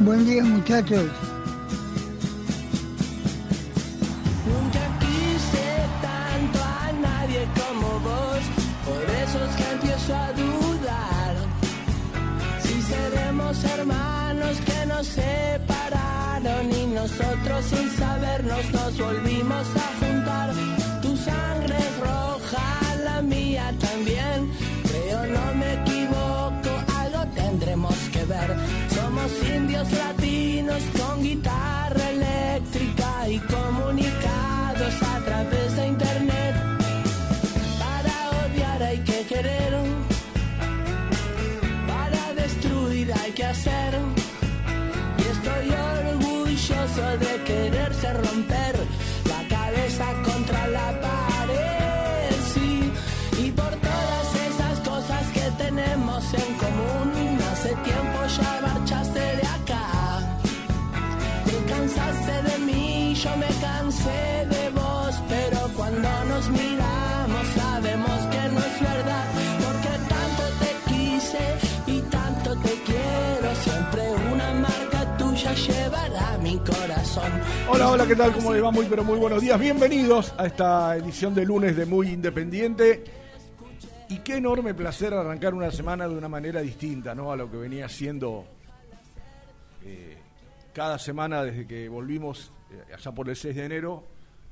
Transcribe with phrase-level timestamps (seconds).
[0.00, 1.06] Buen día muchachos.
[78.74, 79.60] Muy, pero muy buenos días.
[79.60, 83.04] Bienvenidos a esta edición de lunes de Muy Independiente.
[84.08, 87.30] Y qué enorme placer arrancar una semana de una manera distinta, ¿no?
[87.30, 88.44] A lo que venía siendo
[89.84, 90.16] eh,
[90.72, 94.08] cada semana desde que volvimos eh, allá por el 6 de enero,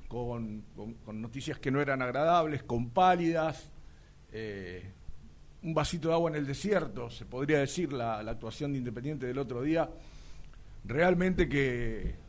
[0.07, 0.63] con,
[1.09, 3.73] noticias que no eran agradables, con pálidas,
[4.31, 4.89] eh,
[5.65, 9.39] un vasito de agua en el desierto, se podría decir, la actuación de Independiente del
[9.39, 9.91] otro día.
[10.85, 12.22] Realmente que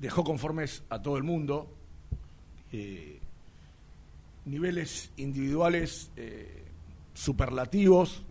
[0.00, 1.76] dejó conformes a todo el mundo.
[2.72, 3.18] eh,
[4.46, 6.64] niveles individuales eh,
[7.14, 8.22] superlativos,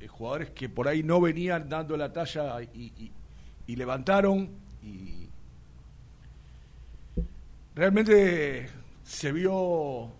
[0.00, 3.12] eh, jugadores que por ahí no venían dando la talla y, y-
[3.66, 4.48] y levantaron.
[4.82, 5.28] Y
[7.74, 8.68] realmente
[9.04, 10.10] se vio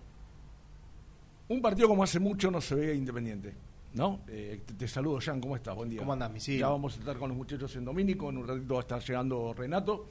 [1.48, 3.54] un partido como hace mucho no se veía independiente.
[3.94, 4.20] ¿No?
[4.28, 5.74] Eh, te, te saludo, Jan, ¿cómo estás?
[5.76, 5.98] Buen día.
[6.00, 6.58] ¿Cómo andás, misil?
[6.58, 9.00] Ya vamos a estar con los muchachos en Domínico, en un ratito va a estar
[9.02, 10.06] llegando Renato.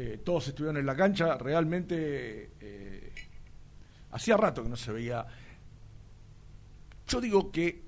[0.00, 3.12] Eh, todos estuvieron en la cancha, realmente eh,
[4.12, 5.26] hacía rato que no se veía.
[7.08, 7.82] Yo digo que,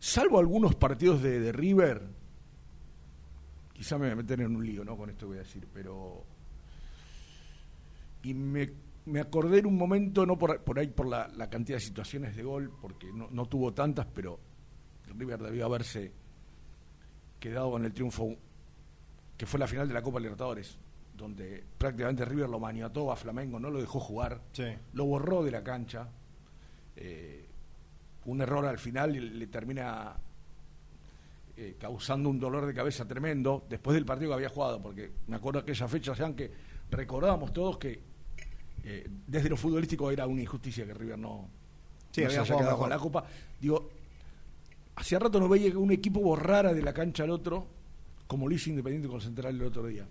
[0.00, 2.02] salvo algunos partidos de, de River,
[3.72, 4.96] quizá me voy a meter en un lío, ¿no?
[4.96, 6.24] Con esto que voy a decir, pero.
[8.24, 8.72] Y me,
[9.06, 12.34] me acordé en un momento, no por, por ahí por la, la cantidad de situaciones
[12.34, 14.40] de gol, porque no, no tuvo tantas, pero
[15.16, 16.10] River debió haberse
[17.38, 18.36] quedado con el triunfo
[19.42, 20.78] que fue la final de la Copa Libertadores,
[21.16, 24.66] donde prácticamente River lo maniató a Flamengo, no lo dejó jugar, Sí.
[24.92, 26.08] lo borró de la cancha.
[26.94, 27.48] eh,
[28.26, 30.14] un error al final y le termina
[31.56, 35.34] eh, causando un dolor de cabeza tremendo después del partido que había jugado, porque me
[35.34, 36.48] acuerdo aquella fecha, sean que
[36.88, 38.00] recordábamos todos que
[38.84, 41.48] eh, desde lo futbolístico era una injusticia que River no,
[42.12, 43.24] Sí, no había se jugado con la Copa.
[43.60, 43.90] Digo,
[44.94, 47.66] hacía rato no veía que un equipo borrara de la cancha al otro,
[48.32, 50.06] como lo hizo Independiente con Central el otro día.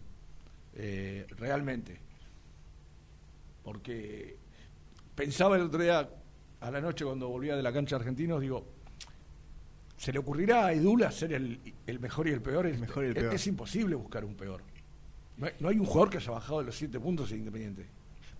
[0.75, 1.97] Eh, realmente.
[3.63, 4.38] Porque
[5.15, 6.07] pensaba el otro día,
[6.59, 8.63] a la noche cuando volvía de la cancha de Argentinos, digo,
[9.97, 12.68] ¿se le ocurrirá a Edula ser el, el mejor y el peor?
[12.68, 13.33] El mejor y el Es- peor.
[13.33, 14.62] Es, imposible buscar un peor.
[15.38, 17.88] No hay, no hay un jugador que haya bajado de los siete puntos en Independiente.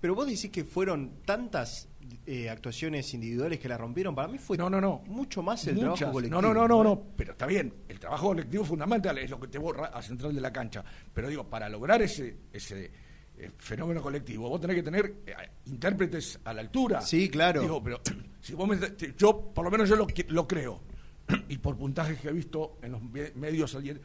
[0.02, 1.88] Pero vos decís que fueron tantas
[2.26, 4.14] eh, actuaciones individuales que la rompieron.
[4.16, 5.04] Para mí fue No, no, no.
[5.08, 5.96] mucho más el Muchas.
[6.00, 6.42] trabajo colectivo.
[6.42, 7.72] No, no, no, no, no, pero está bien.
[7.88, 10.84] El trabajo colectivo fundamental es lo que te borra a central de la cancha.
[11.14, 12.92] Pero digo, para lograr ese, ese
[13.38, 15.34] eh, fenómeno colectivo, vos tenés que tener eh,
[15.68, 17.02] intérpretes a la altura.
[17.02, 17.62] Sí, claro.
[17.62, 18.02] Digo, pero
[18.42, 18.78] si vos me,
[19.18, 20.82] yo, por lo menos yo lo, lo creo.
[21.48, 24.02] Y por puntajes que he visto en los me- medios ayer,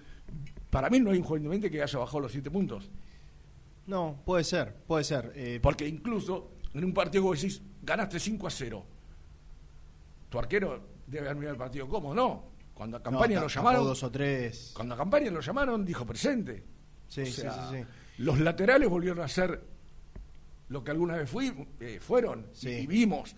[0.70, 2.90] para mí no hay un independiente que haya bajado los siete puntos.
[3.86, 5.32] No, puede ser, puede ser.
[5.34, 8.86] Eh, Porque incluso en un partido que vos decís, ganaste 5 a 0.
[10.28, 12.44] Tu arquero debe haber mirado el partido cómodo, no.
[12.74, 14.72] Cuando a no, campaña ta- lo llamaron, dos o tres.
[14.74, 16.64] cuando a campaña lo llamaron, dijo presente.
[17.08, 17.84] Sí, O sí, sea, sí, sí.
[18.18, 19.62] Los laterales volvieron a ser
[20.68, 22.68] lo que alguna vez fui, eh, fueron Sí.
[22.70, 23.36] y vimos.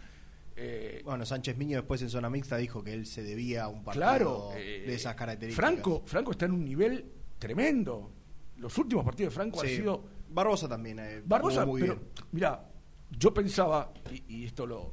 [0.56, 3.84] Eh, Bueno, Sánchez Miño después en zona mixta dijo que él se debía a un
[3.84, 5.68] partido claro, eh, de esas características.
[5.70, 8.10] Franco, Franco está en un nivel tremendo.
[8.56, 9.66] Los últimos partidos de Franco Sí.
[9.68, 10.98] han sido Barbosa también.
[10.98, 12.08] eh, Barbosa, muy pero bien.
[12.32, 12.68] mira,
[13.10, 14.92] yo pensaba, y, y esto lo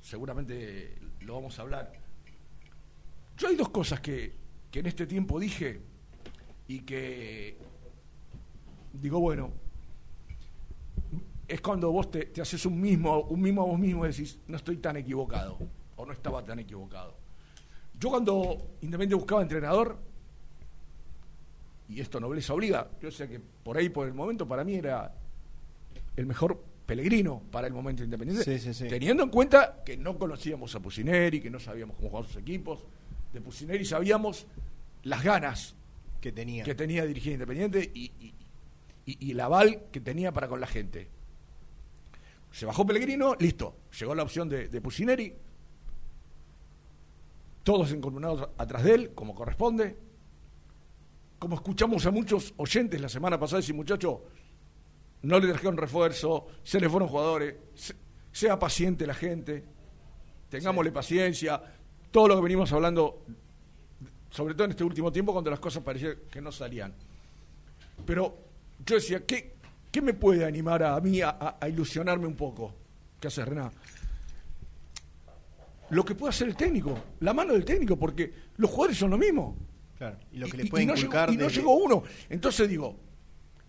[0.00, 1.92] seguramente lo vamos a hablar.
[3.36, 4.34] Yo hay dos cosas que,
[4.70, 5.80] que en este tiempo dije
[6.68, 7.56] y que
[8.92, 9.52] digo, bueno,
[11.48, 14.38] es cuando vos te, te haces un mismo, un mismo a vos mismo y decís,
[14.46, 15.58] no estoy tan equivocado,
[15.96, 17.16] o no estaba tan equivocado.
[17.98, 19.98] Yo cuando Independiente buscaba entrenador,
[21.90, 25.14] y esto nobleza obliga, yo sé que por ahí, por el momento, para mí era
[26.16, 28.88] el mejor Pellegrino para el momento independiente, Sí, sí, sí.
[28.88, 32.84] teniendo en cuenta que no conocíamos a Pusineri, que no sabíamos cómo jugaban sus equipos,
[33.32, 34.46] de Pusineri sabíamos
[35.04, 35.76] las ganas
[36.20, 36.64] que tenía.
[36.64, 38.34] que tenía de dirigir Independiente y, y-
[39.06, 41.08] y- y el aval que tenía para con la gente.
[42.52, 45.32] Se bajó Pellegrino, listo, llegó la opción de, de Pusineri,
[47.62, 49.96] todos encolumnados atrás de él, como corresponde.
[51.40, 54.22] Como escuchamos a muchos oyentes la semana pasada, decir, muchacho,
[55.22, 57.96] no le trajeron refuerzo, se le fueron jugadores, se-
[58.30, 59.64] sea paciente la gente,
[60.50, 61.60] tengámosle paciencia,
[62.10, 63.24] todo lo que venimos hablando,
[64.30, 66.92] sobre todo en este último tiempo, cuando las cosas parecían que no salían.
[68.04, 68.36] Pero
[68.84, 69.54] yo decía, ¿qué,
[69.90, 72.74] qué me puede animar a mí a ilusionarme un poco?
[73.18, 73.72] ¿Qué hace Rená?
[75.90, 79.18] Lo que puede hacer el técnico, la mano del técnico, porque los jugadores son lo
[79.18, 79.56] mismo.
[80.00, 81.60] Claro, y lo que Y- le y- puede y no inculcar llegó, y no desde-
[81.60, 82.02] llegó uno.
[82.30, 82.98] Entonces digo,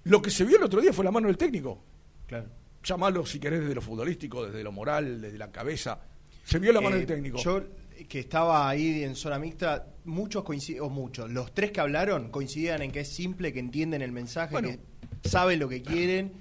[0.06, 1.83] lo que se vio el otro día fue la mano del técnico.
[2.25, 2.48] Claro.
[2.83, 6.00] Llamalo si querés desde lo futbolístico, desde lo moral, desde la cabeza.
[6.45, 7.38] Se vio la mano Eh, del técnico.
[7.38, 11.81] Yo, eh, que estaba ahí en zona mixta, muchos coinciden, o muchos, los tres que
[11.81, 14.69] hablaron coincidían en que es simple, que entienden el mensaje, Bueno.
[14.69, 14.80] que
[15.30, 16.31] saben lo que quieren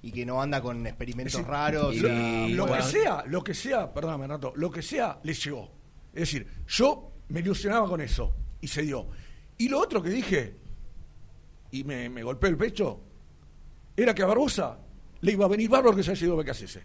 [0.00, 1.92] y que no anda con experimentos decir, raros.
[1.94, 2.84] y- lo, y- lo bueno.
[2.84, 5.72] que sea, lo que sea, perdóname Renato, lo que sea, les llegó.
[6.14, 9.08] Es decir, yo me ilusionaba con eso y se dio.
[9.60, 10.54] Y lo otro que dije,
[11.70, 12.98] y me, me golpeó el pecho,
[13.96, 14.78] era que a Barbosa
[15.20, 16.82] le iba a venir bárbaro que se haya ido a Becasese.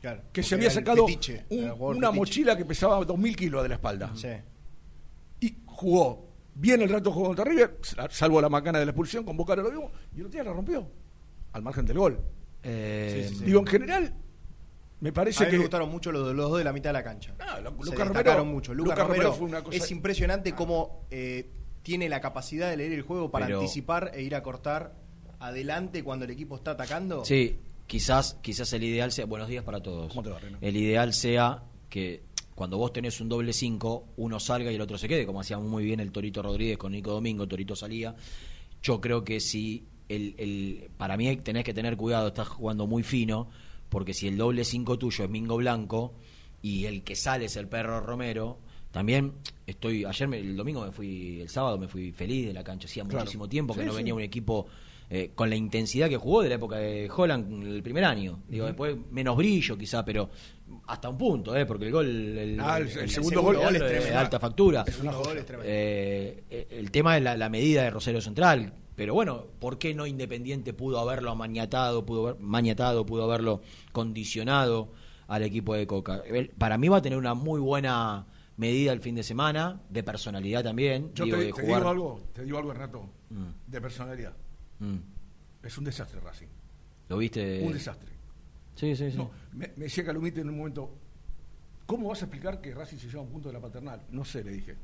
[0.00, 2.12] claro, Que se había sacado fetiche, un- una fetiche.
[2.12, 4.12] mochila que pesaba 2.000 kilos de la espalda.
[4.14, 4.28] Sí.
[5.40, 7.78] Y jugó bien el rato jugó contra River,
[8.10, 10.44] salvo la macana de la expulsión, con Boca no lo vimos, y el otro día
[10.44, 10.86] la rompió,
[11.52, 12.20] al margen del gol.
[12.62, 13.44] Eh, Sí, sí, sí.
[13.46, 14.14] Digo, en general,
[15.00, 15.56] me A parece mí que...
[15.56, 17.34] me gustaron mucho los, los dos de la mitad de la cancha.
[17.38, 18.74] Ah, lo- Se Lucas destacaron Romero- mucho.
[18.74, 21.48] Lucas Lucas Romero Romero fue una cosa- es impresionante cómo eh,
[21.82, 24.94] tiene la capacidad de leer el juego para Pero- anticipar e ir a cortar
[25.38, 27.24] adelante cuando el equipo está atacando.
[27.24, 27.56] Sí,
[27.86, 29.26] quizás, quizás el ideal sea.
[29.26, 30.08] Buenos días para todos.
[30.10, 30.58] ¿Cómo te va, Reno?
[30.60, 32.22] El ideal sea que
[32.54, 35.58] cuando vos tenés un doble 5, uno salga y el otro se quede, como hacía
[35.58, 38.14] muy bien el Torito Rodríguez con Nico Domingo, el Torito salía.
[38.82, 43.02] Yo creo que si el, el, para mí tenés que tener cuidado, estás jugando muy
[43.02, 43.48] fino,
[43.88, 46.12] porque si el doble 5 tuyo es Mingo Blanco
[46.60, 48.58] y el que sale es el perro Romero,
[48.90, 49.32] también
[49.66, 52.86] estoy, ayer me- el domingo me fui, el sábado me fui feliz de la cancha,
[52.86, 53.20] hacía Claro.
[53.20, 53.96] muchísimo tiempo que Sí, no sí.
[53.98, 54.66] venía un equipo
[55.12, 58.42] eh, con la intensidad que jugó de la época de Holland el primer año.
[58.48, 60.30] Digo, después menos brillo quizá, pero
[60.86, 61.66] hasta un punto, ¿eh?
[61.66, 64.18] porque el gol, el, Ah, el- el segundo segundo gol gol es es de tremendo.
[64.20, 64.84] alta factura.
[64.86, 65.72] El gol es tremendo.
[65.72, 68.72] Eh, eh, el tema es la, la medida de Rosario Central.
[68.94, 74.90] Pero bueno, ¿por qué no Independiente pudo haberlo maniatado, pudo haber, maniatado, pudo haberlo condicionado
[75.26, 76.22] al equipo de Coca?
[76.58, 78.26] Para mí va a tener una muy buena
[78.60, 81.12] medida el fin de semana, de personalidad también.
[81.14, 83.46] Yo digo, te, de te jugar- digo algo, te digo algo, Renato, Mm.
[83.66, 84.36] de personalidad.
[84.78, 84.96] Mm.
[85.64, 86.46] Es un desastre Racing.
[87.08, 87.60] ¿Lo viste?
[87.62, 88.10] Un desastre.
[88.74, 89.16] Sí, sí, sí.
[89.16, 90.90] No, me, me decía Calumite en un momento,
[91.86, 94.02] ¿cómo vas a explicar que Racing se lleva a un punto de la paternal?
[94.10, 94.76] No sé, le dije.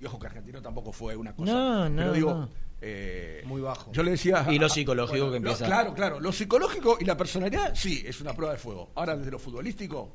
[0.00, 1.52] Y ojo que Argentino tampoco fue una cosa.
[1.52, 2.48] No, no, Pero digo, no.
[2.80, 3.92] eh, Muy bajo.
[3.92, 4.44] Yo le decía.
[4.50, 5.64] Y lo psicológico que lo- empieza.
[5.66, 6.20] claro, claro.
[6.20, 8.90] Lo psicológico y la personalidad, sí, es una prueba de fuego.
[8.96, 10.12] Ahora, desde lo futbolístico,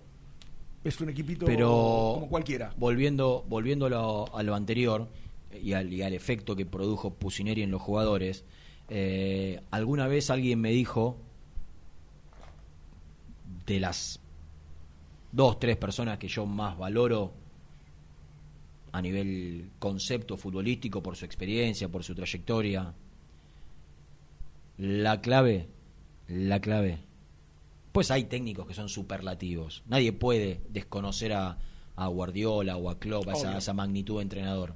[0.83, 1.69] es un equipito Pero
[2.15, 2.73] como cualquiera.
[2.77, 5.07] Volviendo, volviendo a lo, a lo anterior
[5.61, 8.45] y al, y al efecto que produjo Pusineri en los jugadores,
[8.89, 11.17] eh, alguna vez alguien me dijo
[13.65, 14.19] de las
[15.31, 17.33] dos, tres personas que yo más valoro
[18.91, 22.93] a nivel concepto futbolístico por su experiencia, por su trayectoria,
[24.77, 25.67] la clave,
[26.27, 27.08] la clave.
[27.91, 29.83] Pues hay técnicos que son superlativos.
[29.87, 31.57] Nadie puede desconocer a,
[31.95, 34.75] a Guardiola o a Klopp, a esa magnitud de entrenador.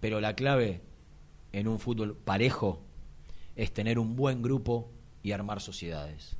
[0.00, 0.80] Pero la clave
[1.52, 2.82] en un fútbol parejo
[3.54, 4.90] es tener un buen grupo
[5.22, 6.36] y armar sociedades.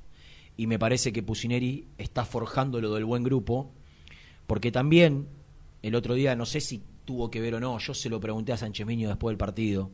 [0.56, 3.70] Y me parece que Pusineri está forjando lo del buen grupo,
[4.46, 5.28] porque también
[5.82, 8.52] el otro día, no sé si tuvo que ver o no, yo se lo pregunté
[8.52, 9.90] a Sánchez Miño después del partido.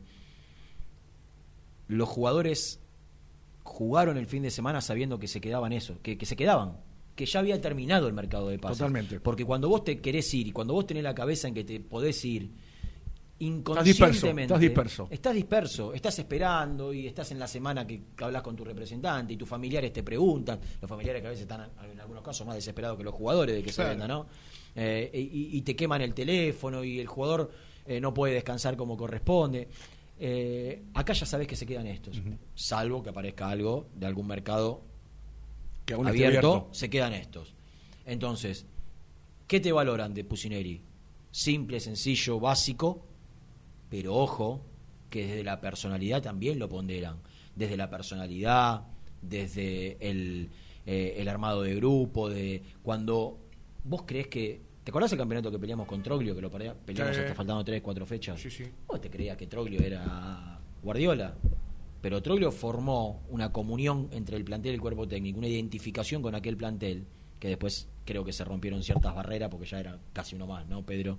[1.87, 2.79] Los jugadores
[3.63, 6.77] jugaron el fin de semana sabiendo que se quedaban eso, que, que se quedaban,
[7.15, 8.77] que ya había terminado el mercado de pases.
[8.77, 9.19] Totalmente.
[9.19, 11.79] Porque cuando vos te querés ir y cuando vos tenés la cabeza en que te
[11.79, 12.51] podés ir
[13.39, 15.07] Estás disperso, inconscientemente estás disperso.
[15.09, 19.33] estás disperso, estás esperando y estás en la semana que, que hablas con tu representante
[19.33, 22.55] y tus familiares te preguntan, los familiares que a veces están en algunos casos más
[22.55, 24.27] desesperados que los jugadores de que se venda, ¿no?
[24.75, 27.51] Eh, y, y te queman el teléfono y el jugador
[27.85, 29.67] eh, no puede descansar como corresponde.
[30.19, 32.21] Eh, acá ya sabes que se quedan estos,
[32.55, 34.83] salvo que aparezca algo de algún mercado
[35.85, 36.73] Que aún esté abierto, abierto.
[36.73, 37.55] se quedan estos.
[38.05, 38.65] Entonces,
[39.47, 40.81] ¿qué te valoran de Pusineri?
[41.31, 43.05] Simple, sencillo, básico,
[43.89, 44.61] pero ojo,
[45.09, 47.17] que desde la personalidad también lo ponderan.
[47.55, 48.83] Desde la personalidad,
[49.21, 50.49] desde el,
[50.85, 53.39] eh, el armado de grupo, de cuando
[53.83, 54.61] vos crees que.
[54.83, 57.01] ¿Te acordás el campeonato que peleamos con Troglio, que lo peleamos Sí.
[57.01, 58.39] hasta faltando 3, 4 fechas?
[58.41, 58.65] Sí, sí.
[58.87, 61.35] ¿Vos te creías que Troglio era Guardiola?
[62.01, 66.35] Pero Troglio formó una comunión entre el plantel y el cuerpo técnico, una identificación con
[66.35, 67.05] aquel plantel,
[67.39, 70.85] que después creo que se rompieron ciertas barreras, porque ya era casi uno más, ¿no,
[70.85, 71.17] Pedro?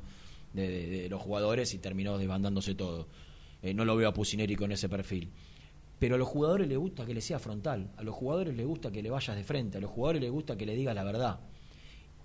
[0.52, 3.08] De, de- de los jugadores y terminó desbandándose todo.
[3.62, 5.30] Eh, no lo veo a Pusineri con ese perfil.
[5.98, 8.92] Pero a los jugadores les gusta que le sea frontal, a los jugadores les gusta
[8.92, 11.40] que le vayas de frente, a los jugadores les gusta que le digas la verdad.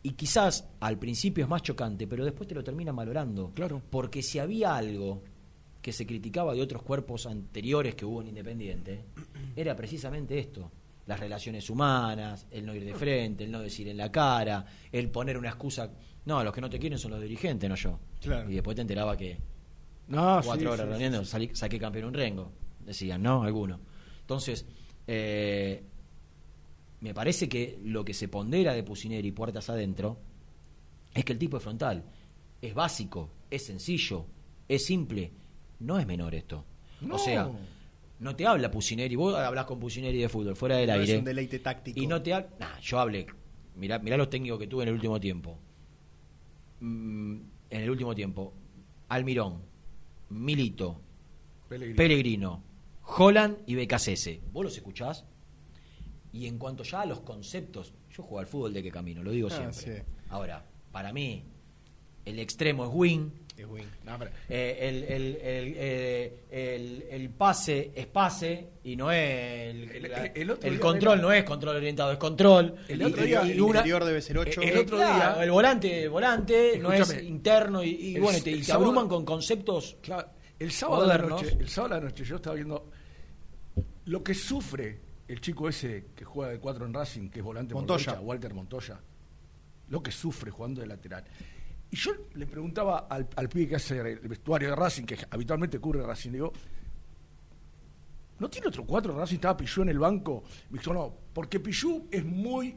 [0.01, 3.51] Y quizás al principio es más chocante, pero después te lo terminan valorando.
[3.53, 3.81] Claro.
[3.89, 5.21] Porque si había algo
[5.81, 9.05] que se criticaba de otros cuerpos anteriores que hubo en Independiente,
[9.55, 10.71] era precisamente esto.
[11.05, 15.09] Las relaciones humanas, el no ir de frente, el no decir en la cara, el
[15.09, 15.91] poner una excusa.
[16.25, 17.99] No, los que no te quieren son los dirigentes, no yo.
[18.21, 18.49] Claro.
[18.49, 19.37] Y después te enteraba que
[20.07, 22.51] No, cuatro sí, horas sí, reuniendo, sí, salí- saqué campeón un rengo.
[22.85, 23.41] Decían, ¿no?
[23.43, 23.79] Algunos.
[24.21, 24.65] Entonces,
[25.07, 25.83] eh,
[27.01, 30.17] me parece que lo que se pondera de Pusineri puertas adentro
[31.13, 32.03] es que el tipo es frontal,
[32.61, 34.25] es básico, es sencillo,
[34.67, 35.31] es simple.
[35.79, 36.65] No es menor esto.
[37.01, 37.15] No.
[37.15, 37.49] O sea,
[38.19, 41.19] no te habla Pusineri, vos hablas con Pusineri de fútbol, fuera del No es aire.
[41.19, 41.99] un deleite táctico.
[41.99, 42.49] Y no te habla.
[42.59, 43.27] Nah, yo hablé.
[43.75, 45.57] Mirá, mirá los técnicos que tuve en el último tiempo.
[46.81, 47.35] Mm,
[47.69, 48.53] en el último tiempo.
[49.07, 49.61] Almirón,
[50.29, 51.01] Milito.
[51.69, 52.63] Pellegrino,
[53.05, 54.41] Holland y Becasese.
[54.51, 55.23] ¿Vos los escuchás?
[56.31, 59.31] Y en cuanto ya a los conceptos, yo juego al fútbol de qué camino, lo
[59.31, 60.03] digo Ah, siempre.
[60.03, 60.11] sí.
[60.29, 61.43] Ahora, para mí,
[62.25, 63.85] el extremo es win, Es win.
[64.05, 69.75] No, pero- eh, el, el, el, eh, el- el pase es pase y no es
[69.75, 72.75] el, El- la- el otro el día control era- no es control orientado es control
[72.87, 74.61] El Y- otro y- día- y El una- interior debe ser 8.
[74.61, 78.51] el otro Claro, día- el volante volante no es interno y, y El- bueno te,
[78.51, 81.97] y te sábado- abruman con conceptos Claro, el sábado a la noche, el sábado a
[81.97, 82.89] la noche yo estaba viendo
[84.05, 87.73] lo que sufre el chico ese que juega de cuatro en Racing, que es volante
[87.73, 88.13] por Montoya.
[88.13, 88.99] derecha, Walter Montoya.
[89.89, 91.23] Lo que sufre jugando de lateral.
[91.91, 95.79] Y yo le preguntaba al, al pibe que hace el vestuario de Racing, que habitualmente
[95.79, 96.51] cubre Racing, digo,
[98.39, 99.35] ¿no tiene otro cuatro Racing?
[99.35, 100.43] Estaba Pillú en el banco.
[100.71, 102.75] Me dijo, no, porque Pillú es muy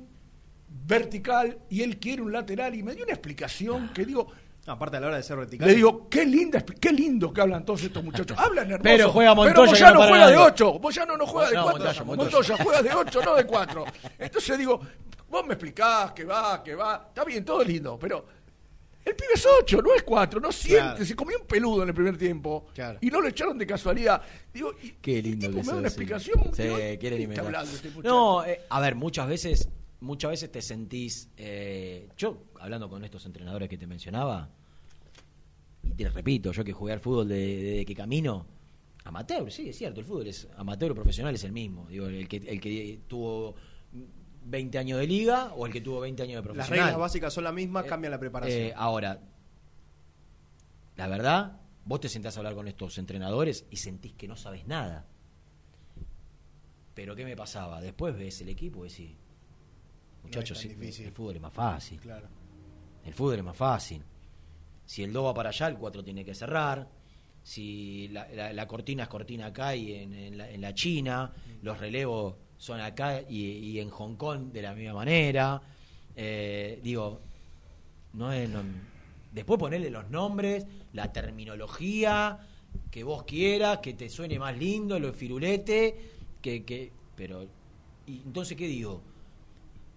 [0.86, 2.74] vertical y él quiere un lateral.
[2.74, 4.28] Y me dio una explicación que digo,
[4.66, 5.66] Aparte a la hora de ser vertical.
[5.66, 8.38] le digo, qué linda, qué lindo que hablan todos estos muchachos.
[8.38, 8.82] Hablan hermoso.
[8.84, 10.46] Pero juega Montoya, Pero Moyano no juega de nadie.
[10.46, 10.78] 8.
[10.80, 11.78] Moyano no juega de No, 4.
[11.78, 12.64] Montoya, Montoya, Montoya.
[12.64, 13.84] juega de 8, no de 4.
[14.20, 14.80] Entonces digo,
[15.28, 17.06] vos me explicás que va, que va.
[17.08, 18.24] Está bien, todo lindo, pero
[19.04, 20.38] el pibe es 8, no es 4.
[20.40, 20.80] No siente.
[20.80, 21.04] Claro.
[21.06, 22.66] Se comió un peludo en el primer tiempo.
[22.72, 22.98] Claro.
[23.00, 24.22] Y no lo echaron de casualidad.
[24.54, 26.38] Digo, y, Qué lindo tipo que me da una explicación.
[26.54, 27.46] Sí, digo, quieren ¿qué está inventar.
[27.46, 27.90] hablando este?
[28.04, 29.68] No, eh, a ver, muchas veces,
[30.02, 31.30] muchas veces te sentís.
[31.36, 34.50] eh, yo, hablando con estos entrenadores que te mencionaba,
[35.84, 38.46] y te repito, yo que jugué al fútbol de- desde que camino,
[39.04, 41.86] amateur, sí, es cierto, el fútbol es amateur o profesional es el mismo.
[41.88, 43.54] Digo, el que, el que tuvo
[44.44, 46.84] 20 años de liga o el que tuvo 20 años de Las profesional.
[46.86, 48.60] reglas básicas son las mismas, Eh, cambia la preparación.
[48.60, 49.20] eh, ahora,
[50.96, 54.66] la verdad, vos te sentás a hablar con estos entrenadores y sentís que no sabes
[54.66, 55.06] nada.
[56.94, 57.80] Pero ¿qué me pasaba?
[57.80, 59.10] Después ves el equipo y decís,
[60.22, 60.58] muchachos,
[61.06, 62.00] el fútbol es más fácil.
[62.00, 62.28] claro.
[63.04, 64.02] El fútbol es más fácil.
[64.84, 66.88] Si el 2 va para allá, el 4 tiene que cerrar.
[67.42, 71.32] Si la, la- la cortina es cortina acá y en, en la, en la China,
[71.62, 75.60] los relevos son acá y, y en Hong Kong de la misma manera.
[76.14, 77.20] Eh, digo,
[78.12, 78.48] no es.
[78.48, 78.62] no-
[79.32, 82.38] después ponerle los nombres, la terminología
[82.90, 85.96] que vos quieras, que te suene más lindo, lo firulete,
[86.40, 87.46] que, que pero
[88.06, 89.02] y entonces qué digo?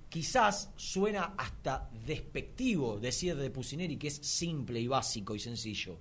[0.09, 5.97] Quizás suena hasta despectivo decir de Pusineri que es simple y básico y sencillo.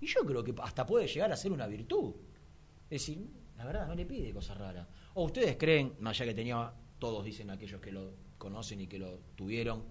[0.00, 2.14] Y yo creo que hasta puede llegar a ser una virtud.
[2.90, 3.24] Es decir,
[3.56, 4.88] la verdad, no le pide cosas raras.
[5.14, 8.98] O ustedes creen, más allá que tenía, todos dicen aquellos que lo conocen y que
[8.98, 9.84] lo tuvieron,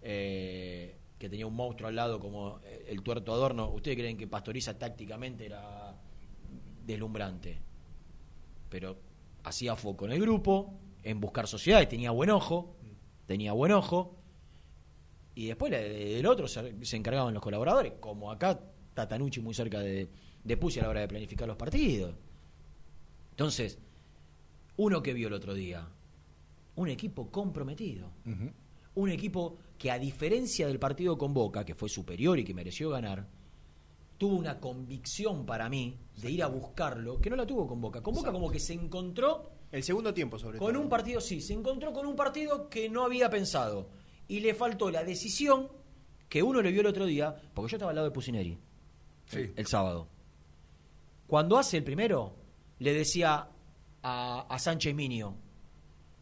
[0.00, 4.28] eh, que tenía un monstruo al lado como eh, el tuerto adorno, ¿ustedes creen que
[4.28, 5.94] Pastoriza tácticamente era
[6.86, 7.58] deslumbrante?
[8.68, 8.98] Pero
[9.44, 12.76] hacía foco en el grupo, en buscar sociedades, tenía buen ojo,
[13.26, 14.16] tenía buen ojo,
[15.34, 18.60] y después del otro se, se encargaban los colaboradores, como acá
[18.94, 20.08] Tatanucci muy cerca de,
[20.44, 22.14] de Pucci a la hora de planificar los partidos.
[23.30, 23.78] Entonces,
[24.76, 25.88] uno que vio el otro día,
[26.76, 28.10] un equipo comprometido,
[28.94, 32.90] un equipo que a diferencia del partido con Boca, que fue superior y que mereció
[32.90, 33.26] ganar,
[34.18, 38.02] tuvo una convicción para mí de ir a buscarlo, que no la tuvo con Boca.
[38.02, 40.66] Con Boca como que se encontró El segundo tiempo, sobre todo.
[40.68, 43.88] con un partido, sí, se encontró con un partido que no había pensado.
[44.28, 45.68] Y le faltó la decisión
[46.28, 48.58] que uno le vio el otro día, porque yo estaba al lado de Pusineri
[49.26, 49.50] Sí.
[49.56, 50.08] el sábado.
[51.26, 52.34] Cuando hace el primero,
[52.78, 53.48] le decía
[54.02, 55.34] a, a Sánchez Minio,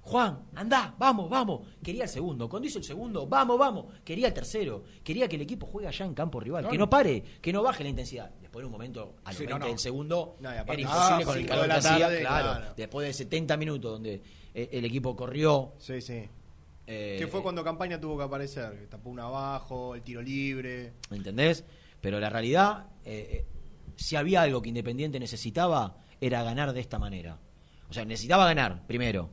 [0.03, 1.67] Juan, andá, vamos, vamos.
[1.83, 2.49] Quería el segundo.
[2.49, 3.87] Cuando hizo el segundo, vamos, vamos.
[4.05, 4.83] Quería el tercero.
[5.05, 6.63] Quería que el equipo juegue allá en campo rival.
[6.63, 6.73] Claro.
[6.73, 8.31] Que no pare, que no baje la intensidad.
[8.51, 9.67] Después en un momento, al Sí, 20 no, no.
[9.69, 12.09] del segundo, No, y aparte- era imposible Ah, con el calor de la que hacía.
[12.19, 12.49] claro.
[12.59, 12.75] claro.
[12.77, 14.23] Después de 70 minutos donde
[14.55, 15.75] eh, el equipo corrió.
[15.79, 16.29] Sí, sí.
[16.89, 18.89] eh, que fue cuando Campaña tuvo que aparecer.
[18.91, 20.95] Tapó un abajo, el tiro libre.
[21.11, 21.63] ¿Me entendés?
[22.01, 23.47] Pero la realidad, eh, eh,
[23.95, 27.39] si había algo que Independiente necesitaba, era ganar de esta manera.
[27.89, 29.31] O sea, necesitaba ganar, primero.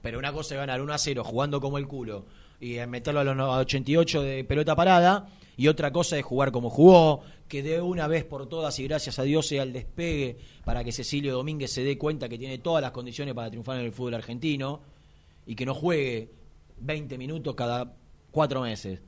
[0.00, 2.24] Pero una cosa es ganar 1 a 0 jugando como el culo
[2.60, 5.28] y eh, meterlo a los no- a 88 de pelota parada.
[5.56, 9.18] Y otra cosa es jugar como jugó, que de una vez por todas y gracias
[9.18, 12.82] a Dios sea el despegue para que Cecilio Domínguez se dé cuenta que tiene todas
[12.82, 14.80] las condiciones para triunfar en el fútbol argentino
[15.46, 16.30] y que no juegue
[16.78, 17.96] 20 minutos cada
[18.30, 19.02] cuatro meses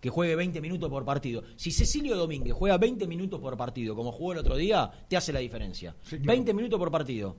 [0.00, 1.42] que juegue 20 minutos por partido.
[1.56, 5.32] Si Cecilio Domínguez juega 20 minutos por partido, como jugó el otro día, te hace
[5.32, 5.96] la diferencia.
[6.02, 6.26] Sí, claro.
[6.26, 7.36] 20 minutos por partido.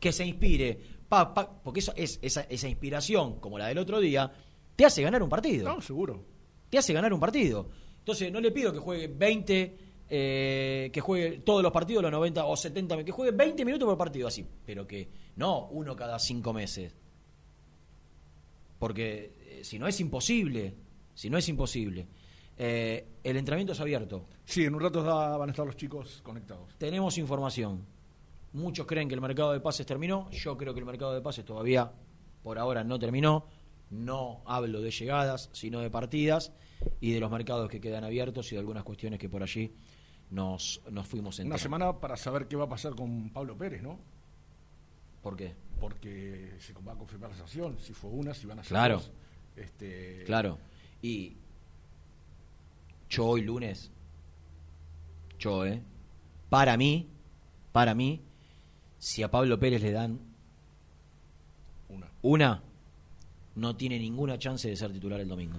[0.00, 0.78] Que se inspire.
[1.08, 4.32] Pa, pa, porque eso es esa, esa inspiración, como la del otro día,
[4.74, 5.68] te hace ganar un partido.
[5.68, 6.24] No, seguro.
[6.70, 7.68] Te hace ganar un partido.
[8.00, 9.76] Entonces, no le pido que juegue 20,
[10.10, 13.98] eh, que juegue todos los partidos, los 90 o 70, que juegue 20 minutos por
[13.98, 14.46] partido, así.
[14.64, 16.94] Pero que no uno cada cinco meses.
[18.78, 20.74] Porque eh, si no es imposible,
[21.14, 22.06] si no es imposible.
[22.56, 24.26] Eh, el entrenamiento es abierto.
[24.44, 26.74] Sí, en un rato van a estar los chicos conectados.
[26.78, 27.84] Tenemos información.
[28.54, 30.30] Muchos creen que el mercado de pases terminó.
[30.30, 31.92] Yo creo que el mercado de pases todavía,
[32.42, 33.46] por ahora, no terminó.
[33.90, 36.52] No hablo de llegadas, sino de partidas
[37.00, 39.74] y de los mercados que quedan abiertos y de algunas cuestiones que por allí
[40.30, 41.62] nos, nos fuimos Una enterando.
[41.62, 43.98] semana para saber qué va a pasar con Pablo Pérez, ¿no?
[45.22, 45.54] ¿Por qué?
[45.80, 48.94] Porque se va a confirmar la sanción, si fue una, si van a ser Claro.
[48.96, 49.10] dos.
[49.56, 50.58] Este, Claro.
[51.02, 51.36] Y
[53.08, 53.90] yo hoy lunes,
[55.38, 55.82] yo, ¿eh?
[56.50, 57.08] Para mí,
[57.72, 58.22] para mí,
[58.98, 60.18] si a Pablo Pérez le dan
[61.88, 62.10] Una.
[62.22, 62.62] una,
[63.54, 65.58] no tiene ninguna chance de ser titular el domingo.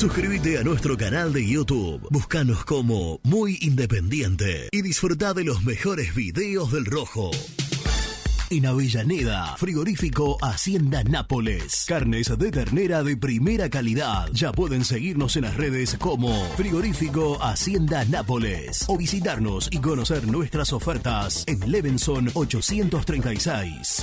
[0.00, 2.08] Suscríbete a nuestro canal de YouTube.
[2.08, 7.30] Búscanos como Muy Independiente y disfruta de los mejores videos del Rojo.
[8.48, 11.84] En Avellaneda, frigorífico Hacienda Nápoles.
[11.86, 14.30] Carnes de ternera de primera calidad.
[14.32, 20.72] Ya pueden seguirnos en las redes como Frigorífico Hacienda Nápoles o visitarnos y conocer nuestras
[20.72, 24.02] ofertas en Levenson 836.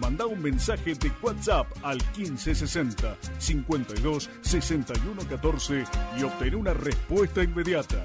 [0.00, 5.84] Manda un mensaje de WhatsApp al 1560 52 61 14
[6.18, 8.04] y obtén una respuesta inmediata.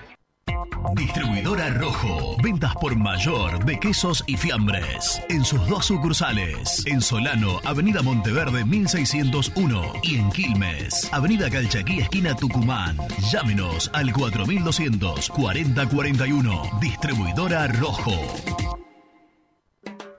[0.95, 2.35] Distribuidora Rojo.
[2.41, 5.21] Ventas por mayor de quesos y fiambres.
[5.29, 6.85] En sus dos sucursales.
[6.85, 9.93] En Solano, Avenida Monteverde 1601.
[10.03, 12.97] Y en Quilmes, Avenida Calchaquí, esquina Tucumán.
[13.31, 16.63] Llámenos al 4200 4041.
[16.81, 18.13] Distribuidora Rojo.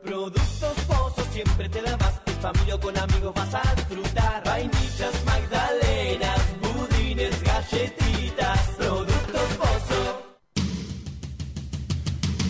[0.05, 2.21] Productos Pozos siempre te da más.
[2.41, 4.43] Familia con amigos vas a disfrutar.
[4.45, 4.82] Vainillas,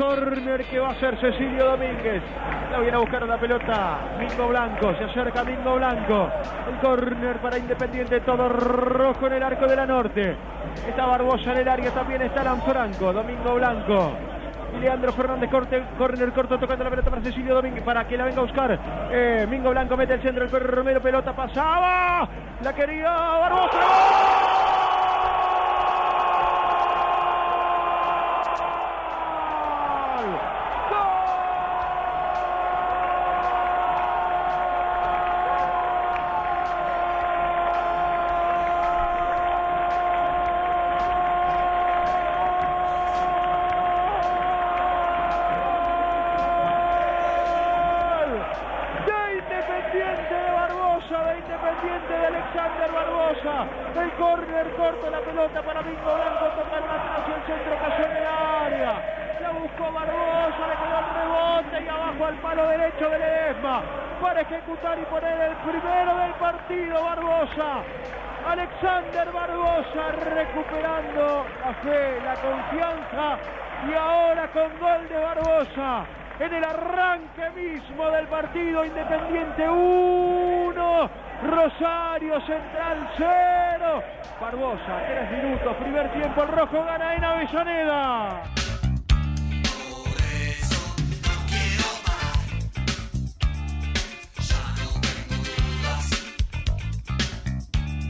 [0.00, 2.22] Corner que va a hacer Cecilio Domínguez.
[2.72, 3.98] La viene a buscar la pelota.
[4.18, 4.94] Mingo Blanco.
[4.96, 6.30] Se acerca Mingo Blanco.
[6.70, 8.20] El corner para Independiente.
[8.20, 10.36] Todo rojo en el arco de la norte.
[10.88, 11.90] Está Barbosa en el área.
[11.90, 13.12] También está Lanfranco.
[13.12, 14.12] Domingo Blanco.
[14.74, 18.24] Y Leandro Fernández corte, corner corto tocando la pelota para Cecilio Domínguez para que la
[18.24, 18.78] venga a buscar.
[19.12, 22.26] Eh, Mingo Blanco mete el centro, el perro Romero, pelota pasaba.
[22.62, 24.19] La quería Barbosa.
[84.86, 88.42] 3 minutos, primer tiempo, el rojo gana en Avellaneda.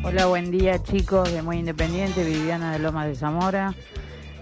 [0.04, 3.74] Hola, buen día chicos de Muy Independiente, Viviana de Lomas de Zamora.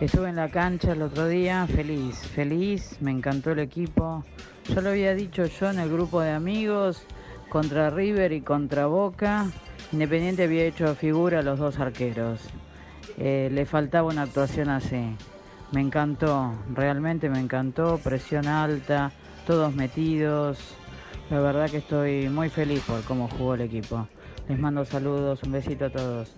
[0.01, 4.23] Estuve en la cancha el otro día, feliz, feliz, me encantó el equipo.
[4.69, 7.07] Ya lo había dicho yo en el grupo de amigos,
[7.49, 9.47] contra River y contra Boca.
[9.91, 12.41] Independiente había hecho figura a los dos arqueros.
[13.17, 15.17] Eh, le faltaba una actuación así.
[15.73, 19.13] Me encantó, realmente me encantó, presión alta,
[19.47, 20.59] todos metidos.
[21.31, 24.07] La verdad que estoy muy feliz por cómo jugó el equipo.
[24.47, 26.35] Les mando saludos, un besito a todos.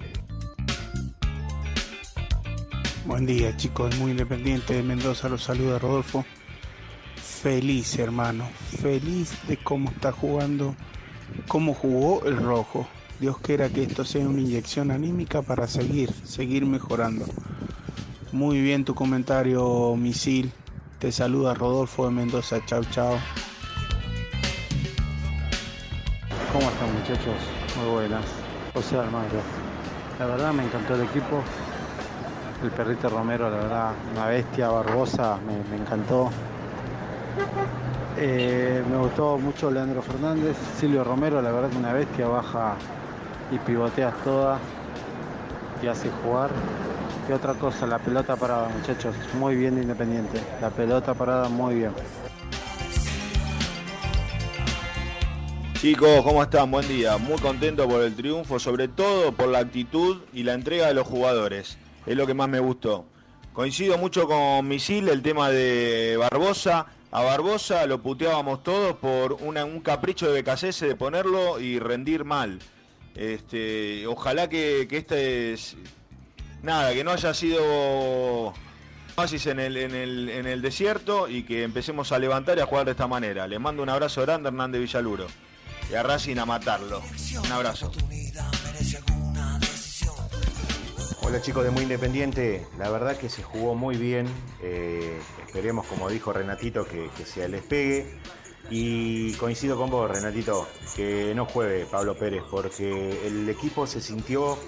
[3.05, 6.25] Buen día chicos, muy independiente de Mendoza, los saluda Rodolfo.
[7.17, 8.49] Feliz hermano,
[8.81, 10.77] feliz de cómo está jugando,
[11.49, 12.87] cómo jugó el rojo.
[13.21, 17.27] Dios quiera que esto sea una inyección anímica para seguir, seguir mejorando.
[18.33, 20.51] Muy bien tu comentario, misil.
[20.99, 23.19] Te saluda Rodolfo de Mendoza, chao chao.
[26.51, 27.37] ¿Cómo están muchachos?
[27.77, 28.25] Muy buenas.
[28.73, 29.41] José Almagro.
[30.19, 31.43] La verdad me encantó el equipo.
[32.65, 36.31] El perrito Romero, la verdad, una bestia, Barbosa, me, me encantó.
[38.17, 42.77] Eh, me gustó mucho Leandro Fernández, Silvio Romero, la verdad que una bestia, baja
[43.51, 44.61] y pivoteas todas
[45.83, 46.51] y hace jugar.
[47.29, 50.41] Y otra cosa, la pelota parada, muchachos, muy bien de Independiente.
[50.61, 51.93] La pelota parada muy bien.
[55.81, 56.71] Chicos, ¿cómo están?
[56.71, 57.17] Buen día.
[57.17, 61.07] Muy contento por el triunfo, sobre todo por la actitud y la entrega de los
[61.07, 61.79] jugadores.
[62.05, 63.07] Es lo que más me gustó.
[63.53, 66.87] Coincido mucho con Misil, el tema de Barbosa.
[67.11, 72.59] A Barbosa lo puteábamos todos por un capricho de Becasese de ponerlo y rendir mal.
[73.15, 75.77] Este, ojalá que, que este es,
[76.63, 78.55] nada, que no haya sido
[79.17, 83.47] oasis en el, desierto y que empecemos a levantar y a jugar de esta manera.
[83.47, 85.27] Le mando un abrazo grande Hernández Villaluro.
[85.91, 87.03] Y a Racing a matarlo.
[87.45, 87.91] Un abrazo.
[91.23, 94.27] Hola chicos de Muy Independiente, la verdad que se jugó muy bien,
[94.63, 98.19] eh, esperemos como dijo Renatito que, que sea el despegue
[98.69, 104.59] y coincido con vos Renatito, que no juegue Pablo Pérez porque el equipo se sintió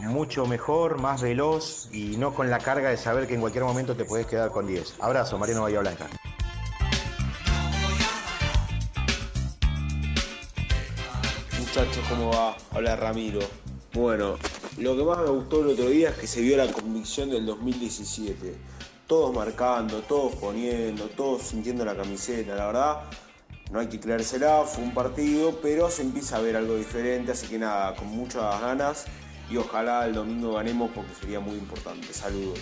[0.00, 3.96] mucho mejor, más veloz y no con la carga de saber que en cualquier momento
[3.96, 4.96] te puedes quedar con 10.
[5.00, 6.08] Abrazo, Mariano Bahía Blanca.
[11.58, 12.56] Muchachos, ¿cómo va?
[12.70, 13.40] Habla Ramiro.
[13.92, 14.36] Bueno,
[14.78, 17.46] lo que más me gustó el otro día es que se vio la convicción del
[17.46, 18.73] 2017.
[19.06, 22.54] Todos marcando, todos poniendo, todos sintiendo la camiseta.
[22.54, 23.00] La verdad,
[23.70, 27.32] no hay que creérsela, fue un partido, pero se empieza a ver algo diferente.
[27.32, 29.06] Así que nada, con muchas ganas
[29.50, 32.12] y ojalá el domingo ganemos porque sería muy importante.
[32.12, 32.60] Saludos.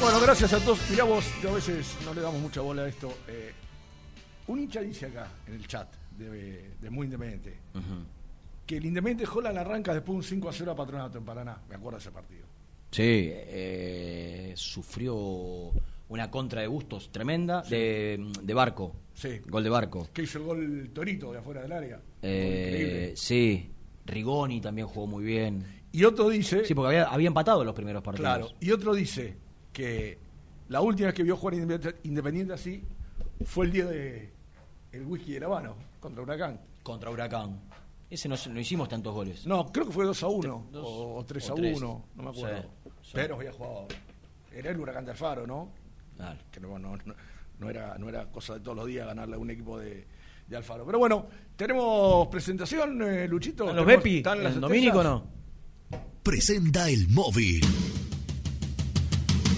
[0.00, 0.78] Bueno, gracias a todos.
[0.90, 3.10] Mirá vos, yo a veces no le damos mucha bola a esto.
[3.26, 3.54] Eh,
[4.48, 7.54] un hincha dice acá, en el chat, de, de Muy Independiente,
[8.66, 11.58] que el Independiente Holland arranca después un 5 a 0 a Patronato en Paraná.
[11.68, 12.46] Me acuerdo de ese partido.
[12.90, 15.72] Sí, eh, sufrió
[16.08, 18.94] una contra de Bustos tremenda de, de Barco.
[19.14, 19.40] Sí.
[19.46, 20.08] Gol de Barco.
[20.12, 22.00] Que hizo el gol Torito de afuera del área.
[22.22, 23.70] Eh, sí,
[24.06, 25.64] Rigoni también jugó muy bien.
[25.92, 26.64] Y otro dice.
[26.64, 28.28] Sí, porque había, había empatado los primeros partidos.
[28.28, 28.48] Claro.
[28.60, 29.36] Y otro dice
[29.72, 30.18] que
[30.68, 32.82] la última vez que vio jugar Independiente, Independiente así
[33.44, 34.30] fue el día de
[34.92, 36.60] el whisky de Habano contra Huracán.
[36.82, 37.60] Contra Huracán.
[38.10, 39.46] Ese no, no hicimos tantos goles.
[39.46, 41.76] No, creo que fue 2 a 1 Dos o, o 3 o a tres.
[41.78, 42.62] 1, no me acuerdo.
[42.84, 43.10] Sí, sí.
[43.14, 43.86] Pero había jugado.
[44.52, 45.70] Era el Huracán de Alfaro, ¿no?
[46.16, 46.38] Claro.
[46.52, 47.14] Que no, no, no-
[47.58, 50.06] no era, no era cosa de todos los días ganarle a un equipo de,
[50.46, 50.84] de Alfaro.
[50.84, 53.64] Pero bueno, tenemos presentación, eh, Luchito.
[53.64, 54.16] ¿Están los Bepi?
[54.18, 55.22] ¿están las ¿El Domínico estrellas?
[55.22, 56.00] no?
[56.22, 57.64] Presenta el móvil.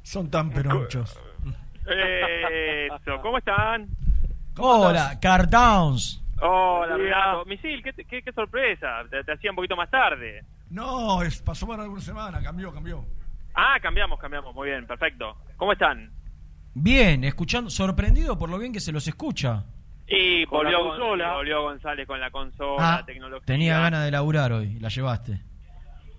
[0.02, 1.16] Son tan peronchos.
[1.86, 3.86] Eso, ¿cómo están?
[4.58, 6.20] Hola, Cardowns.
[6.40, 7.44] Hola, Renato.
[7.46, 9.02] Misil, qué, qué, qué sorpresa.
[9.10, 10.44] Te, te hacía un poquito más tarde.
[10.70, 13.04] No, es, pasó para alguna semana, cambió, cambió.
[13.54, 14.54] Ah, cambiamos, cambiamos.
[14.54, 15.36] Muy bien, perfecto.
[15.56, 16.10] ¿Cómo están?
[16.74, 19.64] Bien, escuchando, sorprendido por lo bien que se los escucha.
[20.06, 21.32] Y Con volvió, Gon- consola.
[21.34, 23.44] volvió González con la consola, Ah, la tecnología.
[23.46, 25.40] tenía ganas de laburar hoy, la llevaste.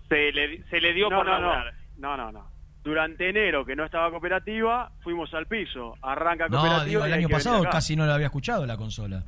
[0.09, 1.41] Se le, se le dio No, por no, no.
[1.53, 1.73] laburar.
[1.97, 2.49] No, no, no.
[2.83, 5.95] Durante enero, que no estaba cooperativa, fuimos al piso.
[6.01, 6.85] Arranca No, cooperativa.
[6.85, 9.23] digo, el año pasado casi no la había escuchado la consola.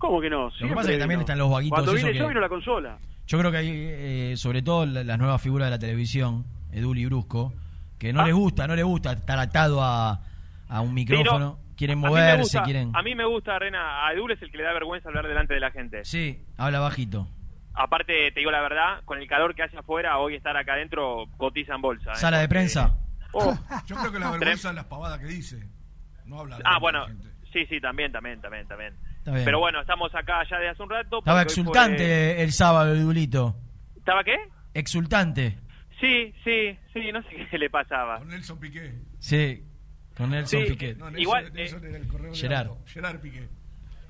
[0.00, 0.48] ¿Cómo que no?
[0.48, 2.48] Lo que pasa es que también están los vaguitos Cuando vine yo que- vino la
[2.48, 2.98] consola.
[3.26, 6.98] Yo creo que hay, eh, sobre todo, la- las nuevas figuras de la televisión, Edul
[6.98, 7.52] y Brusco,
[7.98, 8.24] que no Ah.
[8.26, 10.20] les gusta, no les gusta estar atado a,
[10.68, 12.90] a un micrófono, quieren moverse, gusta- quieren...
[12.96, 14.06] A mí me gusta, Rena.
[14.06, 16.04] A Edul es el que le da vergüenza hablar delante de la gente.
[16.04, 17.28] Sí, habla bajito.
[17.74, 21.26] Aparte, te digo la verdad, con el calor que hace afuera, hoy estar acá adentro
[21.36, 22.12] cotiza en bolsa.
[22.12, 22.16] ¿eh?
[22.16, 22.96] Sala de prensa.
[23.32, 23.56] Oh.
[23.86, 25.64] Yo creo que la vergüenza es las pavadas que dice.
[26.24, 26.58] No habla.
[26.64, 27.06] Ah, bueno,
[27.52, 28.92] sí, sí, también, también, también, también.
[29.20, 29.44] Está bien.
[29.44, 31.18] Pero bueno, estamos acá ya de hace un rato.
[31.18, 33.54] Estaba exultante fue- el sábado, Edulito.
[33.96, 34.36] ¿Estaba qué?
[34.74, 35.58] Exultante.
[36.00, 38.18] Sí, sí, sí, no sé qué le pasaba.
[38.18, 38.94] Con Nelson Piqué.
[39.18, 39.62] Sí,
[40.16, 40.96] con Nelson Sí, Piquet.
[40.96, 42.70] No, Nelson, Igual, Nelson eh, el Gerard.
[42.86, 43.48] Gerard Piqué.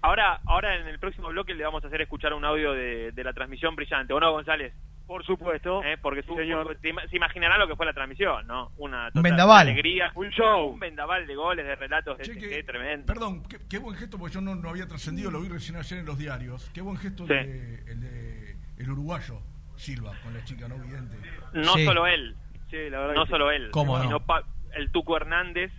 [0.02, 3.24] Ahora, ahora en el próximo bloque le vamos a hacer escuchar un audio de, de
[3.24, 4.72] la transmisión brillante, ¿o no, González?
[5.10, 5.82] Por supuesto.
[5.82, 8.70] Eh, Porque tú, se ima- se imaginará lo que fue la transmisión, ¿no?
[8.76, 9.66] Una Un vendaval.
[9.66, 10.12] alegría.
[10.14, 10.68] Un show.
[10.68, 13.06] Un vendaval de goles, de relatos, de Che, que- tremendo.
[13.06, 15.98] Perdón, qué, qué buen gesto, porque yo no, no había trascendido, lo vi recién ayer
[15.98, 16.70] en los diarios.
[16.72, 17.34] Qué buen gesto Sí.
[17.34, 19.40] de, el de el uruguayo,
[19.74, 21.16] Silva, con la chica no vidente.
[21.54, 21.84] No Sí.
[21.84, 22.36] solo él,
[22.70, 23.30] Sí, la verdad no que sí.
[23.32, 24.04] solo él, ¿Cómo no?
[24.04, 24.44] sino pa-
[24.76, 25.72] el Tuco Hernández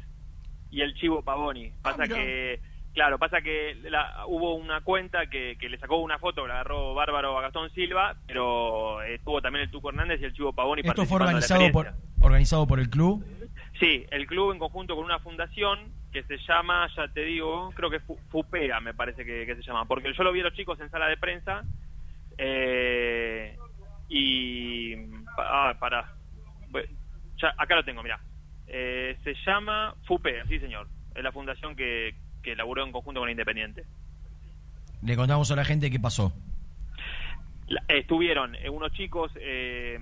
[0.71, 1.71] y el Chivo Pavoni.
[1.81, 2.15] Pasa mirá.
[2.17, 2.59] que,
[2.93, 6.55] claro, pasa que la- hubo una cuenta que, que le sacó una foto, que la
[6.55, 10.53] agarró Bárbaro a Gastón Silva, pero eh, estuvo también el Tuco Hernández y el Chivo
[10.53, 12.25] Pavoni Esto fue organizado por, experiencia.
[12.25, 13.25] organizado por el club.
[13.79, 17.89] Sí, el club en conjunto con una fundación que se llama, ya te digo, creo
[17.89, 20.53] que Fu- Fupea me parece que, que se llama, porque yo lo vi a los
[20.53, 21.63] chicos en sala de prensa
[22.37, 23.57] eh,
[24.09, 24.95] y...
[25.37, 26.05] Ah, para
[27.57, 28.19] acá lo tengo, mira.
[28.67, 33.29] Eh, se llama Fupea, sí señor, es la fundación que, que elaboró en conjunto con
[33.29, 33.83] Independiente.
[35.03, 36.33] Le contamos a la gente qué pasó.
[37.67, 39.97] La- estuvieron eh, unos chicos eh,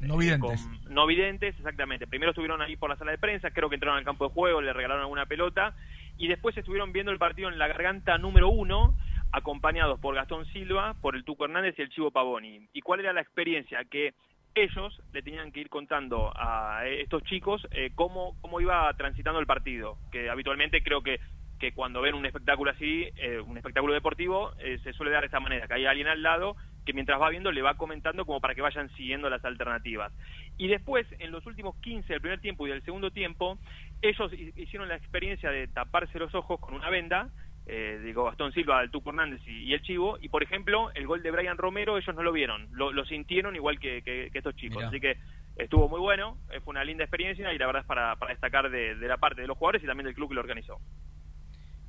[0.00, 0.62] No videntes.
[0.62, 2.06] con- no videntes, exactamente.
[2.06, 4.60] Primero estuvieron ahí por la sala de prensa, creo que entraron al campo de juego,
[4.60, 5.74] le regalaron alguna pelota
[6.18, 8.96] y después estuvieron viendo el partido en la garganta número uno,
[9.32, 12.68] acompañados por Gastón Silva, por el Tuco Hernández y el Chivo Pavoni.
[12.72, 13.82] ¿Y cuál era la experiencia?
[13.90, 14.14] Que
[14.54, 19.46] ellos le tenían que ir contando a estos chicos eh, cómo, cómo iba transitando el
[19.46, 21.18] partido, que habitualmente creo que
[21.64, 25.26] que cuando ven un espectáculo así, eh, un espectáculo deportivo, eh, se suele dar de
[25.26, 28.40] esta manera, que hay alguien al lado que mientras va viendo le va comentando como
[28.42, 30.12] para que vayan siguiendo las alternativas.
[30.58, 33.58] Y después, en los últimos 15 del primer tiempo y del segundo tiempo,
[34.02, 37.30] ellos hi- hicieron la experiencia de taparse los ojos con una venda,
[37.66, 41.06] eh, digo, Gastón Silva, el Tuco Hernández y, y el Chivo, y por ejemplo, el
[41.06, 44.38] gol de Brian Romero ellos no lo vieron, lo, lo sintieron igual que, que- que
[44.38, 44.76] estos chicos.
[44.76, 44.88] Mirá.
[44.88, 45.16] Así que
[45.56, 48.68] estuvo muy bueno, eh, fue una linda experiencia y la verdad es para, para destacar
[48.70, 50.78] de, de la parte de los jugadores y también del club que lo organizó.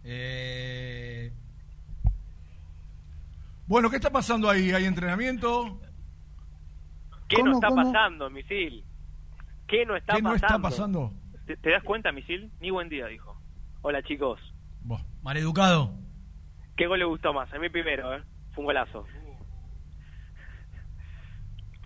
[0.07, 1.31] Eh,
[3.67, 4.71] Bueno, ¿qué está pasando ahí?
[4.71, 5.81] ¿Hay entrenamiento?
[7.27, 8.85] ¿Qué no está pasando, Misil?
[9.67, 10.45] ¿Qué no está ¿Qué no pasando?
[10.45, 11.13] está pasando?
[11.47, 12.51] ¿Te, te das cuenta, Misil?
[12.59, 13.35] Ni buen día, dijo.
[13.81, 14.39] Hola chicos,
[15.23, 15.91] Maleducado.
[16.77, 17.51] ¿qué gol le gustó más?
[17.53, 18.21] A mí primero, ¿eh?
[18.53, 19.05] Fue un golazo.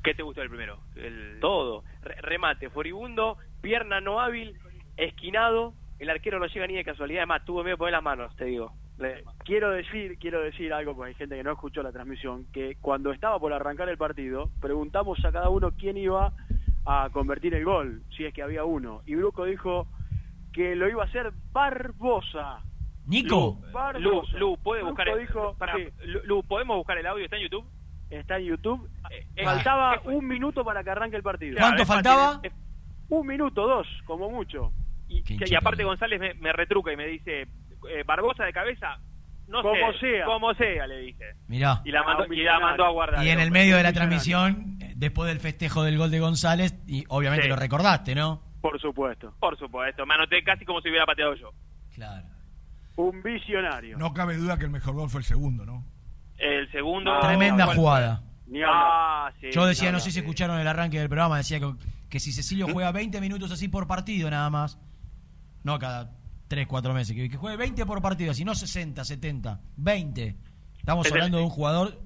[0.03, 0.79] ¿Qué te gustó el primero?
[0.95, 1.37] El...
[1.39, 1.83] Todo.
[2.01, 4.57] Re- remate, furibundo, pierna no hábil,
[4.97, 5.73] esquinado.
[5.99, 7.19] El arquero no llega ni de casualidad.
[7.21, 8.71] Además, tuvo miedo de poner las manos, te digo.
[8.97, 12.77] Le- quiero decir, quiero decir algo, porque hay gente que no escuchó la transmisión, que
[12.81, 16.31] cuando estaba por arrancar el partido, preguntamos a cada uno quién iba
[16.85, 19.01] a convertir el gol, si es que había uno.
[19.05, 19.87] Y Bruco dijo
[20.53, 22.61] que lo iba a hacer Barbosa.
[23.05, 23.57] Nico.
[23.61, 24.31] Lu, Barbosa.
[24.33, 27.23] Lu, Lu, ¿puede buscar el, dijo, pará, sí, Lu, Lu, ¿podemos buscar el audio?
[27.25, 27.65] ¿Está en YouTube?
[28.09, 28.89] está en YouTube.
[29.11, 31.57] eh, Faltaba eh, un minuto para que arranque el partido.
[31.59, 32.41] ¿Cuánto faltaba?
[33.09, 34.71] Un minuto, dos, como mucho.
[35.09, 38.97] Y, y aparte González me, me retruca y me dice, eh, Barbosa de cabeza,
[39.47, 40.25] no Como sé, sea.
[40.25, 41.25] como sea, le dije.
[41.47, 41.81] Mirá.
[41.83, 43.25] Y la mandó, Ah, y la mandó a guardar.
[43.25, 46.75] Y en el medio de la transmisión, eh, después del festejo del gol de González,
[46.87, 47.49] y obviamente Sí.
[47.49, 48.41] lo recordaste, ¿no?
[48.61, 49.33] Por supuesto.
[49.39, 51.51] Por supuesto, me anoté casi como si hubiera pateado yo.
[51.95, 52.27] Claro.
[52.97, 53.97] Un visionario.
[53.97, 55.83] No cabe duda que el mejor gol fue el segundo, ¿no?
[56.37, 57.17] El segundo...
[57.19, 58.21] Tremenda jugada.
[58.47, 58.59] Ni.
[58.65, 59.47] Ah, sí.
[59.51, 61.71] Yo decía, no, no sé si escucharon el arranque del programa, decía que,
[62.09, 62.71] que si Cecilio ¿Mm?
[62.73, 64.77] juega 20 minutos así por partido nada más,
[65.63, 66.11] no cada
[66.47, 70.35] 3, 4 meses, que, que juegue 20 por partido, así no 60, 70, 20.
[70.77, 71.99] Estamos Es el- hablando de un jugador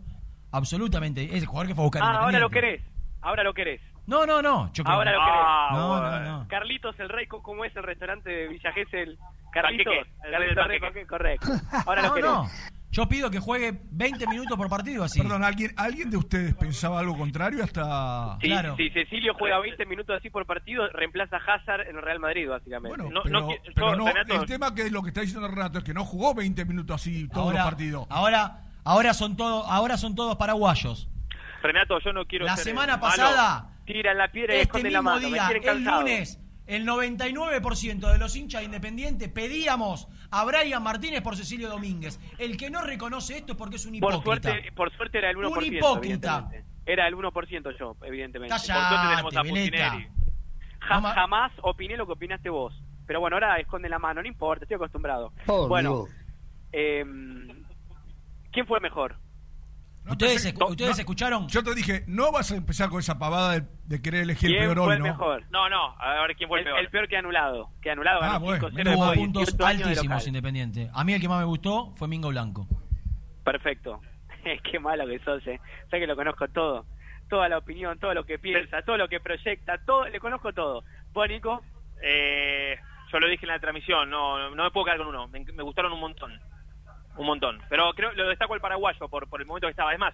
[0.51, 2.81] absolutamente, es el jugador que fue a buscar Ah, ahora lo querés.
[3.21, 3.81] Ahora lo querés.
[4.05, 4.69] No, no, no.
[4.73, 5.81] Yo creo- Ahora lo Ah, querés.
[5.81, 6.47] No, no, no.
[6.49, 9.17] Carlitos el Rey, ¿cómo es el restaurante de Villa Gesell?
[9.53, 9.93] Carlitos,
[10.25, 11.07] el Rey, Panqueque.
[11.07, 11.47] correcto.
[11.87, 12.72] Ahora lo No, querés.
[12.93, 15.19] Yo pido que juegue 20 minutos por partido así.
[15.19, 18.37] Perdón, ¿alguien, ¿alguien de ustedes pensaba algo contrario hasta...?
[18.39, 18.75] Si, Claro.
[18.77, 22.47] si Cecilio juega 20 minutos así por partido, reemplaza a Hazard en el Real Madrid,
[22.47, 22.95] básicamente.
[23.01, 25.07] Bueno, No, pero, no qui- yo, pero no, Renato- el tema que es lo que
[25.09, 28.05] está diciendo Renato es que no jugó 20 minutos así todos ahora, los partidos.
[28.11, 31.09] ahora, ahora son todos, ahora son todos paraguayos.
[31.63, 33.01] Renato, yo no quiero La ser semana malo.
[33.09, 35.27] pasada, Tiran la piedra y este esconden la mismo mano.
[35.27, 36.39] día, el lunes,
[36.73, 42.19] el 99% de los hinchas de Independiente pedíamos a Brian Martínez por Cecilio Domínguez.
[42.37, 44.49] El que no reconoce esto es porque es un Por hipócrita.
[44.51, 45.57] suerte, por suerte era el 1%.
[45.57, 46.49] Un hipócrita.
[46.85, 48.53] Era el 1% yo, evidentemente.
[48.55, 49.99] Callate, por suerte tenemos a.
[50.81, 52.73] Ja- jamás opiné lo que opinaste vos.
[53.05, 55.31] Pero bueno, ahora esconde la mano, no importa, estoy acostumbrado.
[55.45, 56.05] Bueno,
[56.71, 57.03] eh,
[58.51, 59.17] ¿quién fue mejor?
[60.09, 61.47] ¿Ustedes, pensé- ¿ustedes no, escucharon?
[61.47, 64.57] Yo te dije, no vas a empezar con esa pavada de, de querer elegir el
[64.57, 65.05] ¿Quién peor fue hoy, ¿no?
[65.05, 65.43] mejor?
[65.49, 66.79] No, no, a ver quién fue el, El, peor.
[66.83, 67.69] el peor que anulado.
[67.81, 70.27] Que anulado Ah, bueno, 5-0 mira, Hubo después de puntos 18 años de altísimos.
[70.27, 70.89] Independiente.
[70.93, 72.67] A mí el que más me gustó fue Mingo Blanco.
[73.43, 74.01] Perfecto.
[74.71, 75.59] Qué malo que sos, eh.
[75.89, 76.85] Sé que lo conozco todo.
[77.29, 80.83] Toda la opinión, todo lo que piensa, todo lo que proyecta, todo, le conozco todo.
[81.13, 81.61] ¿Vos, Nico?
[82.03, 82.75] Eh,
[83.11, 85.27] yo lo dije en la transmisión, no, no me puedo quedar con uno.
[85.29, 86.31] Me, me gustaron un montón.
[87.17, 87.59] Un montón.
[87.69, 89.89] Pero creo lo destaco el paraguayo por, por el momento que estaba.
[89.89, 90.13] Además,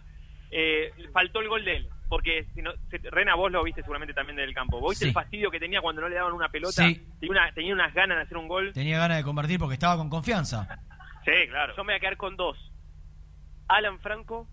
[0.51, 1.89] eh, faltó el gol de él.
[2.09, 2.71] Porque si no,
[3.11, 4.79] Rena, vos lo viste seguramente también del campo.
[4.79, 5.09] ¿Vos viste Sí.
[5.09, 6.87] el fastidio que tenía cuando no le daban una pelota?
[6.87, 7.05] Sí.
[7.19, 8.73] Tenía, una- tenía unas ganas de hacer un gol.
[8.73, 10.67] Tenía ganas de convertir porque estaba con confianza.
[11.23, 11.73] Sí, claro.
[11.77, 12.57] Yo me voy a quedar con dos.
[13.67, 14.47] Alan Franco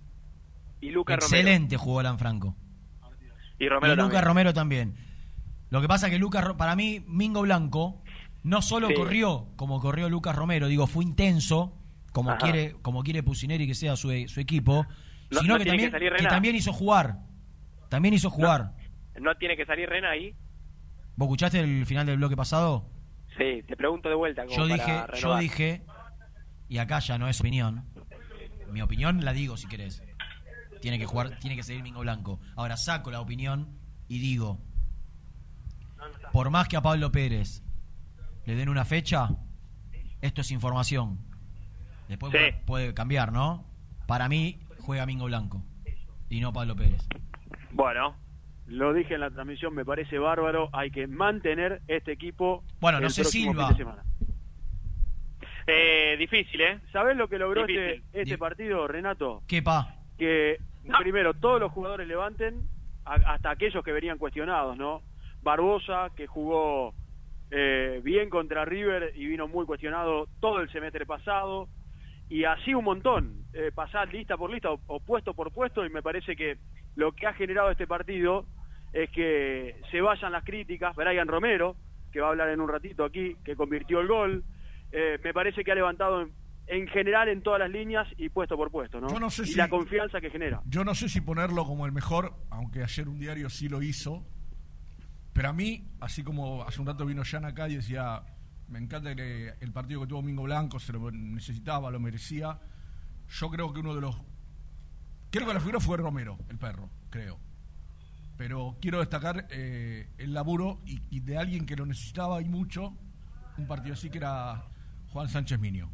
[0.80, 1.24] y Luca Romero.
[1.26, 2.54] Excelente jugó Alan Franco.
[3.58, 4.24] Y Romero y Luca también.
[4.24, 4.96] Romero también.
[5.70, 8.02] Lo que pasa que Lucas, para mí, Mingo Blanco
[8.42, 8.94] no solo Sí.
[8.94, 11.72] corrió como corrió Lucas Romero, digo, fue intenso,
[12.16, 12.38] como Ajá.
[12.38, 14.86] quiere como quiere Pusineri que sea su, su equipo,
[15.30, 17.18] No- sino no que, también, que también hizo jugar.
[17.90, 18.72] También hizo jugar.
[19.20, 20.34] ¿No tiene que salir Rena ahí?
[21.14, 22.88] ¿Vos escuchaste el final del bloque pasado?
[23.36, 24.44] Sí, te pregunto de vuelta.
[24.46, 25.82] como Yo para dije, yo dije,
[26.70, 27.84] y acá ya no es opinión,
[28.72, 30.02] mi opinión la digo si querés.
[30.80, 32.40] Tiene que jugar, tiene que seguir Mingo Blanco.
[32.56, 34.62] Ahora saco la opinión y digo,
[36.32, 37.62] por más que a Pablo Pérez
[38.46, 39.28] le den una fecha,
[40.22, 41.18] esto es información.
[42.08, 42.38] Después Sí.
[42.38, 43.64] puede, puede cambiar, ¿no?
[44.06, 45.62] Para mí juega Mingo Blanco
[46.28, 47.06] y no Pablo Pérez.
[47.72, 48.16] Bueno,
[48.68, 50.70] Lo dije en la transmisión, me parece bárbaro.
[50.72, 52.64] Hay que mantener este equipo.
[52.80, 53.68] Bueno, no el sé Silva.
[53.68, 54.02] fin de semana.
[55.68, 56.80] eh, difícil, ¿eh?
[56.92, 58.04] ¿Sabés lo que logró este, Difícil.
[58.12, 59.42] este partido, Renato?
[59.46, 59.96] ¿Qué pa?
[60.18, 60.98] Que No.
[60.98, 62.68] primero todos los jugadores levanten,
[63.04, 65.02] a- hasta aquellos que venían cuestionados, ¿no?
[65.42, 66.94] Barbosa, que jugó
[67.52, 71.68] eh, bien contra River y vino muy cuestionado todo el semestre pasado.
[72.28, 75.90] Y así un montón, eh, pasar lista por lista o, o puesto por puesto y
[75.90, 76.58] me parece que
[76.96, 78.46] lo que ha generado este partido
[78.92, 80.96] es que se vayan las críticas.
[80.96, 81.76] Brian Romero,
[82.12, 84.44] que va a hablar en un ratito aquí, que convirtió el gol,
[84.90, 86.32] eh, me parece que ha levantado en,
[86.66, 89.08] en general en todas las líneas y puesto por puesto, ¿no?
[89.08, 90.62] Yo no sé y si- la confianza que genera.
[90.66, 94.24] Yo no sé si ponerlo como el mejor, aunque ayer un diario sí lo hizo.
[95.32, 98.22] Pero a mí, así como hace un rato vino Jan acá y decía,
[98.68, 102.58] me encanta que el partido que tuvo Mingo Blanco, se lo necesitaba, lo merecía.
[103.28, 104.16] Yo creo que uno de los...
[105.30, 107.38] Creo que la figura fue Romero, el perro, creo.
[108.36, 112.94] Pero quiero destacar eh, el laburo y, y de alguien que lo necesitaba y mucho,
[113.56, 114.64] un partido así que era
[115.12, 115.90] Juan Sánchez Miño.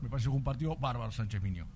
[0.00, 1.66] Me parece que un partido bárbaro Sánchez Miño.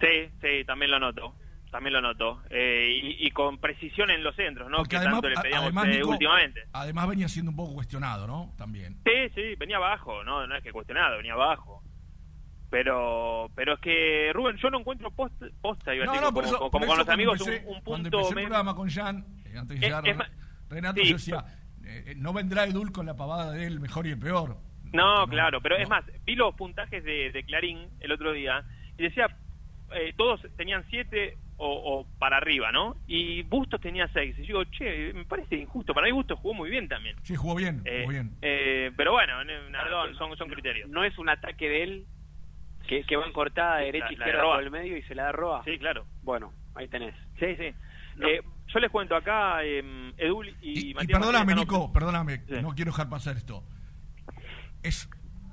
[0.00, 1.34] Sí, sí, también lo noto.
[1.70, 2.42] También lo noto.
[2.50, 4.78] Eh, y, y con precisión en los centros, ¿no?
[4.78, 6.60] Porque que además, tanto le pedíamos además, eh, Nico, últimamente.
[6.72, 8.52] además venía siendo un poco cuestionado, ¿no?
[8.58, 8.96] También.
[9.04, 11.82] Sí, sí, venía abajo, no, no es que cuestionado, venía abajo.
[12.70, 16.44] Pero pero es que, Rubén, yo no encuentro post- posta, iba a No, no, por
[16.44, 18.18] como, eso, como por con eso los amigos, empecé- un, un Cuando punto...
[18.18, 20.28] empecé el me- programa con Jan, eh, antes de Es- llegar
[20.68, 21.44] Renato, sí, yo decía,
[21.84, 24.56] eh, no vendrá Edul con la pavada de él, mejor y el peor.
[24.92, 28.64] No, claro, pero es más, vi los puntajes de, de Clarín el otro día
[28.96, 29.26] y decía,
[29.92, 32.96] eh, todos tenían siete o, o para arriba, ¿no?
[33.06, 34.34] Y Bustos tenía seis.
[34.38, 35.92] Y yo digo, che, me parece injusto.
[35.94, 37.16] Para mí Bustos jugó muy bien también.
[37.22, 38.32] Sí, jugó bien, Eh, jugó bien.
[38.42, 40.88] eh, pero bueno, eh, perdón, son, son criterios.
[40.88, 42.06] No es un ataque de él
[42.88, 44.54] que, que va en cortada derecha La- la izquierda Roa.
[44.56, 45.62] por el medio y se la da Roa.
[45.64, 46.06] Sí, claro.
[46.22, 47.14] Bueno, ahí tenés.
[47.38, 47.72] Sí, sí.
[48.22, 52.42] Eh, yo les cuento acá, eh, Edul y, Y Matías perdóname, Martínez están- Nico, perdóname,
[52.62, 53.62] no quiero dejar pasar esto.
[54.82, 55.08] Es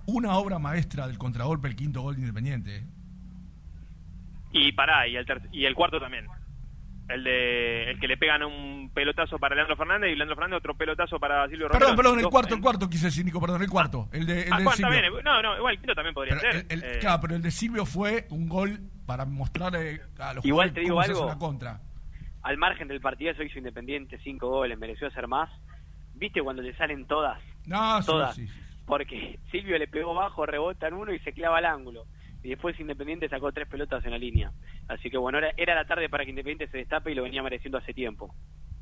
[0.06, 2.84] una obra maestra del contragolpe, el quinto gol de Independiente.
[4.58, 6.26] Y pará, y el, ter- y el cuarto también.
[7.10, 10.76] El de el que le pegan un pelotazo para Leandro Fernández y Leandro Fernández otro
[10.76, 11.80] pelotazo para Silvio Romero.
[11.80, 14.10] Perdón, perdón, el cuarto, el cuarto quise decir, Nico, perdón, el cuarto.
[14.12, 14.92] El de, el Ah, de Juan, Silvio.
[15.02, 16.66] también, no, no, igual el quinto también podría Pero ser.
[16.70, 20.34] el- el- Eh, Claro, pero el de Silvio fue un gol para mostrar eh, a
[20.34, 21.32] los Igual jugadores te digo cómo se hace algo.
[21.32, 21.80] una contra.
[22.44, 25.50] Al margen del partidazo hizo Independiente cinco goles, mereció hacer más.
[26.14, 27.40] ¿Viste cuando le salen todas?
[27.68, 28.36] No, sí, todas.
[28.36, 28.60] sí, sí.
[28.86, 32.06] Porque Silvio le pegó bajo, rebota en uno y se clava al ángulo.
[32.48, 34.54] Y después Independiente sacó tres pelotas en la línea.
[34.88, 37.44] Así que bueno, era, era la tarde para que Independiente se destape y lo venía
[37.44, 38.34] mereciendo hace tiempo.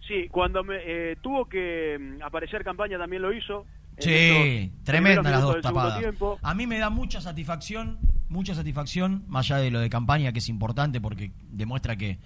[0.07, 3.65] Sí, cuando me, eh, tuvo que mm, aparecer campaña también lo hizo.
[3.97, 5.99] Sí, tremenda las dos tapadas.
[6.43, 7.97] A mí me da mucha satisfacción,
[8.29, 12.19] mucha satisfacción, más allá de lo de campaña, que es importante porque demuestra que...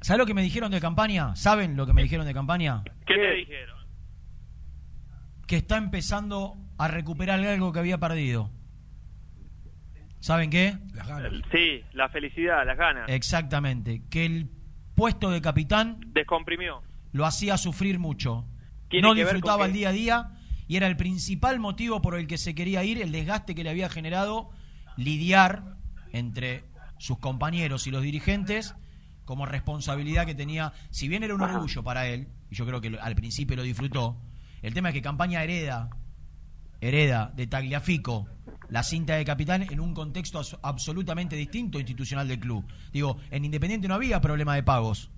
[0.00, 1.36] ¿Sabes lo que me dijeron de campaña?
[1.36, 2.82] ¿Saben lo que me dijeron de campaña?
[3.06, 3.78] ¿Qué te dijeron?
[5.46, 8.50] Que está empezando a recuperar algo que había perdido.
[10.24, 10.78] ¿Saben qué?
[10.94, 11.32] Las ganas.
[11.52, 13.10] Sí, la felicidad, las ganas.
[13.10, 14.04] Exactamente.
[14.08, 14.48] Que el
[14.94, 16.82] puesto de capitán Descomprimió.
[17.12, 18.46] lo hacía sufrir mucho.
[18.88, 20.30] Tiene No disfrutaba el día a día
[20.66, 23.68] y era el principal motivo por el que se quería ir, el desgaste que le
[23.68, 24.48] había generado
[24.96, 25.76] lidiar
[26.10, 26.64] entre
[26.96, 28.74] sus compañeros y los dirigentes
[29.26, 32.98] como responsabilidad que tenía, si bien era un orgullo para él, y yo creo que
[32.98, 34.22] al principio lo disfrutó,
[34.62, 35.90] el tema es que Campaña hereda,
[36.80, 38.26] hereda de Tagliafico
[38.68, 42.64] la cinta de capitán en un contexto absolutamente distinto institucional del club.
[42.92, 45.10] Digo, en Independiente no había problema de pagos.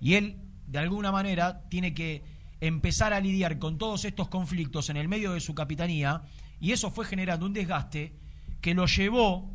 [0.00, 2.24] Y él, de alguna manera, tiene que
[2.60, 6.22] empezar a lidiar con todos estos conflictos en el medio de su capitanía,
[6.60, 8.14] y eso fue generando un desgaste
[8.60, 9.52] que lo llevó.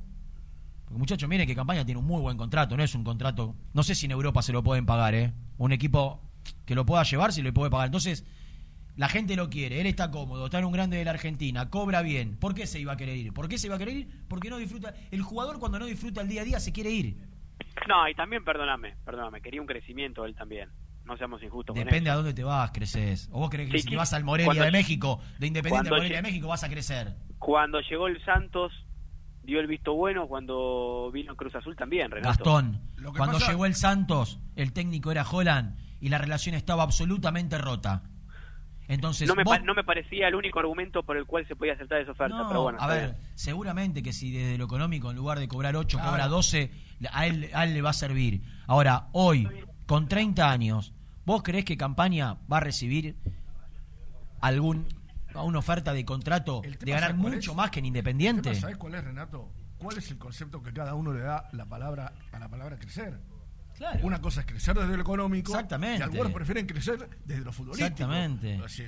[0.86, 3.56] Porque muchachos, miren que Campaña tiene un muy buen contrato, no es un contrato.
[3.74, 5.34] No sé si en Europa se lo pueden pagar, ¿eh?
[5.58, 6.22] Un equipo
[6.66, 7.88] que lo pueda llevar, si lo puede pagar.
[7.88, 8.26] Entonces,
[8.98, 12.02] la gente lo quiere, él está cómodo, está en un grande de la Argentina, cobra
[12.02, 12.36] bien.
[12.38, 13.32] ¿Por qué se iba a querer ir?
[13.34, 14.08] ¿Por qué se iba a querer ir?
[14.28, 14.94] Porque no disfruta.
[15.12, 17.18] El jugador, cuando no disfruta el día a día, se quiere ir.
[17.88, 20.70] No, y también, perdóname, perdóname, quería un crecimiento él también.
[21.06, 22.14] No seamos injustos con Depende eso.
[22.14, 23.30] a dónde te vas, creces.
[23.32, 25.96] O vos crees que Sí, si vas al Morelia Cuando- de México, de Independiente al
[25.96, 27.16] Morelia de México, vas a crecer.
[27.40, 28.74] Cuando llegó el Santos,
[29.44, 30.28] dio el visto bueno.
[30.28, 32.30] Cuando vino Cruz Azul también, Renato.
[32.44, 32.82] Gastón,
[33.16, 38.04] cuando pasa- llegó el Santos, el técnico era Holland y la relación estaba absolutamente rota.
[38.90, 41.56] Entonces, No me, vos- pa- no me parecía el único argumento por el cual se
[41.56, 42.78] podía aceptar esa oferta, No, pero bueno.
[42.82, 43.18] a ver, bien.
[43.36, 46.12] seguramente que si desde lo económico, en lugar de cobrar 8, Claro.
[46.12, 46.72] cobra 12,
[47.12, 48.42] a él, a él le va a servir.
[48.66, 49.48] Ahora, hoy,
[49.86, 50.94] con 30 años,
[51.26, 53.18] ¿vos creés que Campaña va a recibir
[54.42, 54.86] algún
[55.36, 57.58] una oferta de contrato de ganar ¿sabes cuál mucho es?
[57.58, 58.56] más que en Independiente?
[58.56, 59.52] ¿Sabes cuál es, Renato?
[59.78, 63.20] ¿Cuál es el concepto que cada uno le da la palabra a la palabra crecer?
[63.78, 64.00] Claro.
[64.04, 65.52] Una cosa es crecer desde lo económico.
[65.52, 66.00] Exactamente.
[66.00, 67.86] Y algunos prefieren crecer desde lo futbolístico.
[67.88, 68.60] Exactamente.
[68.66, 68.84] Así,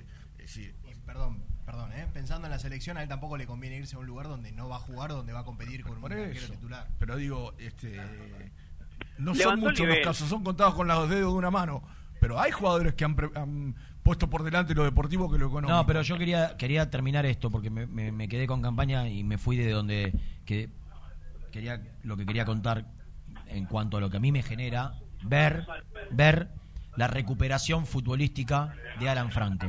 [0.88, 2.08] Y perdón, perdón, ¿eh?
[2.12, 4.68] pensando en la selección, a él tampoco le conviene irse a un lugar donde no
[4.68, 6.88] va a jugar, donde va a competir con un arquero titular.
[6.98, 7.98] Pero digo, este,
[9.20, 11.84] no son Levantó muchos los casos, son contados con los dedos de una mano.
[12.20, 15.72] Pero hay jugadores que han, pre- han puesto por delante lo deportivo que lo económico.
[15.78, 19.24] No, pero yo quería quería terminar esto porque me, me- me quedé con campaña y
[19.24, 20.14] me fui de donde
[20.46, 20.70] que
[21.52, 22.86] quería lo que quería contar
[23.50, 24.94] en cuanto a lo que a mí me genera
[25.24, 25.66] ver
[26.12, 26.50] ver
[26.96, 29.68] la recuperación futbolística de Alan Franco.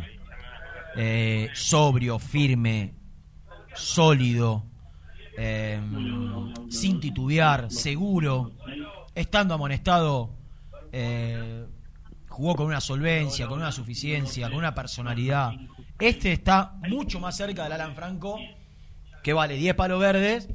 [0.96, 2.94] Eh, sobrio, firme,
[3.74, 4.64] sólido,
[5.38, 5.80] eh,
[6.68, 8.52] sin titubear, seguro,
[9.14, 10.34] estando amonestado,
[10.92, 11.66] eh,
[12.28, 15.52] jugó con una solvencia, con una suficiencia, con una personalidad.
[15.98, 18.38] Este está mucho más cerca del Alan Franco,
[19.22, 20.48] que vale 10 palos verdes,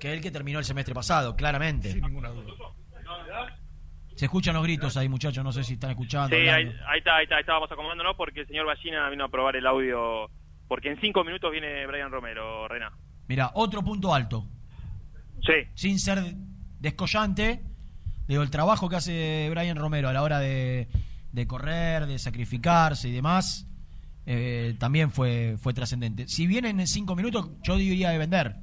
[0.00, 1.92] que el que terminó el semestre pasado, claramente.
[1.92, 2.52] Sin ninguna duda.
[4.16, 6.36] Se escuchan los gritos ahí, muchachos, no sé si están escuchando.
[6.36, 6.66] Sí, ahí,
[6.98, 10.28] está, ahí está, estábamos acomodándonos porque el señor Ballina vino a probar el audio.
[10.66, 12.92] Porque en cinco minutos viene Brian Romero, Rena.
[13.28, 14.46] Mira, otro punto alto.
[15.42, 15.68] Sí.
[15.74, 16.18] Sin ser
[16.80, 17.62] descollante,
[18.30, 20.86] Digo, el trabajo que hace Brian Romero a la hora de,
[21.32, 23.68] de correr, de sacrificarse y demás,
[24.24, 26.28] eh, también fue, fue trascendente.
[26.28, 28.54] Si vienen en cinco minutos, yo diría de vender.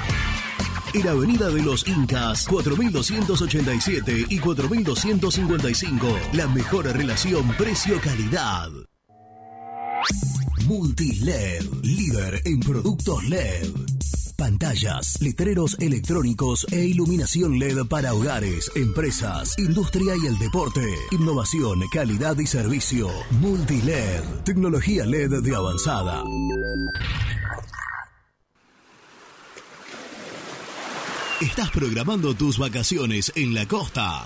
[0.93, 6.19] En Avenida de los Incas, 4287 y 4255.
[6.33, 8.69] La mejor relación precio-calidad.
[10.67, 13.67] Multiled, líder en productos LED.
[14.37, 20.85] Pantallas, letreros electrónicos e iluminación LED para hogares, empresas, industria y el deporte.
[21.11, 23.09] Innovación, calidad y servicio.
[23.41, 26.23] Multiled, tecnología LED de avanzada.
[31.41, 34.25] ¿Estás programando tus vacaciones en la costa?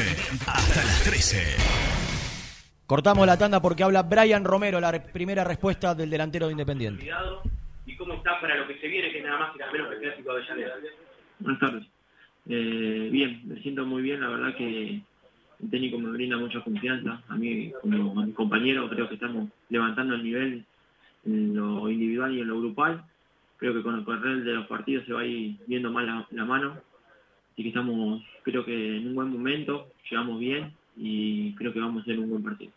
[0.46, 1.38] Hasta las 13.
[2.86, 7.08] Cortamos la tanda porque habla Brian Romero, la re- primera respuesta del delantero de Independiente.
[7.86, 9.88] y cómo está para lo que se viene, que es nada más y nada menos
[9.90, 10.74] que el clásico de Avellaneda.
[11.38, 11.86] Buenas tardes.
[12.48, 15.02] Eh, bien, me siento muy bien, la verdad que
[15.62, 17.22] el técnico me brinda mucha confianza.
[17.28, 20.64] A mí, como a mi compañero, creo que estamos levantando el nivel
[21.26, 23.04] en lo individual y en lo grupal.
[23.58, 26.44] Creo que con el correr de los partidos se va a ir viendo más la,
[26.44, 26.78] mano.
[27.52, 32.00] Así que estamos, creo que en un buen momento, llegamos bien y creo que vamos
[32.00, 32.72] a hacer un buen partido.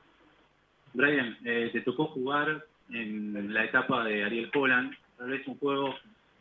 [0.93, 5.95] Brian, eh, te tocó jugar en la etapa de Ariel Holland, tal vez un juego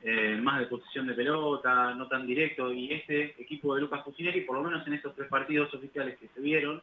[0.05, 4.41] eh, más de posición de pelota, no tan directo, y este equipo de Lucas Fusineri,
[4.43, 6.83] por lo menos en estos tres partidos oficiales que se vieron,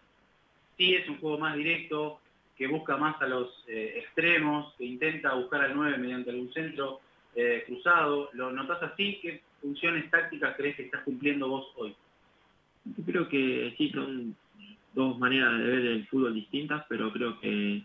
[0.78, 2.22] sí es un juego más directo,
[2.58, 7.00] que busca más a los eh, extremos, que intenta buscar al 9 mediante algún centro
[7.34, 8.30] eh, cruzado.
[8.34, 9.20] ¿Lo notas así?
[9.22, 11.96] ¿Qué funciones tácticas crees que estás cumpliendo vos hoy?
[12.84, 14.36] Yo creo que sí, son
[14.94, 17.82] dos maneras de ver el fútbol distintas, pero creo que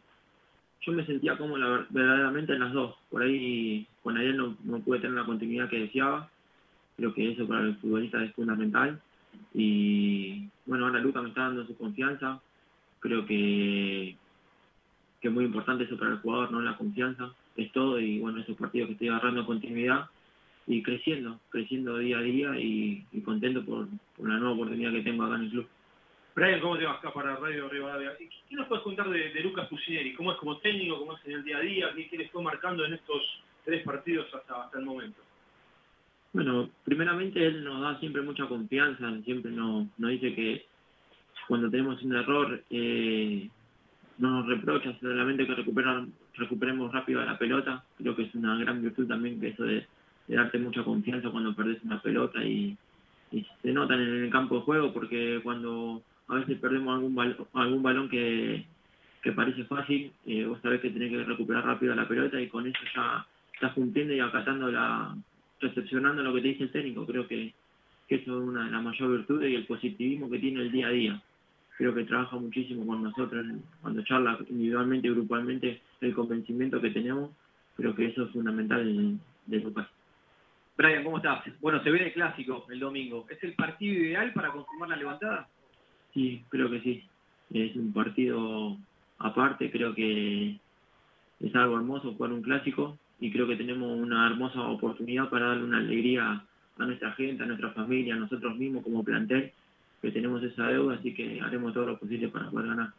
[0.81, 1.55] yo me sentía como
[1.91, 2.97] verdaderamente en las dos.
[3.11, 6.29] Por ahí con Ariel no, no pude tener la continuidad que deseaba.
[6.97, 9.01] Creo que eso para el futbolista es fundamental.
[9.55, 12.39] Y bueno, ahora Luca me está dando su confianza.
[13.01, 14.15] Creo que,
[15.21, 16.61] que es muy importante eso para el jugador, ¿no?
[16.61, 17.99] La confianza es todo.
[17.99, 20.07] Y bueno, esos partidos que estoy agarrando continuidad
[20.67, 25.25] y creciendo, creciendo día a día y, contento por, por la nueva oportunidad que tengo
[25.25, 25.67] acá en el club.
[26.35, 28.13] Brian, ¿cómo te vas acá para Radio Rivadavia?
[28.19, 30.15] ¿Qué nos puedes contar de, de Lucas Pucineri?
[30.15, 30.99] ¿Cómo es como técnico?
[30.99, 31.93] ¿Cómo es en el día a día?
[31.95, 33.23] ¿Qué, qué le fue marcando en estos
[33.65, 35.21] tres partidos hasta, hasta el momento?
[36.33, 40.67] Bueno, primeramente él nos da siempre mucha confianza, siempre nos, nos dice que
[41.47, 43.49] cuando tenemos un error eh,
[44.19, 46.05] no nos reprocha, solamente que recuperar,
[46.35, 47.85] recuperemos rápido la pelota.
[47.99, 49.87] Creo que es una gran virtud también que eso de,
[50.27, 52.77] de darte mucha confianza cuando perdés una pelota y,
[53.31, 57.47] y se notan en el campo de juego porque cuando a veces perdemos algún balón,
[57.53, 58.65] algún balón que,
[59.23, 62.67] que parece fácil, eh, vos sabés que tenés que recuperar rápido la pelota y con
[62.67, 65.17] eso ya estás cumpliendo y acatando la,
[65.61, 67.07] recepcionando lo que te dice el técnico.
[67.07, 67.53] Creo que,
[68.09, 70.89] que eso es una de las mayores virtudes y el positivismo que tiene el día
[70.89, 71.23] a día.
[71.77, 73.45] Creo que trabaja muchísimo con nosotros
[73.81, 77.31] cuando charla individualmente y grupalmente el convencimiento que tenemos.
[77.77, 79.89] Creo que eso es fundamental de Lucas.
[80.77, 81.45] Brian, ¿cómo estás?
[81.61, 83.27] Bueno, se ve el clásico el domingo.
[83.29, 85.49] ¿Es el partido ideal para confirmar la levantada?
[86.13, 87.05] Sí, creo que sí.
[87.53, 88.77] Es un partido
[89.19, 90.57] aparte, creo que
[91.41, 95.65] es algo hermoso jugar un clásico y creo que tenemos una hermosa oportunidad para darle
[95.65, 96.45] una alegría
[96.77, 99.51] a nuestra gente, a nuestra familia, a nosotros mismos como plantel,
[100.03, 102.93] que tenemos esa deuda, así que haremos todo lo posible para poder ganar.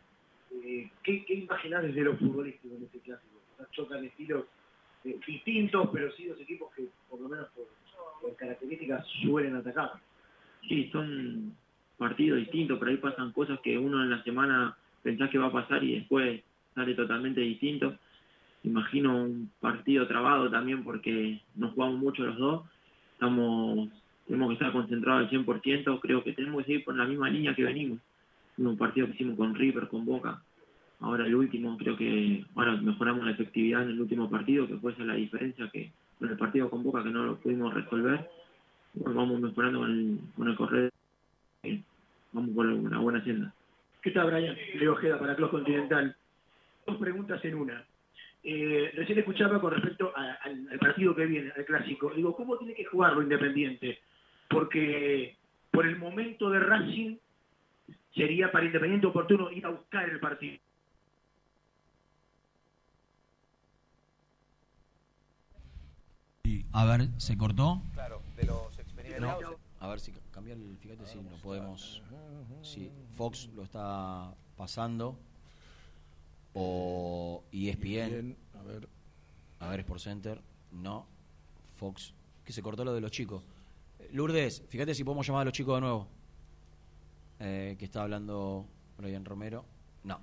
[0.63, 3.39] Eh, ¿qué, ¿Qué imaginás desde los futbolísticos en este clásico?
[3.71, 4.45] Chocan estilos
[5.03, 7.67] eh, distintos, pero sí dos equipos que por lo menos por,
[8.19, 9.91] por características suelen atacar.
[10.67, 11.55] Sí, son
[11.99, 15.51] partidos distintos, pero ahí pasan cosas que uno en la semana pensás que va a
[15.51, 16.41] pasar y después
[16.73, 17.95] sale totalmente distinto.
[18.65, 22.65] Imagino un partido trabado también porque nos jugamos mucho los dos.
[23.13, 23.89] Estamos,
[24.27, 25.99] tenemos que estar concentrados al 100%.
[26.01, 27.99] Creo que tenemos que seguir por la misma línea que venimos.
[28.57, 30.41] Un partido que hicimos con River, con Boca.
[30.99, 34.93] Ahora el último, creo que ahora mejoramos la efectividad en el último partido, que fue
[34.93, 38.27] esa la diferencia que con el partido con Boca que no lo pudimos resolver.
[38.93, 40.91] Bueno, vamos mejorando con el, con el correr.
[42.31, 43.53] Vamos por una buena hacienda.
[44.01, 44.55] ¿Qué tal, Brian?
[44.75, 46.15] Leo Ojeda para Club Continental.
[46.87, 47.85] Dos preguntas en una.
[48.47, 52.11] Eh, recién escuchaba con respecto a, al, al, partido que viene, al clásico.
[52.15, 53.97] Digo, ¿cómo tiene que jugarlo Independiente?
[54.47, 55.35] Porque
[55.71, 57.17] por el momento de Racing
[58.13, 60.59] sería para Independiente oportuno ir a buscar el partido.
[66.71, 67.81] A ver, ¿se cortó?
[67.95, 69.41] Claro, de los experimentados.
[69.41, 72.03] No, a ver si cambia el, fíjate si no podemos.
[72.61, 75.17] Si Fox lo está pasando
[76.55, 78.35] o ESPN.
[78.57, 78.89] A ver.
[79.59, 80.41] A ver, Sport Center.
[80.71, 81.07] No.
[81.75, 82.13] Fox.
[82.43, 83.43] Que se cortó lo de los chicos.
[84.11, 86.07] Lourdes, fíjate si podemos llamar a los chicos de nuevo.
[87.39, 89.65] Eh, que está hablando Brian Romero.
[90.03, 90.19] No.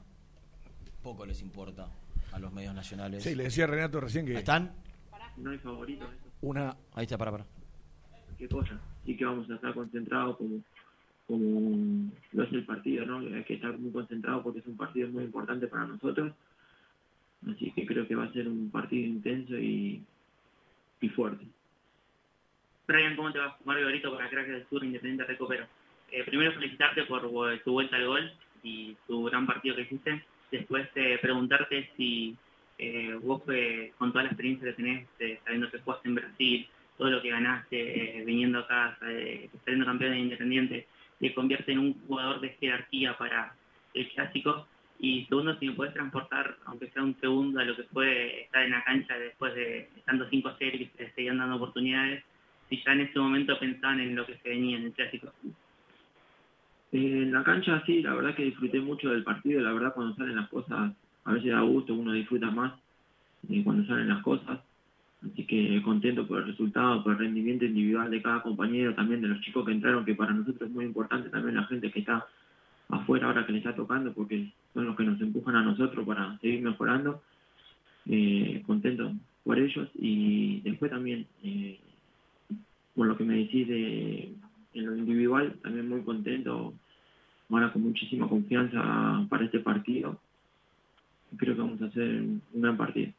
[1.02, 1.88] Poco les importa
[2.32, 3.22] a los medios nacionales.
[3.22, 4.34] Sí, le decía Renato recién que.
[4.34, 4.72] ¿Están?
[5.36, 6.24] No hay favorito eso.
[6.40, 6.76] Una.
[6.94, 7.46] Ahí está, para, para.
[8.38, 8.80] ¿Qué cosa?
[9.04, 10.60] Sí que vamos a estar concentrados como,
[11.26, 13.18] como lo es el partido, ¿no?
[13.18, 16.32] Hay que estar muy concentrados porque es un partido muy importante para nosotros.
[17.50, 20.02] Así que creo que va a ser un partido intenso y,
[21.00, 21.44] y fuerte.
[22.86, 23.56] Brian, ¿cómo te va?
[23.64, 25.66] Mario Garito para Crack del Sur, Independiente Recupero.
[26.10, 27.22] Eh, primero felicitarte por
[27.64, 30.24] tu vuelta al gol y tu gran partido que hiciste.
[30.50, 32.36] Después eh, preguntarte si
[32.78, 36.68] eh, vos eh, con toda la experiencia que tenés, eh, sabiendo que jugaste en Brasil,
[36.98, 38.98] todo lo que ganaste, eh, viniendo acá,
[39.64, 40.86] saliendo campeón de Independiente,
[41.22, 43.54] te convierte en un jugador de jerarquía para
[43.94, 44.66] el clásico.
[44.98, 48.64] Y segundo, si me puedes transportar, aunque sea un segundo, a lo que fue estar
[48.64, 52.24] en la cancha después de estando 5-0 y que seguían dando oportunidades,
[52.68, 55.32] si ya en ese momento pensaban en lo que se venía en el clásico.
[56.90, 60.16] Eh, en la cancha sí, la verdad que disfruté mucho del partido, la verdad cuando
[60.16, 60.92] salen las cosas,
[61.24, 62.72] a veces da gusto, uno disfruta más
[63.48, 64.58] eh, cuando salen las cosas,
[65.24, 69.28] así que contento por el resultado, por el rendimiento individual de cada compañero, también de
[69.28, 72.26] los chicos que entraron, que para nosotros es muy importante, también la gente que está
[72.88, 76.38] afuera ahora que le está tocando, porque son los que nos empujan a nosotros para
[76.38, 77.22] seguir mejorando,
[78.06, 79.12] eh, contento
[79.44, 81.78] por ellos y después también, eh,
[82.94, 84.32] por lo que me decís de
[84.74, 86.74] en lo individual, también muy contento,
[87.50, 90.18] ahora con muchísima confianza para este partido.
[91.36, 93.12] Creo que vamos a hacer un gran partido.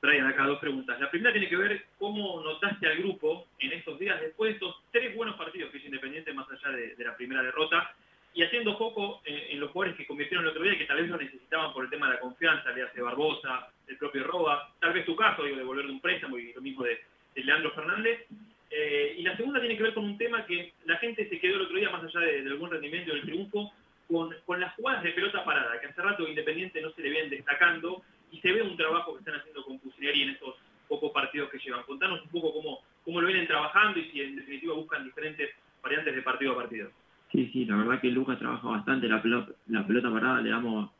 [0.00, 0.98] Brian, acá dos preguntas.
[1.00, 4.76] La primera tiene que ver cómo notaste al grupo en estos días, después de estos
[4.92, 7.94] tres buenos partidos que hizo Independiente, más allá de, de la primera derrota.
[8.34, 11.16] y haciendo foco en, los jugadores que convirtieron el otro día que tal vez lo
[11.16, 15.04] necesitaban por el tema de la confianza, le hace Barbosa, el propio Roba, tal vez
[15.04, 17.00] tu caso, digo, de volver de un préstamo y lo mismo de,
[17.34, 18.26] de Leandro Fernández.
[18.70, 21.56] Eh, y la segunda tiene que ver con un tema que la gente se quedó
[21.56, 23.72] el otro día, más allá de, del buen rendimiento del triunfo,
[24.06, 27.30] con, con las jugadas de pelota parada, que hace rato Independiente no se le vienen
[27.30, 30.54] destacando y se ve un trabajo que están haciendo con Fusileri en estos
[30.88, 31.82] pocos partidos que llevan.
[31.84, 35.50] Contanos un poco cómo, cómo lo vienen trabajando y si en definitiva buscan diferentes
[35.82, 36.90] variantes de partido a partido.
[37.32, 40.90] Sí, sí, la verdad que Lucas trabaja bastante la pelota, parada, le damos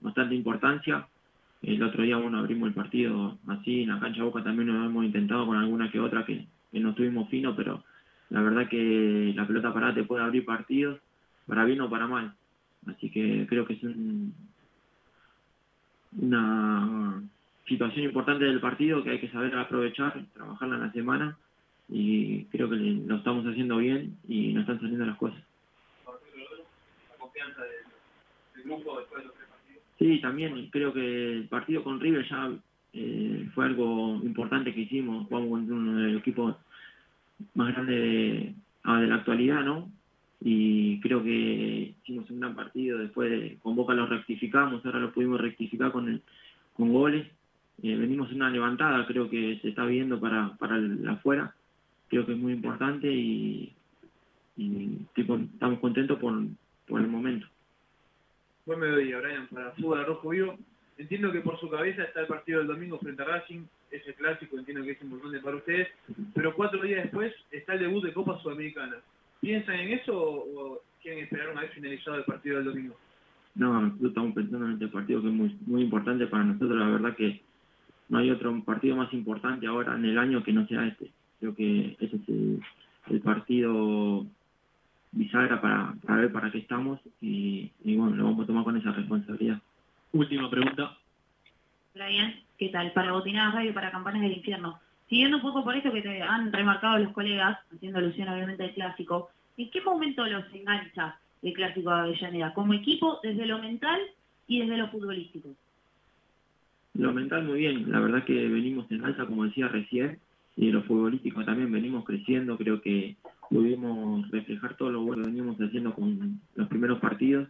[0.00, 1.08] bastante importancia.
[1.62, 5.04] El otro día, bueno, abrimos el partido así, en la cancha Boca también lo hemos
[5.04, 7.82] intentado con alguna que otra que, que no estuvimos finos, pero
[8.30, 11.00] la verdad que la pelota parada te puede abrir partidos,
[11.46, 12.34] para bien o para mal.
[12.86, 14.34] Así que creo que es un-
[16.18, 17.22] una
[17.66, 21.36] situación importante del partido que hay que saber aprovechar, trabajarla en la semana
[21.88, 25.42] y creo que lo estamos haciendo bien y nos están saliendo las cosas.
[29.98, 32.52] Sí, también creo que el partido con River ya
[32.92, 35.26] eh, fue algo importante que hicimos.
[35.28, 36.56] Jugamos contra uno de los equipos
[37.54, 38.54] más grandes de,
[38.84, 39.90] ah, de la actualidad, ¿no?
[40.40, 42.98] Y creo que hicimos un gran partido.
[42.98, 46.22] Después de, con Boca lo rectificamos, ahora lo pudimos rectificar con, el-
[46.74, 47.26] con goles.
[47.82, 51.54] Eh, venimos en una levantada, creo que se está viendo para, para el afuera.
[52.08, 53.72] Creo que es muy importante y,
[54.56, 56.32] estamos contentos por,
[56.86, 57.46] por el momento.
[58.64, 60.58] Buen mediodía, Brian, para al Rojo Vivo.
[60.98, 64.58] Entiendo que por su cabeza está el partido del domingo frente a Racing, ese clásico,
[64.58, 65.88] entiendo que es importante para ustedes,
[66.34, 68.96] pero cuatro días después está el debut de Copa Sudamericana.
[69.40, 72.96] ¿Piensan en eso o quieren esperar una vez finalizado el partido del domingo?
[73.54, 76.78] No, nosotros estamos pensando en este partido que es muy, muy importante para nosotros.
[76.78, 77.40] La verdad que
[78.08, 81.10] no hay otro partido más importante ahora en el año que no sea este.
[81.40, 82.60] Creo que ese es el,
[83.08, 84.26] el partido
[85.12, 88.76] bisagra para, para ver para qué estamos y, y bueno, lo vamos a tomar con
[88.76, 89.60] esa responsabilidad.
[90.12, 90.96] Última pregunta.
[91.94, 92.92] Brian, ¿qué tal?
[92.92, 94.78] Para Botinadas Radio y para Campanas del Infierno.
[95.08, 98.74] Siguiendo un poco por esto que te han remarcado los colegas, haciendo alusión obviamente al
[98.74, 102.54] clásico, ¿en qué momento los engancha el clásico de Avellaneda?
[102.54, 104.00] Como equipo, desde lo mental
[104.48, 105.50] y desde lo futbolístico.
[106.94, 110.18] Lo mental muy bien, la verdad que venimos en alza, como decía recién,
[110.56, 113.16] y de lo futbolístico también venimos creciendo, creo que
[113.48, 117.48] pudimos reflejar todo lo bueno que venimos haciendo con los primeros partidos,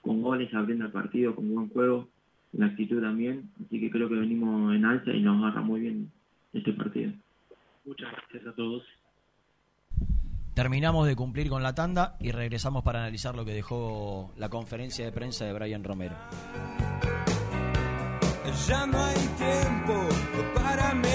[0.00, 2.08] con goles, abriendo el partido, con buen juego,
[2.52, 6.10] la actitud también, así que creo que venimos en alza y nos agarra muy bien
[6.58, 7.12] este partido.
[7.84, 8.82] Muchas gracias a todos.
[10.54, 15.04] Terminamos de cumplir con la tanda y regresamos para analizar lo que dejó la conferencia
[15.04, 16.16] de prensa de Brian Romero.
[18.66, 20.08] Ya no hay tiempo
[20.54, 21.08] para mí.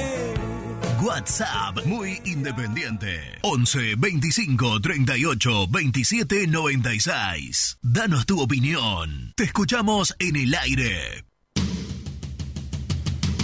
[1.02, 3.40] WhatsApp muy independiente.
[3.42, 7.80] 11 25 38 27 96.
[7.82, 9.34] Danos tu opinión.
[9.36, 11.31] Te escuchamos en el aire.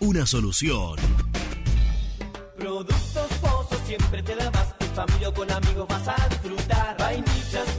[0.00, 0.96] una solución.
[2.56, 4.74] Productos Pozos siempre te da más.
[4.80, 6.96] En familia o con amigos vas a disfrutar.
[6.98, 7.78] Vainillas,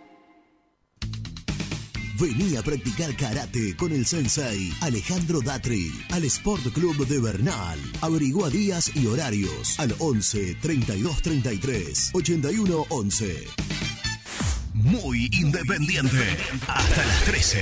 [2.21, 7.79] Vení a practicar karate con el sensei Alejandro Datri al Sport Club de Bernal.
[8.01, 13.47] Averigua días y horarios al 11 32 33 81 11.
[14.75, 16.37] Muy independiente.
[16.67, 17.59] Hasta las 13.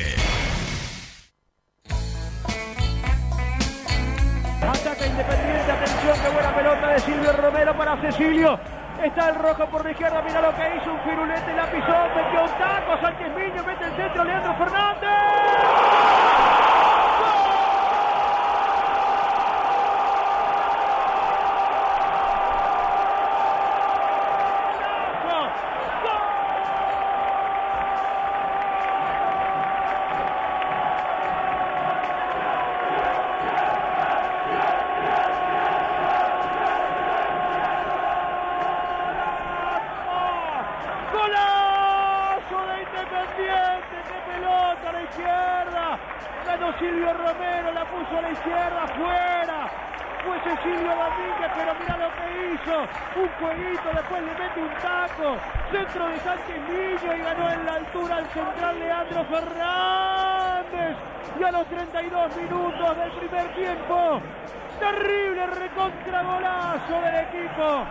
[4.61, 8.78] Ataca Independiente, atención, qué buena pelota de Silvio Romero para Cecilio.
[9.03, 12.43] Está el rojo por la izquierda, mira lo que hizo, un firulete, la pisó, metió
[12.43, 15.68] un taco, Sánchez Miño, mete el centro, Leandro Fernández.
[58.19, 60.97] Al central Leandro Fernández.
[61.39, 64.21] Y a los 32 minutos del primer tiempo,
[64.79, 67.85] terrible recontragolazo del equipo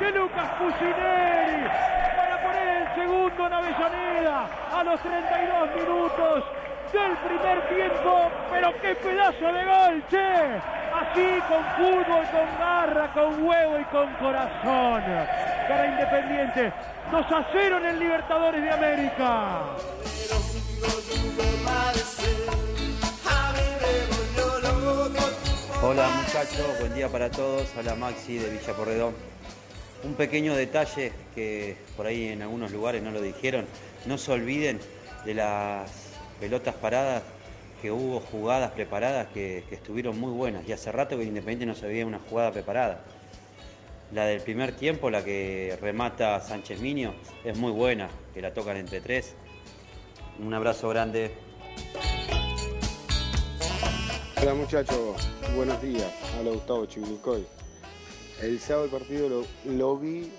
[0.00, 1.68] de Lucas Pusineri
[2.16, 6.44] para poner el segundo en Avellaneda a los 32 minutos
[6.92, 8.30] del primer tiempo.
[8.50, 10.60] Pero qué pedazo de gol, che.
[10.94, 15.02] Así con fútbol, con garra, con huevo y con corazón.
[15.68, 16.72] Para Independiente,
[17.10, 19.62] 2 a 0 en el Libertadores de América.
[25.82, 27.72] Hola muchachos, buen día para todos.
[27.78, 29.14] Hola Maxi de Villa Porredón.
[30.02, 33.64] Un pequeño detalle que por ahí en algunos lugares no lo dijeron.
[34.04, 34.80] No se olviden
[35.24, 35.90] de las
[36.40, 37.22] pelotas paradas,
[37.80, 40.68] que hubo jugadas preparadas que, estuvieron muy buenas.
[40.68, 43.00] Y hace rato que en Independiente no se veía una jugada preparada.
[44.12, 48.76] La del primer tiempo, la que remata Sánchez Miño, es muy buena, que la tocan
[48.76, 49.34] entre tres.
[50.38, 51.32] Un abrazo grande.
[54.40, 55.16] Hola muchachos,
[55.56, 56.12] buenos días.
[56.36, 57.46] Habla Gustavo Chivilcoy.
[58.42, 60.30] El sábado el partido lo, lo vi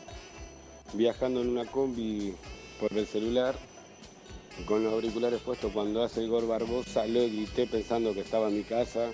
[0.93, 2.35] viajando en una combi
[2.79, 3.55] por el celular
[4.67, 7.05] con los auriculares puestos cuando hace el gol Barbosa.
[7.07, 9.11] Lo grité pensando que estaba en mi casa.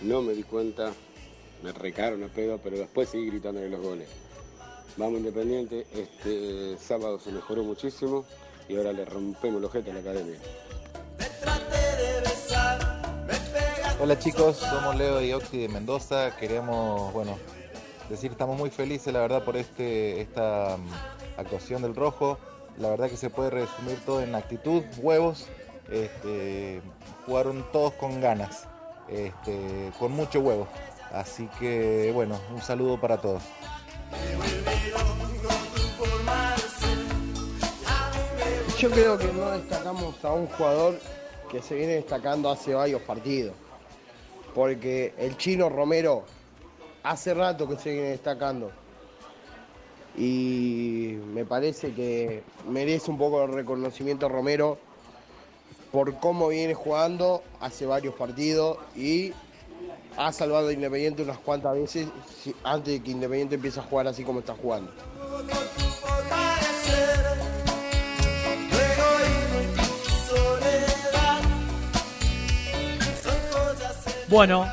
[0.00, 0.92] No me di cuenta.
[1.62, 4.08] Me recaron a pedo, pero después seguí gritándole los goles.
[4.96, 5.86] Vamos Independiente.
[5.94, 8.24] Este sábado se mejoró muchísimo
[8.68, 10.38] y ahora le rompemos el ojete a la academia.
[14.00, 16.36] Hola chicos, somos Leo y Oxy de Mendoza.
[16.36, 17.38] Queremos, bueno,
[18.10, 22.38] decir que estamos muy felices, la verdad, por este esta mm, actuación del Rojo.
[22.78, 25.46] La verdad que se puede resumir todo en actitud, huevos.
[25.90, 26.82] Este,
[27.26, 28.66] jugaron todos con ganas,
[29.08, 30.66] este, con mucho huevo.
[31.12, 33.42] Así que, bueno, un saludo para todos.
[38.82, 40.98] yo creo que no destacamos a un jugador
[41.48, 43.54] que se viene destacando hace varios partidos.
[44.56, 46.24] Porque el chino Romero
[47.04, 48.72] hace rato que se viene destacando.
[50.16, 54.78] Y me parece que merece un poco de reconocimiento Romero
[55.92, 59.32] por cómo viene jugando hace varios partidos y
[60.16, 62.08] ha salvado a Independiente unas cuantas veces
[62.42, 64.90] si- antes de que Independiente empiece a jugar así como está jugando.
[74.28, 74.66] Bueno,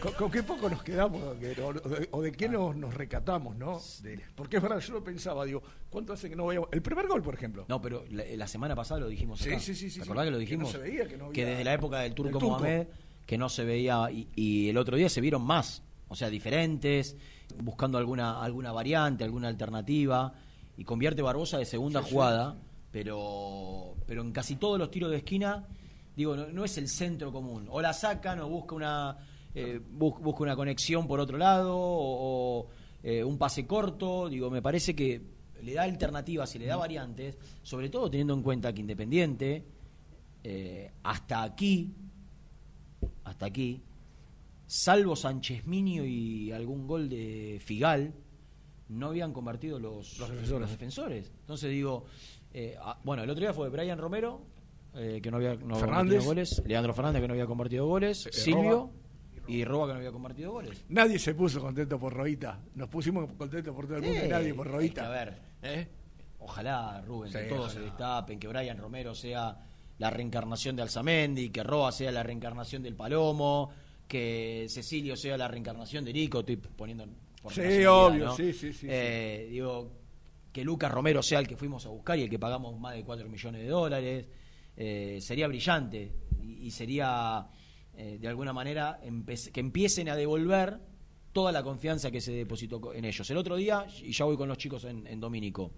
[0.00, 1.36] ¿Con, con qué poco nos quedamos?
[1.36, 3.80] que- O, de- o de qué nos, nos recatamos, ¿no?
[4.02, 6.68] De- porque es verdad, yo lo pensaba, digo, ¿cuánto hace que no veíamos?
[6.72, 7.64] El primer gol, por ejemplo.
[7.68, 9.60] No, pero la, la semana pasada lo dijimos Sí, acá.
[9.60, 10.08] sí, sí, sí, ¿Te sí.
[10.10, 10.70] acordás que lo Que no dijimos?
[10.72, 12.58] se veía, que no había- desde la época del Turco, del Turco.
[12.58, 12.86] Mohamed,
[13.28, 17.14] que no se veía, y, y el otro día se vieron más, o sea, diferentes,
[17.62, 20.32] buscando alguna, alguna variante, alguna alternativa,
[20.78, 22.56] y convierte Barbosa de segunda Sí, sí, jugada,
[22.90, 25.66] pero pero en casi todos los tiros de esquina,
[26.16, 27.66] digo, no, no es el centro común.
[27.70, 29.18] O la sacan o busca una,
[29.54, 32.66] eh, bus- busca una conexión por otro lado, o, o,
[33.02, 35.20] eh, un pase corto, digo, me parece que
[35.62, 39.64] le da alternativas y le da variantes, sobre todo teniendo en cuenta que Independiente,
[40.44, 41.92] eh, hasta aquí,
[43.28, 43.82] hasta aquí,
[44.66, 48.14] salvo Sánchez Minio y algún gol de Figal,
[48.88, 50.60] no habían convertido los, Los defensores.
[50.62, 51.32] los defensores.
[51.40, 52.04] Entonces digo,
[52.52, 54.40] eh, ah, bueno, el otro día fue Brian Romero,
[54.94, 58.32] eh, que no había no convertido goles, Leandro Fernández, que no había convertido goles, Eh,
[58.32, 58.90] Silvio
[59.46, 60.84] y Roba, que no había convertido goles.
[60.88, 62.60] Nadie se puso contento por Roita.
[62.74, 65.06] Nos pusimos contentos por todo el mundo y nadie por Roita.
[65.06, 65.88] A ver, ¿eh?
[66.40, 67.74] ojalá, Rubén, que todos ojalá.
[67.74, 69.56] se destapen, que Brian Romero sea
[69.98, 73.70] la reencarnación de Alzamendi, que Roa sea la reencarnación del Palomo,
[74.06, 77.06] que Cecilio sea la reencarnación de Rico, estoy poniendo
[77.42, 78.36] por Sí, obvio, ¿no?
[78.36, 79.92] sí, sí, sí, Eh, Digo,
[80.52, 83.04] que Lucas Romero sea el que fuimos a buscar y el que pagamos más de
[83.04, 84.26] 4 millones de dólares,
[84.76, 87.46] eh, sería brillante y, y sería,
[87.96, 89.00] eh, de alguna manera,
[89.52, 90.78] que empiecen a devolver
[91.32, 93.28] toda la confianza que se depositó en ellos.
[93.30, 95.70] El otro día, y ya voy con los chicos en, en Domínico,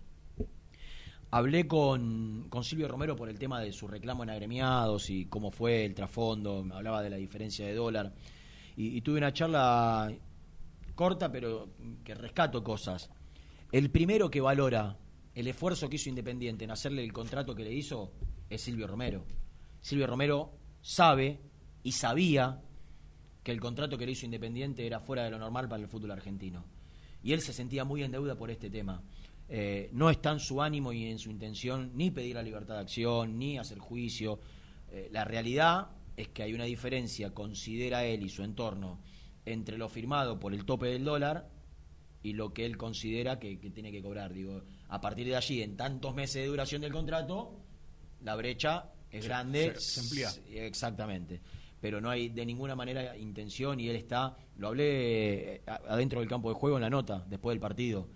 [1.30, 5.84] hablé con, Silvio Romero por el tema de su reclamo en agremiados y cómo fue
[5.84, 8.12] el trasfondo, me hablaba de la diferencia de dólar,
[8.76, 10.12] y, y tuve una charla
[10.94, 11.70] corta, pero
[12.04, 13.10] que rescato cosas.
[13.72, 14.96] El primero que valora
[15.34, 18.12] el esfuerzo que hizo Independiente en hacerle el contrato que le hizo
[18.48, 19.24] es Silvio Romero.
[19.80, 20.52] Silvio Romero
[20.82, 21.40] sabe
[21.82, 22.60] y sabía
[23.42, 26.10] que el contrato que le hizo Independiente era fuera de lo normal para el fútbol
[26.10, 26.64] argentino.
[27.22, 29.02] Y él se sentía muy en deuda por este tema.
[29.52, 32.80] Eh, no está en su ánimo y en su intención ni pedir la libertad de
[32.82, 34.38] acción, ni hacer juicio.
[34.92, 39.00] Eh, la realidad es que hay una diferencia, considera él y su entorno,
[39.44, 41.48] entre lo firmado por el tope del dólar
[42.22, 44.32] y lo que él considera que, que tiene que cobrar.
[44.32, 47.58] Digo, a partir de allí, en tantos meses de duración del contrato,
[48.22, 49.72] la brecha es Se- grande.
[49.76, 50.30] se- se amplía.
[50.64, 51.40] Exactamente.
[51.80, 56.28] Pero no hay de ninguna manera intención y él está, lo hablé eh, adentro del
[56.28, 58.06] campo de juego en la nota, después del partido.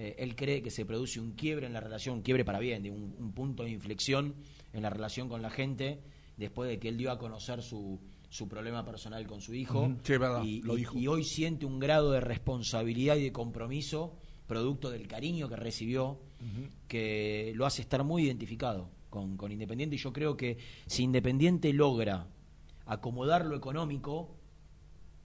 [0.00, 2.84] Eh, él cree que se produce un quiebre en la relación, un quiebre para bien,
[2.84, 4.36] de un, un punto de inflexión
[4.72, 5.98] en la relación con la gente
[6.36, 9.92] después de que él dio a conocer su, su problema personal con su hijo.
[10.04, 10.96] Sí, verdad, y, lo y- dijo.
[10.96, 14.14] y hoy siente un grado de responsabilidad y de compromiso
[14.46, 16.20] producto del cariño que recibió
[16.86, 21.72] que lo hace estar muy identificado con, con Independiente y yo creo que si Independiente
[21.72, 22.28] logra
[22.86, 24.36] acomodar lo económico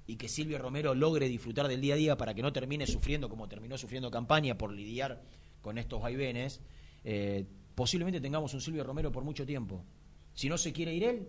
[0.06, 3.30] y que Silvio Romero logre disfrutar del día a día para que no termine sufriendo
[3.30, 5.22] como terminó sufriendo campaña por lidiar
[5.62, 6.62] con estos vaivenes,
[7.04, 9.84] eh, posiblemente tengamos un Silvio Romero por mucho tiempo.
[10.34, 11.28] Si no se quiere ir él,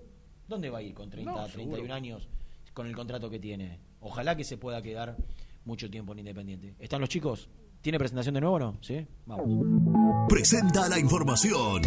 [0.48, 1.76] ¿dónde va a ir con 30, No, seguro.
[1.76, 2.28] 31 años
[2.72, 3.78] con el contrato que tiene?
[4.00, 5.16] Ojalá que se pueda quedar
[5.64, 6.74] mucho tiempo en Independiente.
[6.78, 7.48] ¿Están los chicos?
[7.80, 8.78] ¿Tiene presentación de nuevo o no?
[8.80, 9.06] ¿Sí?
[9.26, 10.26] Vamos.
[10.28, 11.82] Presenta la información.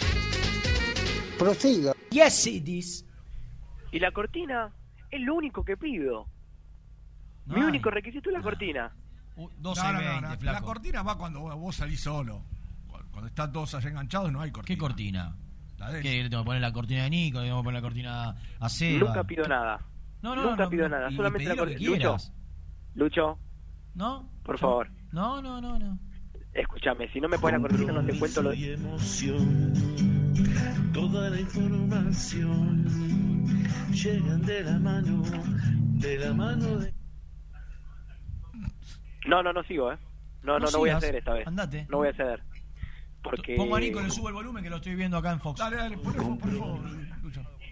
[1.37, 1.93] Prosiga.
[2.09, 3.05] Yes, it is.
[3.91, 4.73] Y la cortina
[5.11, 6.25] es lo único que pido.
[7.45, 7.67] Mi hay.
[7.67, 8.93] único requisito es la cortina.
[9.59, 12.43] 12 No, no, y no, 20, no, La cortina va cuando vos salís solo.
[13.17, 14.75] Cuando- están todos allá enganchados no hay cortina.
[14.75, 15.35] ¿Qué cortina?
[15.79, 16.03] La de él.
[16.03, 16.21] ¿Qué?
[16.23, 17.39] ¿Le tengo que poner la cortina de Nico?
[17.39, 19.07] ¿Le tengo que poner la cortina a Seba?
[19.07, 19.79] Nunca pido nada.
[20.21, 21.09] No, no, Nunca no, pido no, nada.
[21.15, 21.79] Solamente la cortina.
[21.89, 22.17] Lucho.
[22.93, 23.39] Lucho,
[23.95, 24.29] ¿No?
[24.43, 25.97] por Yo- favor, No, no, no, no.
[26.53, 27.11] escúchame.
[27.11, 29.73] Si no me pones la cortina, no te cuento lo y emoción,
[30.93, 32.85] toda la información
[33.93, 36.93] llegan de la mano, de la mano de...
[39.27, 39.97] No, no, no sigo, ¿eh?
[40.43, 41.47] No, no, No no, voy a ceder esta vez.
[41.47, 41.87] Andate.
[41.89, 42.43] No voy a ceder.
[43.29, 43.55] Porque...
[43.55, 45.59] Pongo a Nico, le subo el volumen que lo estoy viendo acá en Fox.
[45.59, 46.79] Dale, dale, por favor, por favor.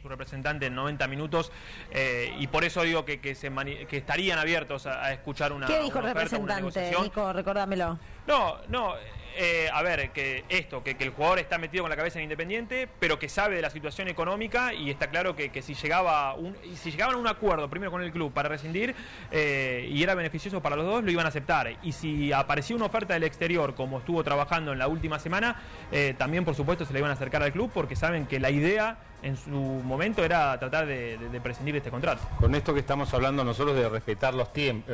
[0.06, 1.52] Su representante en 90 minutos
[1.91, 5.52] eh, y por eso digo que, que, se mani- que estarían abiertos a, a escuchar
[5.52, 6.91] una ¿Qué dijo el oferta, representante.
[7.02, 7.34] Nico?
[7.34, 7.98] Recordámelo.
[8.27, 8.94] No, no,
[9.38, 12.23] eh, a ver, que esto, que, que el jugador está metido con la cabeza en
[12.23, 16.34] Independiente, pero que sabe de la situación económica y está claro que, que si llegaba
[16.36, 18.95] un, si llegaban a un acuerdo primero con el club para rescindir
[19.32, 21.73] eh, y era beneficioso para los dos, lo iban a aceptar.
[21.84, 25.56] Y si aparecía una oferta del exterior, como estuvo trabajando en la última semana,
[25.91, 28.49] eh, también por supuesto se le iban a acercar al club porque saben que la
[28.52, 32.22] idea en su momento era tratar de, de- de prescindir de este contrato.
[32.39, 34.93] Con esto que estamos hablando nosotros de respetar los tiempos,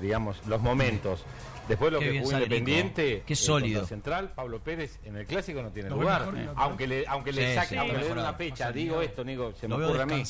[0.00, 1.24] digamos, los momentos.
[1.68, 3.22] Después lo Qué que jugó Independiente.
[3.26, 3.86] Qué eh, sólido.
[3.86, 6.30] Central, Pablo Pérez en el clásico no tiene lugar.
[6.30, 8.72] mejor aunque le, aunque le Sí, saque, sí, aunque le den una fecha, O sea,
[8.72, 10.22] digo esto, Nico, se lo me veo ocurre a mí.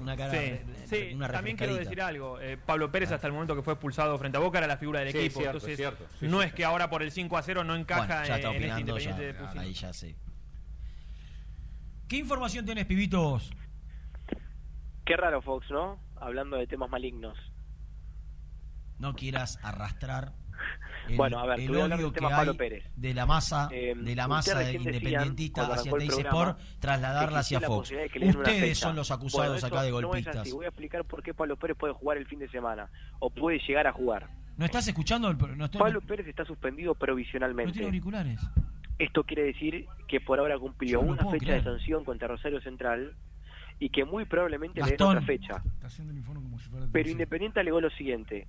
[0.00, 2.38] una cara, Sí, sí, una también quiero decir algo.
[2.40, 5.00] Eh, Pablo Pérez hasta el momento que fue expulsado frente a Boca era la figura
[5.00, 5.40] del Sí, equipo.
[5.40, 6.04] cierto, Entonces, cierto.
[6.20, 8.36] Sí, no sí, es que ahora por el 5 a 0 no encaja Bueno, ya
[8.36, 10.14] está en este opinando, ya, Independiente de ahí ya sé.
[12.08, 13.50] ¿Qué información tenés, pibitos?
[15.04, 15.98] Qué raro Fox, ¿no?
[16.16, 17.36] Hablando de temas malignos.
[18.98, 20.32] No quieras arrastrar
[21.08, 22.84] el, Bueno, a ver, el odio que hay Pérez.
[22.96, 27.92] de la masa Eh, de la masa independentista hacia Teis Sport, trasladarla hacia Fox.
[28.24, 30.34] Ustedes son los acusados Bueno, acá de golpistas.
[30.34, 30.56] No es así.
[30.56, 32.88] Voy a explicar por qué Pablo Pérez puede jugar el fin de semana
[33.18, 34.28] o puede llegar a jugar.
[34.56, 35.28] ¿No estás escuchando?
[35.28, 37.72] El, no, Pablo Pérez está suspendido no provisionalmente.
[37.72, 38.40] tiene auriculares.
[38.98, 41.64] Esto quiere decir que por ahora cumplió no una fecha creer.
[41.64, 43.12] de sanción contra Rosario Central
[43.78, 45.62] y que muy probablemente le den otra fecha.
[45.74, 48.46] Está haciendo el informe como si fuera Pero Independiente alegó lo siguiente.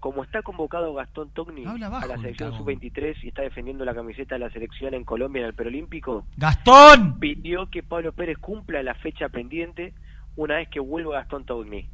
[0.00, 2.66] Como está convocado Gastón Togni bajo, a la el selección cagón.
[2.66, 7.18] sub-23 y está defendiendo la camiseta de la selección en Colombia en el Perolímpico, ¡Gastón!
[7.20, 9.94] pidió que Pablo Pérez cumpla la fecha pendiente
[10.36, 11.88] una vez que vuelva Gastón Togni.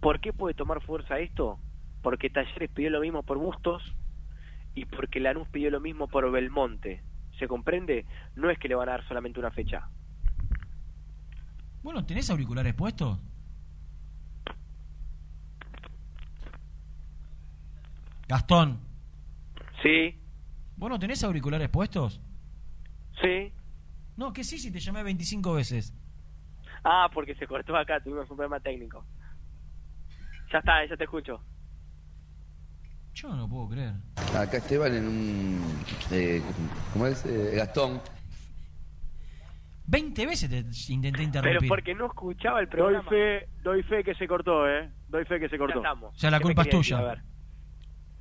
[0.00, 1.58] ¿Por qué puede tomar fuerza esto?
[2.02, 3.82] Porque Talleres pidió lo mismo por Bustos
[4.78, 7.02] y porque Lanús pidió lo mismo por Belmonte.
[7.38, 8.06] ¿Se comprende?
[8.36, 9.88] No es que le van a dar solamente una fecha.
[11.82, 13.18] Bueno, ¿tenés auriculares puestos?
[18.28, 18.78] Gastón.
[19.82, 20.14] Sí.
[20.76, 22.20] ¿Vos no tenés auriculares puestos?
[23.20, 23.52] Sí.
[24.16, 25.92] No, que sí, si te llamé 25 veces.
[26.84, 29.04] Ah, porque se cortó acá, tuvimos un problema técnico.
[30.52, 31.42] Ya está, ya te escucho.
[33.20, 33.94] Yo no lo puedo creer.
[34.36, 35.60] Acá Esteban en un.
[36.12, 36.40] Eh,
[36.92, 37.24] ¿Cómo es?
[37.26, 38.00] Eh, Gastón.
[39.86, 41.58] 20 veces te intenté interrumpir.
[41.60, 43.08] Pero porque no escuchaba el Doy programa.
[43.10, 44.90] fe, doy fe que se cortó, ¿eh?
[45.08, 45.82] Doy fe que se cortó.
[45.82, 45.92] Ya.
[45.94, 46.80] O sea, la ¿Qué me culpa es decir?
[46.80, 46.98] tuya.
[46.98, 47.22] A ver.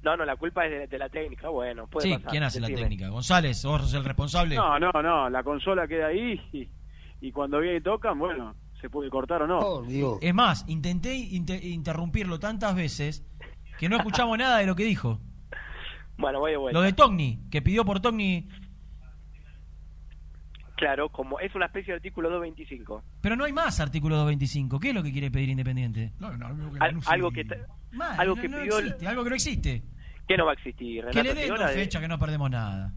[0.01, 1.49] No, no, la culpa es de, de la técnica.
[1.49, 2.31] Bueno, puede Sí, pasar.
[2.31, 3.09] ¿quién hace la técnica?
[3.09, 4.55] González, vos sos el responsable.
[4.55, 6.69] No, no, no, la consola queda ahí y,
[7.27, 9.83] y cuando viene y tocan, bueno, se puede cortar o no.
[10.21, 13.25] Es más, intenté inte- interrumpirlo tantas veces
[13.79, 15.19] que no escuchamos nada de lo que dijo.
[16.17, 16.79] Bueno, voy de vuelta.
[16.79, 18.47] Lo de Togni, que pidió por Togni.
[20.75, 23.03] Claro, como es una especie de artículo 225.
[23.21, 24.79] Pero no hay más artículo 225.
[24.79, 26.13] ¿Qué es lo que quiere pedir Independiente?
[26.79, 27.43] Al- algo que
[27.91, 29.83] Mal, algo no- que no pidió existe, algo que no existe.
[30.27, 31.03] ¿Qué no va a existir?
[31.05, 31.23] Que Renato?
[31.23, 32.93] le ¿Te den dos la de- fechas que no perdemos nada.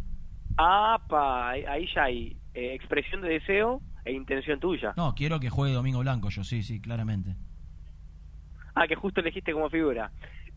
[0.59, 4.93] Ah, pa, ahí ahí ya hay eh, expresión de deseo e intención tuya.
[4.97, 7.37] No, quiero que juegue Domingo Blanco yo, sí, sí, claramente.
[8.75, 10.11] Ah, que justo elegiste como figura.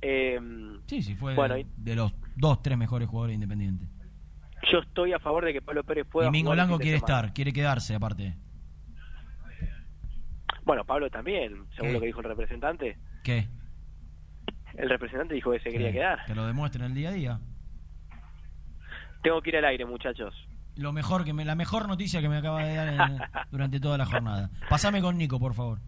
[0.05, 0.37] Eh,
[0.87, 3.87] Sí, sí, fue Bueno, de, los dos, tres mejores jugadores de Independiente.
[4.71, 7.15] yo estoy a favor de que Pablo Pérez pueda Y Mingo Blanco quiere semana.
[7.21, 8.35] estar, quiere quedarse aparte.
[10.65, 11.93] Bueno, Pablo también, según ¿Qué?
[11.93, 12.97] lo que dijo el representante.
[13.23, 13.47] ¿Qué?
[14.75, 16.25] El representante dijo que se quería Que- quedar.
[16.25, 17.39] Que lo demuestren el día a día.
[19.21, 20.33] Tengo que ir al aire, muchachos.
[20.75, 23.19] Lo mejor que me, la mejor noticia que me acaba de dar en-
[23.51, 24.49] durante toda la jornada.
[24.69, 25.79] Pasame con Nico, por favor.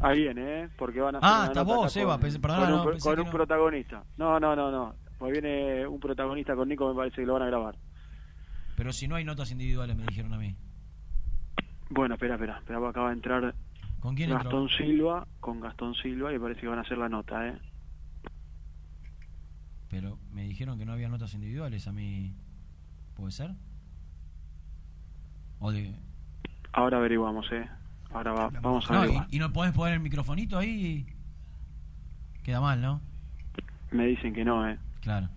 [0.00, 0.68] Ahí viene, ¿eh?
[0.76, 2.70] Porque van a hacer Ah, una está nota vos, acá Eva, con, pensé- perdona, con
[2.70, 3.32] un, no, pro- pensé con que un no.
[3.32, 4.04] protagonista.
[4.18, 4.94] No, no, no, no.
[5.18, 7.76] Pues viene un protagonista con Nico, me parece que lo van a grabar.
[8.76, 10.54] Pero si no hay notas individuales, me dijeron a mí.
[11.88, 12.58] Bueno, espera, espera.
[12.58, 13.54] Espera, acaba de entrar
[14.00, 14.76] ¿Con quién Gastón entró?
[14.76, 17.58] Silva, con Gastón Silva, y parece que van a hacer la nota, ¿eh?
[19.88, 22.34] Pero me dijeron que no había notas individuales a mí.
[23.14, 23.52] ¿Puede ser?
[25.58, 25.94] O de...
[26.72, 27.66] Ahora averiguamos, ¿eh?
[28.16, 29.26] Ahora va- vamos a No, averiguar.
[29.30, 31.06] y, y no podés poner el microfonito ahí.
[32.42, 33.02] Queda mal, ¿no?
[33.90, 34.78] Me dicen que no, ¿eh?
[35.02, 35.28] Claro.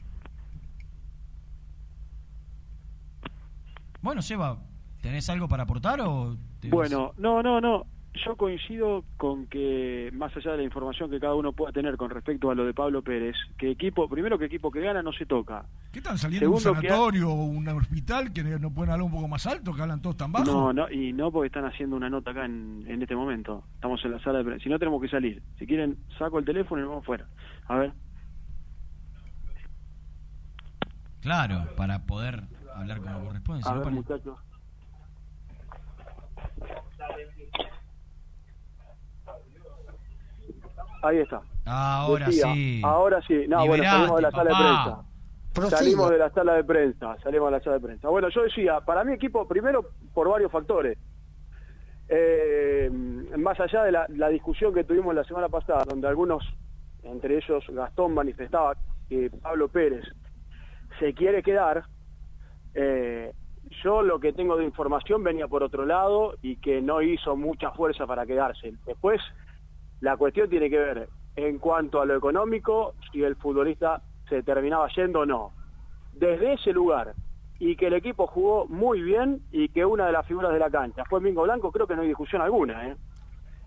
[4.01, 4.59] Bueno, Seba,
[5.01, 6.37] ¿tenés algo para aportar o?
[6.69, 7.85] Bueno, no, no, no.
[8.25, 12.09] Yo coincido con que, más allá de la información que cada uno pueda tener con
[12.09, 15.25] respecto a lo de Pablo Pérez, que equipo, primero que equipo que gana no se
[15.27, 15.63] toca.
[15.91, 19.05] ¿Qué están saliendo de un Segundo ha- sanatorio o un hospital que no pueden hablar
[19.05, 20.45] un poco más alto, que hablan todos tan bajo?
[20.45, 23.63] No, no, y no porque están haciendo una nota acá en, en este momento.
[23.75, 24.63] Estamos en la sala de prensa.
[24.63, 25.41] Si no, tenemos que salir.
[25.59, 27.27] Si quieren, saco el teléfono y nos vamos fuera.
[27.67, 27.93] A ver.
[31.21, 32.41] Claro, para poder
[32.75, 33.61] hablar como corresponde.
[33.69, 34.35] A ver, muchachos.
[41.01, 41.41] Ahí está.
[41.65, 42.81] Ahora Decía, sí.
[42.83, 43.45] Ahora sí.
[43.47, 45.77] No, bueno, salimos de la sala de prensa.
[45.77, 48.09] Salimos de la sala de prensa, salimos de la sala de prensa.
[48.09, 50.97] Bueno, yo decía, para mi equipo, primero por varios factores.
[52.07, 52.89] Eh,
[53.37, 56.43] más allá de la, la discusión que tuvimos la semana pasada, donde algunos,
[57.03, 58.75] entre ellos Gastón, manifestaba
[59.07, 60.05] que Pablo Pérez
[60.99, 61.83] se quiere quedar,
[62.73, 63.33] eh,
[63.83, 67.71] yo lo que tengo de información venía por otro lado y que no hizo mucha
[67.71, 68.73] fuerza para quedarse.
[68.85, 69.21] Después,
[70.01, 74.87] la cuestión tiene que ver en cuanto a lo económico, si el futbolista se terminaba
[74.95, 75.51] yendo o no.
[76.13, 77.13] Desde ese lugar,
[77.59, 80.69] y que el equipo jugó muy bien y que una de las figuras de la
[80.69, 82.87] cancha fue Mingo Blanco, creo que no hay discusión alguna.
[82.89, 82.95] ¿eh?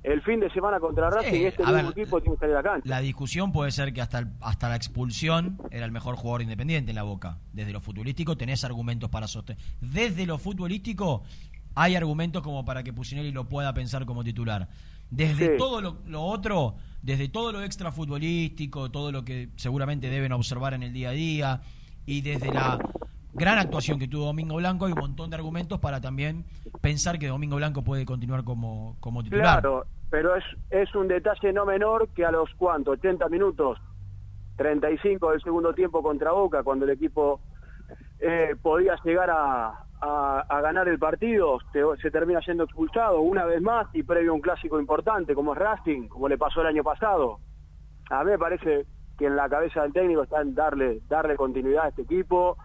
[0.03, 2.59] El fin de semana contra Racing, este a mismo ver, equipo tiene que salir a
[2.59, 2.89] la cancha.
[2.89, 6.91] La discusión puede ser que hasta, el- hasta la expulsión era el mejor jugador independiente
[6.91, 7.39] en la Boca.
[7.53, 9.63] Desde lo futbolístico tenés argumentos para sostener.
[9.81, 11.23] Desde lo futbolístico
[11.75, 14.69] hay argumentos como para que Pusinelli lo pueda pensar como titular.
[15.13, 15.59] Desde Sí.
[15.59, 20.73] todo lo, lo otro, desde todo lo extra futbolístico, todo lo que seguramente deben observar
[20.73, 21.61] en el día a día,
[22.07, 22.79] y desde la
[23.35, 26.45] gran actuación que tuvo Domingo Blanco, hay un montón de argumentos para también
[26.81, 29.61] pensar que Domingo Blanco puede continuar como, como titular.
[29.61, 33.79] Claro, pero es, es un detalle no menor que a los cuantos, 80 minutos,
[34.57, 37.41] 35 del segundo tiempo contra Boca, cuando el equipo
[38.19, 43.45] eh, podía llegar a, a- a ganar el partido, se, se termina siendo expulsado una
[43.45, 46.67] vez más y previo a un clásico importante como es Racing, como le pasó el
[46.67, 47.39] año pasado.
[48.11, 48.85] A mí me parece
[49.17, 52.57] que en la cabeza del técnico está en darle, darle continuidad a este equipo,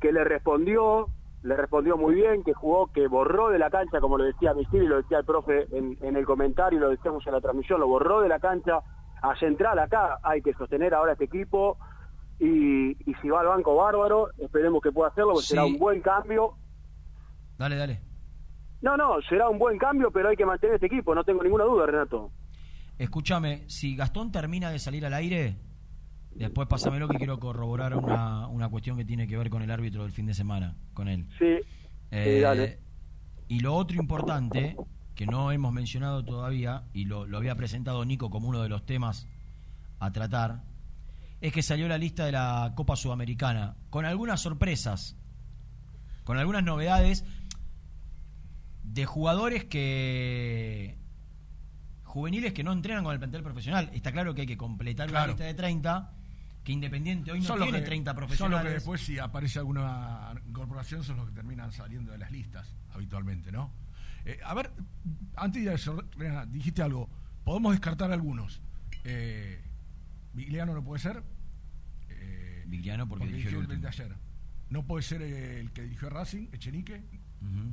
[0.00, 1.08] que le respondió,
[1.42, 4.84] le respondió muy bien, que jugó, que borró de la cancha, como lo decía Misil
[4.84, 7.88] y lo decía el profe en, en el comentario lo decíamos en la transmisión, lo
[7.88, 8.78] borró de la cancha
[9.22, 11.78] a central acá, hay que sostener ahora este equipo
[12.38, 15.48] y, y si va al banco bárbaro, esperemos que pueda hacerlo, porque Sí.
[15.54, 16.52] será un buen cambio.
[17.58, 18.00] Dale, dale.
[18.82, 21.64] No, no, será un buen cambio, pero hay que mantener este equipo, no tengo ninguna
[21.64, 22.30] duda, Renato.
[22.98, 25.56] Escúchame, si Gastón termina de salir al aire,
[26.34, 30.02] después pásamelo que quiero corroborar una, una cuestión que tiene que ver con el árbitro
[30.02, 31.26] del fin de semana, con él.
[31.38, 31.58] Sí,
[32.10, 32.78] Eh, dale.
[33.48, 34.76] Y lo otro importante,
[35.14, 38.84] que no hemos mencionado todavía, y lo, lo había presentado Nico como uno de los
[38.84, 39.26] temas
[39.98, 40.62] a tratar,
[41.40, 45.16] es que salió la lista de la Copa Sudamericana, con algunas sorpresas,
[46.24, 47.24] con algunas novedades
[48.92, 50.96] de jugadores que
[52.04, 53.90] juveniles que no entrenan con el plantel profesional.
[53.92, 55.24] Está claro que hay que completar Claro.
[55.24, 56.12] una lista de 30,
[56.64, 58.68] que Independiente hoy no Son tiene que- 30 Son los profesionales.
[58.70, 63.52] que después, si aparece alguna incorporación, son los que terminan saliendo de las listas, habitualmente,
[63.52, 63.72] ¿no?
[64.24, 64.72] Eh, a ver,
[65.36, 67.08] antes de eso, Reina, dijiste algo.
[67.44, 68.60] Podemos descartar algunos.
[69.04, 69.62] Eh,
[70.32, 71.22] Vigliano no puede ser.
[72.08, 74.16] Eh, Vigliano porque, dirigió el el ayer.
[74.70, 77.04] No puede ser eh, el que dirigió Racing, Echenique.
[77.42, 77.72] Ujú.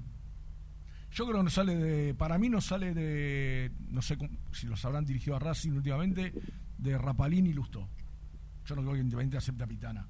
[1.13, 2.13] Yo creo que no sale de.
[2.15, 3.71] Para mí no sale de.
[3.89, 4.17] No sé
[4.51, 6.33] si los habrán dirigido a Racing últimamente.
[6.77, 7.87] De Rapalini y Lustó.
[8.65, 10.07] Yo no creo que Independiente acepte a Pitana.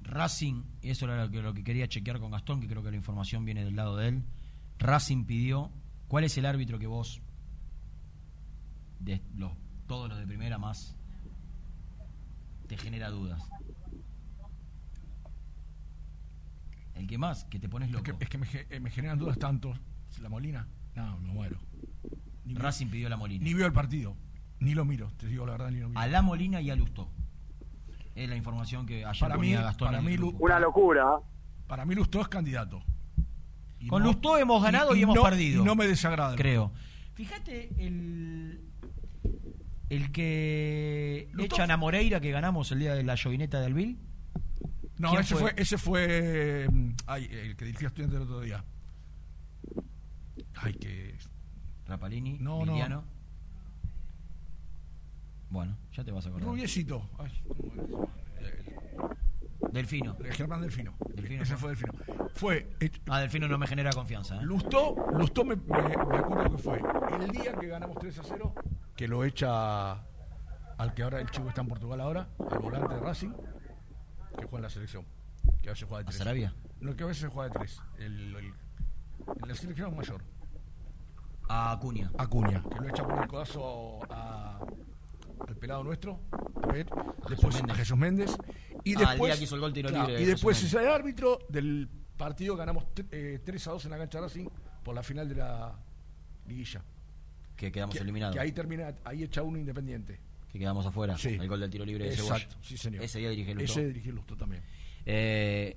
[0.00, 2.90] Racing, y eso era lo que, lo que quería chequear con Gastón, que creo que
[2.90, 4.24] la información viene del lado de él.
[4.78, 5.70] Racing pidió,
[6.08, 7.22] ¿cuál es el árbitro que vos,
[9.00, 9.52] de los,
[9.86, 10.94] todos los de primera más,
[12.66, 13.42] te genera dudas?
[16.94, 18.04] El que más, que te pones Es loco.
[18.18, 19.74] que, es que me, ge- eh, me generan dudas tanto.
[20.20, 20.68] ¿La Molina?
[20.94, 21.58] No, me muero.
[22.44, 23.42] Ni vi- Racing pidió la Molina.
[23.44, 24.16] Ni vio el partido.
[24.60, 26.00] Ni lo miro, te digo la verdad, ni lo miro.
[26.00, 27.10] A la Molina y a Lustó.
[28.14, 31.04] Es la información que ayer Para mí, ponía Gastón para en el mí, Una locura.
[31.66, 32.82] Para mí Lustó es candidato.
[33.80, 35.62] Y Con no- Lustó hemos ganado y, hemos no- perdido.
[35.62, 36.36] Y no me desagrada.
[36.36, 36.72] Creo.
[37.14, 38.60] Fíjate el.
[39.90, 43.98] El que echan a Moreira que ganamos el día de la llovineta de Albil.
[44.98, 45.54] No, ¿Quién ese fue?
[45.56, 46.68] ese fue.
[46.70, 48.64] mm, Ay, el que dirigió a estudiantes el otro día.
[50.54, 51.18] Ay, que.
[51.86, 53.04] Rapalini, No, no.
[55.50, 56.48] Bueno, ya te vas a acordar.
[56.48, 57.08] Rubiecito.
[57.18, 57.30] Ay.
[59.72, 60.16] Delfino.
[60.24, 60.94] Eh, Germán Delfino.
[61.14, 61.92] Delfino Ese fue Delfino.
[62.34, 62.70] Fue.
[62.80, 64.36] eh, Ah, Delfino no me genera confianza.
[64.36, 64.44] ¿eh?
[64.44, 65.62] Lustó, Lustó me, me-
[66.06, 66.80] me acuerdo que fue
[67.20, 68.54] el día que ganamos 3 a 0,
[68.96, 73.00] que lo echa al que ahora el chico está en Portugal ahora, al volante de
[73.00, 73.30] Racing,
[74.54, 75.04] juega en la selección.
[75.62, 76.16] Que a veces juega de ¿A 3.
[76.18, 76.54] Sarabia?
[76.80, 77.80] No, que a veces juega de 3.
[77.98, 78.54] El, el-
[79.42, 80.22] en la selección mayor.
[81.48, 82.10] A Acuña.
[82.18, 84.60] Acuña, que lo echa por el codazo a-
[85.48, 86.20] al pelado nuestro,
[86.62, 86.86] a ver,
[87.28, 87.74] después Méndez.
[87.74, 88.36] a Jesús Méndez.
[88.84, 90.72] Y Ah, el después, día que hizo el gol tiro claro, libre y después es
[90.74, 94.46] el árbitro del partido ganamos eh, 3 a 2 en la cancha de Racing
[94.82, 95.76] por la final de la
[96.46, 96.82] liguilla.
[97.56, 98.34] Que quedamos Que- eliminados.
[98.36, 100.20] Que ahí termina, ahí echa uno independiente.
[100.54, 101.18] Que quedamos afuera.
[101.18, 101.30] Sí.
[101.30, 103.02] El gol del tiro libre de Exacto, sí señor.
[103.02, 103.72] Ese día dirige Lustó.
[103.72, 104.62] Ese dirige Lustó también.
[105.04, 105.76] Eh,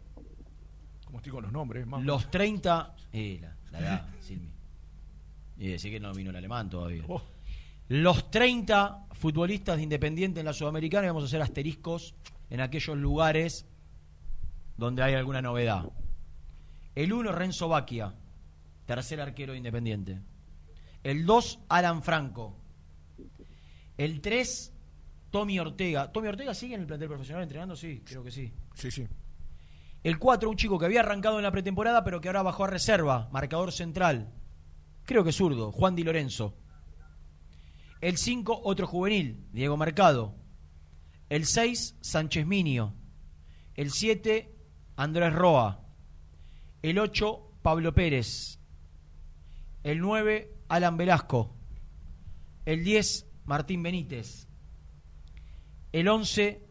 [1.04, 2.96] Como estoy con los nombres, más los 30.
[3.12, 4.54] Eh, la, la edad, Silmi.
[5.58, 7.02] Y decir que no vino el alemán todavía.
[7.08, 7.24] Oh.
[7.88, 12.14] Los 30 futbolistas de Independiente en la Sudamericana y vamos a hacer asteriscos
[12.52, 13.66] en aquellos lugares
[14.78, 15.92] donde hay alguna novedad.
[16.94, 18.14] El 1, Renzo Bacchia,
[18.86, 20.20] tercer arquero de Independiente.
[21.02, 22.60] El 2, Alan Franco.
[23.98, 24.74] El 3,
[25.32, 26.12] Tommy Ortega.
[26.12, 27.76] ¿Tommy Ortega sigue en el plantel profesional entrenando?
[27.76, 28.54] Sí, creo que sí.
[28.76, 29.08] Sí, sí.
[30.04, 32.68] El 4, un chico que había arrancado en la pretemporada, pero que ahora bajó a
[32.68, 34.32] reserva, marcador central.
[35.04, 36.56] Creo que zurdo, Juan Di Lorenzo.
[38.00, 40.36] El 5, otro juvenil, Diego Mercado.
[41.30, 42.94] El 6, Sánchez Minio.
[43.76, 44.54] El 7,
[44.96, 45.84] Andrés Roa.
[46.82, 48.60] El 8, Pablo Pérez.
[49.84, 51.56] El 9, Alan Velasco.
[52.66, 54.48] El 10, Martín Benítez.
[55.92, 56.62] El 11,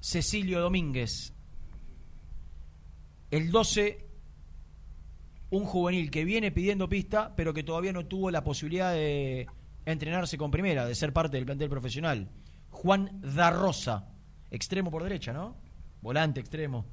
[0.00, 1.34] Cecilio Domínguez.
[3.30, 4.06] El 12,
[5.50, 9.46] un juvenil que viene pidiendo pista, pero que todavía no tuvo la posibilidad de
[9.84, 12.30] entrenarse con primera, de ser parte del plantel profesional.
[12.70, 14.08] Juan Darrosa,
[14.50, 15.56] extremo por derecha, ¿no?
[16.00, 16.86] Volante extremo.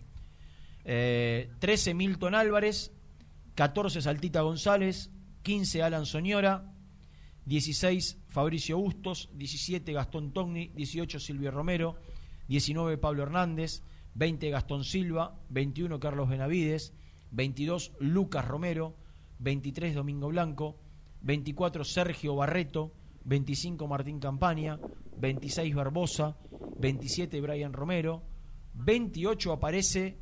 [0.83, 2.91] Eh, 13, Milton Álvarez.
[3.53, 5.11] 14, Saltita González.
[5.43, 6.73] 15, Alan Soñora.
[7.45, 9.29] 16, Fabricio Bustos.
[9.33, 10.67] 17, Gastón Togni.
[10.75, 11.95] 18, Silvio Romero.
[12.49, 13.81] 19, Pablo Hernández.
[14.15, 15.39] 20, Gastón Silva.
[15.47, 16.91] 21, Carlos Benavides.
[17.31, 18.97] 22, Lucas Romero.
[19.39, 20.77] 23, Domingo Blanco.
[21.21, 22.91] 24, Sergio Barreto.
[23.23, 24.81] 25, Martín Campaña.
[25.17, 26.35] 26, Barbosa.
[26.77, 28.21] 27, Brian Romero.
[28.73, 30.19] 28 aparece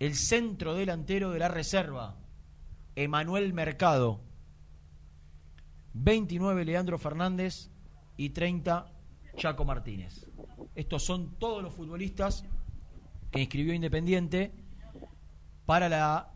[0.00, 2.18] el centro delantero de la reserva,
[2.96, 4.29] Emanuel Mercado.
[5.94, 7.70] 29, Leandro Fernández.
[8.16, 8.86] Y 30,
[9.36, 10.30] Chaco Martínez.
[10.74, 12.44] Estos son todos los futbolistas
[13.30, 14.52] que inscribió Independiente
[15.64, 16.28] para la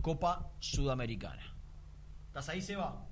[0.00, 1.42] Copa Sudamericana.
[2.28, 3.04] ¿Estás ahí, Seba?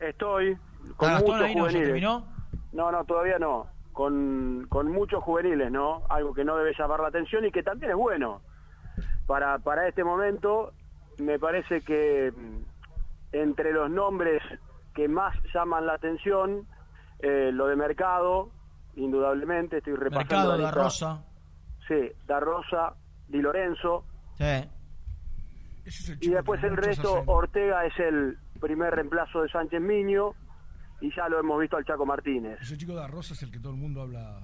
[0.00, 0.56] Estoy
[0.96, 1.60] con ¿Está Gastón muchos ahí, no?
[1.60, 1.88] ¿Ya juveniles.
[1.88, 2.26] terminó?
[2.72, 3.66] No, no, todavía no.
[3.92, 6.02] Con, con muchos juveniles, ¿no?
[6.08, 8.40] Algo que no debe llamar la atención y que también es bueno.
[9.26, 10.72] Para, para este momento,
[11.18, 12.62] me parece que mm,
[13.32, 14.42] entre los nombres
[14.94, 16.66] que más llaman la atención,
[17.20, 18.50] eh, lo de Mercado,
[18.96, 20.18] indudablemente, estoy repasando.
[20.18, 20.70] Mercado, la.
[20.70, 21.24] Rosa.
[21.88, 21.94] Sí,
[22.26, 22.94] Da Rosa,
[23.28, 24.04] Di Lorenzo.
[24.38, 24.68] Sí.
[26.20, 30.32] Y después el resto, Ortega es el primer reemplazo de Sánchez Miño
[31.00, 32.58] y ya lo hemos visto al Chaco Martínez.
[32.60, 34.40] Ese chico de Rosa es el que todo el mundo habla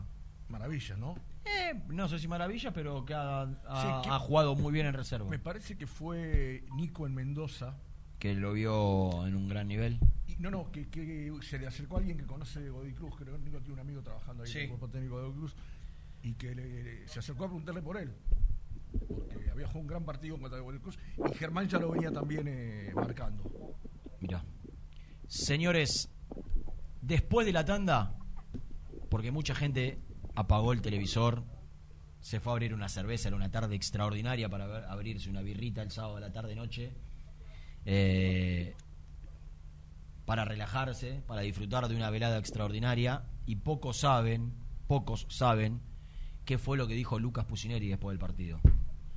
[0.48, 1.14] maravillas, ¿no?
[1.44, 4.86] Eh, no sé si maravilla, pero que ha, ha- Sí, que- ha jugado muy bien
[4.86, 5.28] en reserva.
[5.28, 7.76] Me parece que fue Nico en Mendoza.
[8.18, 9.98] Que lo vio en un gran nivel.
[10.38, 13.44] No, no, que, que se le acercó a alguien que conoce Godoy Cruz, creo que
[13.44, 14.58] Nico tiene un amigo trabajando ahí Sí.
[14.58, 15.56] en el cuerpo técnico de Godoy Cruz,
[16.22, 18.12] y que le- se acercó a preguntarle por él,
[19.08, 20.98] porque había jugado un gran partido contra Godoy Cruz,
[21.30, 23.50] y Germán ya lo venía también eh, marcando.
[24.20, 24.44] Mira.
[25.26, 26.10] Señores,
[27.00, 28.16] después de la tanda,
[29.08, 29.98] porque mucha gente
[30.34, 31.44] apagó el televisor,
[32.20, 35.80] se fue a abrir una cerveza, era una tarde extraordinaria para ver- abrirse una birrita
[35.82, 36.92] el sábado a la tarde-noche,
[37.84, 38.74] eh,
[40.26, 44.52] para relajarse, para disfrutar de una velada extraordinaria, y pocos saben,
[44.88, 45.80] pocos saben
[46.44, 48.60] qué fue lo que dijo Lucas Pusineri después del partido.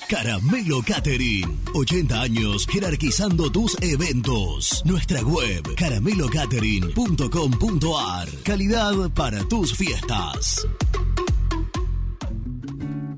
[0.08, 1.60] Caramelo Catering.
[1.74, 4.82] 80 años jerarquizando tus eventos.
[4.84, 8.28] Nuestra web caramelocatering.com.ar.
[8.44, 10.64] Calidad para tus fiestas.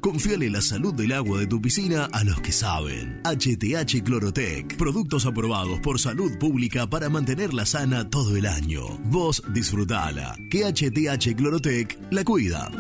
[0.01, 3.21] Confíale la salud del agua de tu piscina a los que saben.
[3.25, 4.79] HTH Clorotec.
[4.79, 8.97] Productos aprobados por salud pública para mantenerla sana todo el año.
[9.05, 10.35] Vos disfrutala.
[10.51, 12.71] Que HTH Clorotec la cuida.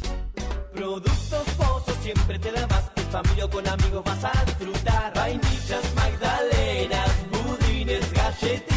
[0.74, 2.86] Productos Pozo siempre te da más.
[2.96, 5.14] En familia o con amigos vas a disfrutar.
[5.14, 8.77] Vainillas, magdalenas, budines, galletitas.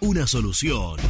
[0.00, 1.00] una solución.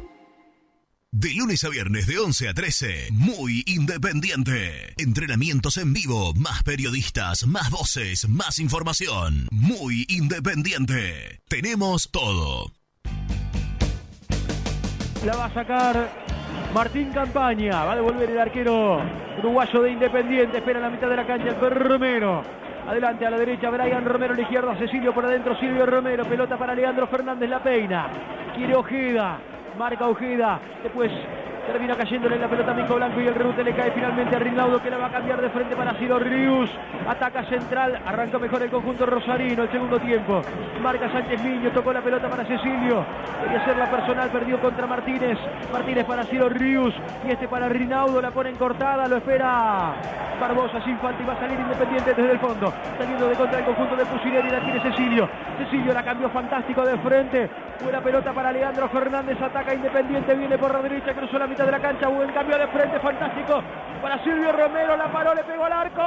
[1.13, 4.93] De lunes a viernes de 11 a 13, muy independiente.
[4.97, 9.49] Entrenamientos en vivo, más periodistas, más voces, más información.
[9.51, 11.41] Muy independiente.
[11.49, 12.71] Tenemos todo.
[15.25, 16.09] La va a sacar
[16.73, 17.83] Martín Campaña.
[17.83, 19.03] Va a devolver el arquero
[19.37, 20.59] uruguayo de Independiente.
[20.59, 22.41] Espera en la mitad de la cancha el Romero.
[22.87, 26.57] Adelante a la derecha, Brian Romero a la izquierda, Cecilio por adentro, Silvio Romero, pelota
[26.57, 28.09] para Leandro Fernández, la peina,
[28.55, 29.39] quiere Ojeda,
[29.81, 31.11] marca Ojeda, después
[31.65, 34.81] termina cayéndole la pelota a Mico Blanco y el rebote le cae finalmente a Rinaldo
[34.81, 36.69] que la va a cambiar de frente para Ciro Rius.
[37.07, 40.41] Ataca central, arranca mejor el conjunto rosarino, el segundo tiempo.
[40.81, 43.05] Marca Sánchez Niño, tocó la pelota para Cecilio.
[43.43, 45.37] Quería ser la personal, perdió contra Martínez.
[45.71, 46.93] Martínez para Ciro Rius
[47.27, 49.93] y este para Rinaldo, la pone en cortada, lo espera
[50.39, 52.73] Barbosa sin falta y va a salir Independiente desde el fondo.
[52.97, 55.29] Saliendo de contra el conjunto de Pusineri, la tiene Cecilio.
[55.59, 57.49] Cecilio la cambió fantástico de frente.
[57.83, 61.71] Buena pelota para Leandro Fernández, ataca Independiente, viene por la derecha, cruzó la mitad de
[61.71, 63.61] la cancha, buen cambio de frente, fantástico
[64.01, 66.01] para Silvio Romero, la paró, le pegó al arco.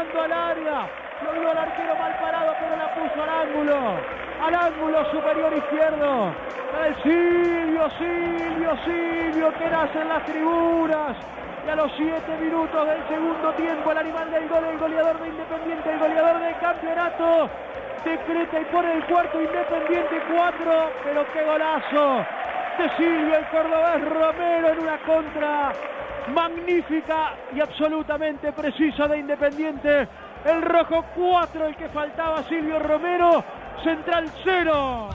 [0.00, 0.88] Al área.
[1.22, 3.76] Lo el arquero mal parado, pero la puso al ángulo.
[4.42, 6.32] Al ángulo superior izquierdo.
[6.72, 11.16] Para el Silvio, Silvio, Silvio, que nace en las tribunas.
[11.66, 15.28] Y a los siete minutos del segundo tiempo, el animal del gol, el goleador de
[15.28, 17.50] Independiente, el goleador del campeonato,
[18.02, 22.24] decreta y pone el cuarto Independiente 4, pero qué golazo
[22.78, 25.72] de Silvio el cordobés Romero en una contra
[26.28, 30.08] magnífica y absolutamente precisa de Independiente.
[30.44, 33.44] El rojo 4, el que faltaba Silvio Romero,
[33.82, 35.10] central 0.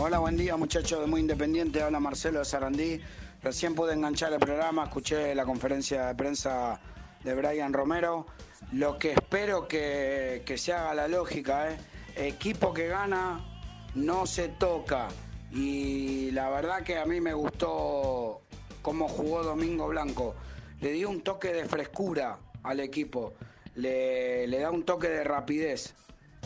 [0.00, 3.00] Hola, buen día muchachos de Muy Independiente, habla Marcelo de Sarandí.
[3.42, 6.80] Recién pude enganchar el programa, escuché la conferencia de prensa
[7.24, 8.26] de Brian Romero.
[8.72, 11.78] Lo que espero que, que se haga la lógica, ¿eh?
[12.16, 13.40] equipo que gana
[13.94, 15.08] no se toca.
[15.52, 18.42] Y la verdad que a mí me gustó
[18.82, 20.34] cómo jugó Domingo Blanco.
[20.80, 23.34] Le dio un toque de frescura al equipo,
[23.76, 25.94] le, le da un toque de rapidez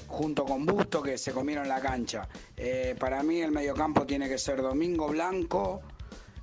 [0.08, 2.28] junto con Busto que se comieron la cancha.
[2.56, 5.80] Eh, para mí el mediocampo tiene que ser Domingo Blanco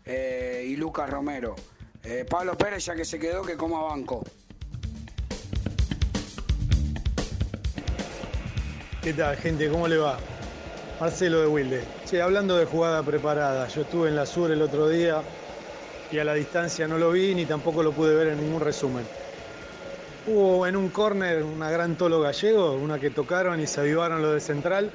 [0.06, 1.56] eh, y Lucas Romero.
[2.04, 4.24] Eh, Pablo Pérez ya que se quedó que coma banco.
[9.02, 9.70] ¿Qué tal, gente?
[9.70, 10.20] ¿Cómo le va?
[11.00, 11.84] Marcelo de Wilde.
[12.06, 15.22] Che, hablando de jugada preparada, yo estuve en la Sur el otro día
[16.12, 19.06] y a la distancia no lo vi ni tampoco lo pude ver en ningún resumen.
[20.28, 24.34] Hubo en un córner una gran tolo gallego, una que tocaron y se avivaron lo
[24.34, 24.92] de central.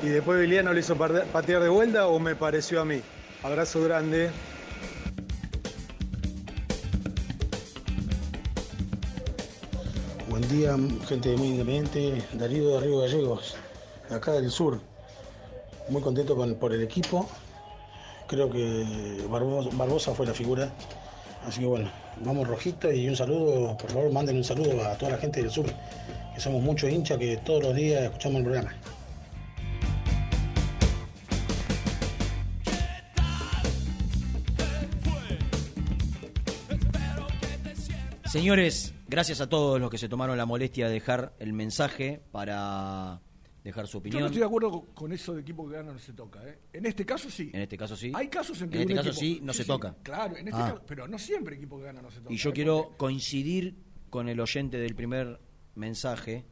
[0.00, 3.00] Y después Viliano lo hizo patear de vuelta o me pareció a mí.
[3.42, 4.30] Abrazo grande.
[10.28, 10.76] Buen día,
[11.08, 13.56] gente Muy Independiente, Darío de Río Gallegos,
[14.10, 14.80] acá del sur.
[15.88, 17.28] Muy contento con, por el equipo.
[18.26, 20.72] Creo que Barbosa fue la figura.
[21.46, 21.90] Así que bueno,
[22.24, 25.50] vamos rojito y un saludo, por favor manden un saludo a toda la gente del
[25.50, 25.66] sur,
[26.34, 28.72] que somos muchos hinchas que todos los días escuchamos el programa.
[38.26, 43.20] Señores, gracias a todos los que se tomaron la molestia de dejar el mensaje para
[43.64, 44.20] dejar su Yo opinión.
[44.20, 46.46] no estoy de acuerdo con- eso de equipo que gana no se toca.
[46.48, 46.58] ¿eh?
[46.72, 47.50] En este caso sí.
[47.52, 48.10] En este caso sí.
[48.14, 49.96] Hay casos en que En este caso equipo- sí, no se toca.
[50.02, 50.70] Claro, en este Ah.
[50.72, 52.32] caso, pero no siempre equipo que gana no se toca.
[52.32, 52.52] Y yo ¿eh?
[52.52, 53.76] quiero coincidir
[54.10, 55.38] con el oyente del primer
[55.76, 56.44] mensaje,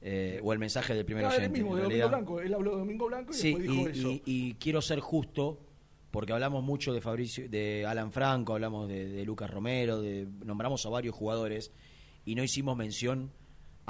[0.00, 1.58] eh, o el mensaje del primer Ah, él oyente.
[1.58, 2.08] mismo, en de Domingo.
[2.08, 2.40] Blanco.
[2.40, 4.10] Él habló de Domingo Blanco y Sí, después dijo y, eso.
[4.10, 5.60] y- y quiero ser justo,
[6.10, 10.84] porque hablamos mucho de Fabricio, de Alan Franco, hablamos de, de Lucas Romero, de, nombramos
[10.86, 11.72] a varios jugadores
[12.24, 13.30] y no hicimos mención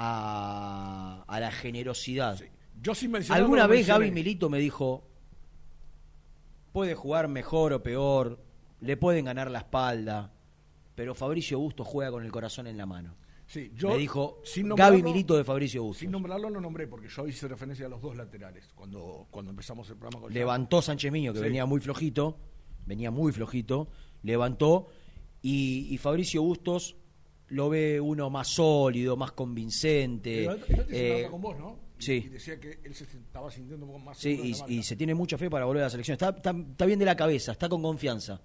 [0.01, 2.39] a, a la generosidad.
[2.81, 3.11] Yo sí.
[3.29, 4.05] Alguna vez mencioné.
[4.05, 5.05] Gaby Milito me dijo,
[6.71, 8.41] puede jugar mejor o peor,
[8.79, 10.31] le pueden ganar la espalda,
[10.95, 13.15] pero Fabricio Busto juega con el corazón en la mano.
[13.45, 16.01] Sí, yo, me dijo sin Gaby Milito de Fabricio Busto.
[16.01, 19.89] Sin nombrarlo lo nombré porque yo hice referencia a los dos laterales cuando, cuando empezamos
[19.89, 21.45] el programa con levantó Sánchez Miño, que Sí.
[21.45, 22.37] venía muy flojito,
[22.85, 23.89] venía muy flojito,
[24.21, 24.87] levantó,
[25.41, 26.95] y, y Fabricio Bustos
[27.49, 30.47] lo ve uno más sólido, más convincente.
[30.47, 31.79] Pero te eh, con vos, ¿no?
[31.99, 32.23] Y- sí.
[32.25, 35.37] Y decía que él se estaba sintiendo un poco más Sí, y, se tiene mucha
[35.37, 36.13] fe para volver a la selección.
[36.13, 38.41] Está, está, está bien de la cabeza, está con confianza.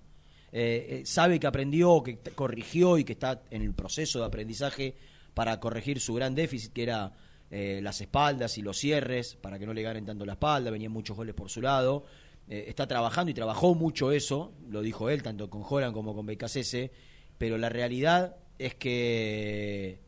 [0.52, 4.94] Eh, eh, sabe que aprendió, que corrigió y que está en el proceso de aprendizaje
[5.34, 7.12] para corregir su gran déficit, que era
[7.50, 10.70] eh, las espaldas y los cierres, para que no le ganen tanto la espalda.
[10.70, 12.04] Venían muchos goles por su lado.
[12.48, 16.26] Eh, está trabajando y trabajó mucho eso, lo dijo él, tanto con Joran como con
[16.26, 16.90] BKCS.
[17.38, 20.00] Pero la realidad es que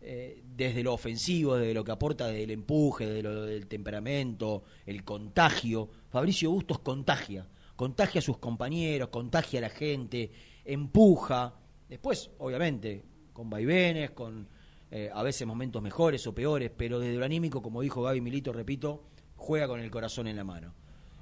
[0.00, 4.64] eh, desde lo ofensivo, desde lo que aporta, desde el empuje, desde lo del temperamento,
[4.84, 5.88] el contagio.
[6.10, 7.46] Fabricio Bustos contagia,
[7.76, 10.30] contagia a sus compañeros, contagia a la gente,
[10.64, 11.54] empuja.
[11.88, 14.48] Después, obviamente, con vaivenes, con
[14.90, 18.52] eh, a veces momentos mejores o peores, pero desde lo anímico, como dijo Gaby Milito,
[18.52, 19.04] repito,
[19.36, 20.74] juega con el corazón en la mano.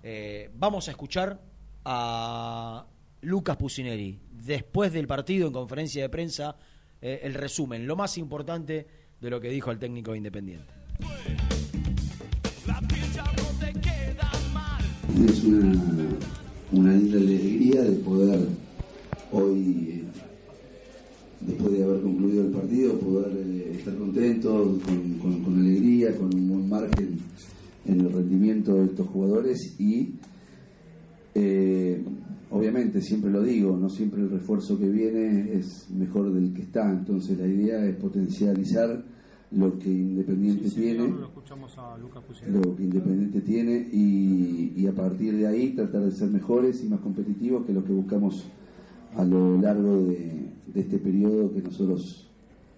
[0.03, 1.41] Eh, vamos a escuchar
[1.85, 2.87] a
[3.21, 6.57] Lucas Pusineri, después del partido en conferencia de prensa,
[7.03, 8.87] eh, el resumen, lo más importante
[9.21, 10.73] de lo que dijo el técnico de Independiente.
[15.25, 15.75] Es una,
[16.73, 18.41] una linda alegría de poder
[19.33, 20.05] hoy,
[21.41, 26.35] después de haber concluido el partido, poder eh, estar contentos, con, con- con alegría, con
[26.35, 27.19] un buen margen
[27.87, 30.15] en el rendimiento de estos jugadores y
[31.35, 32.03] eh,
[32.51, 36.91] obviamente siempre lo digo, no siempre el refuerzo que viene es mejor del que está,
[36.91, 39.05] entonces la idea es potencializar
[39.53, 45.37] lo que Independiente tiene Lo escuchamos a lo que Independiente tiene y, y a partir
[45.37, 48.45] de ahí tratar de ser mejores y más competitivos que lo que buscamos
[49.17, 52.29] a lo largo de, de este periodo que nosotros,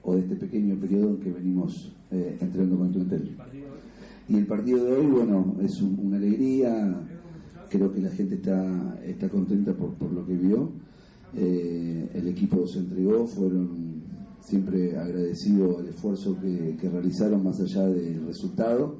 [0.03, 3.37] o de este pequeño periodo en que venimos eh, entrenando con el plantel.
[4.29, 6.73] Y el partido de hoy, bueno, es un- una alegría,
[7.73, 10.71] creo que la gente está, está contenta por, por lo que vio.
[11.35, 14.03] Eh, el equipo se entregó, fueron
[14.41, 18.97] siempre agradecidos al esfuerzo que, que realizaron más allá del resultado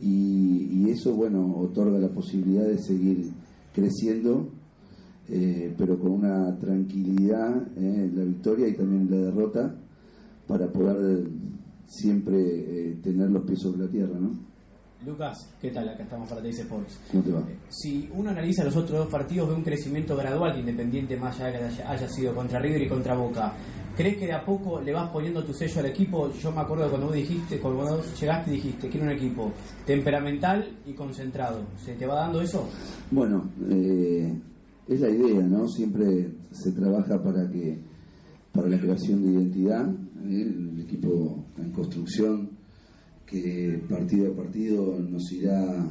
[0.00, 3.30] y, eso, bueno, otorga la posibilidad de seguir
[3.72, 4.48] creciendo,
[5.28, 9.74] eh, pero con una tranquilidad eh, la victoria y también la derrota
[10.46, 11.28] para poder
[11.86, 14.55] siempre eh, tener los pies sobre la tierra, ¿no?
[15.04, 15.88] Lucas, ¿qué tal?
[15.88, 16.98] Acá estamos para Teis Sports.
[17.10, 17.42] ¿Cómo te va?
[17.68, 21.58] Si uno analiza los otros dos partidos, ve un crecimiento gradual de Independiente más allá
[21.58, 23.52] de que haya, sido contra River y contra Boca.
[23.94, 26.32] ¿Crees que de a poco le vas poniendo tu sello al equipo?
[26.32, 29.52] Yo me acuerdo cuando vos dijiste, cuando vos llegaste y dijiste, quiero un equipo
[29.84, 31.62] temperamental y concentrado.
[31.76, 32.68] ¿Se te va dando eso?
[33.10, 34.34] Bueno, eh,
[34.88, 35.68] es la idea, ¿no?
[35.68, 37.78] Siempre se trabaja para que
[38.52, 40.42] para la creación de identidad, ¿eh?
[40.42, 42.55] el equipo en construcción
[43.26, 45.84] que partido a partido nos irá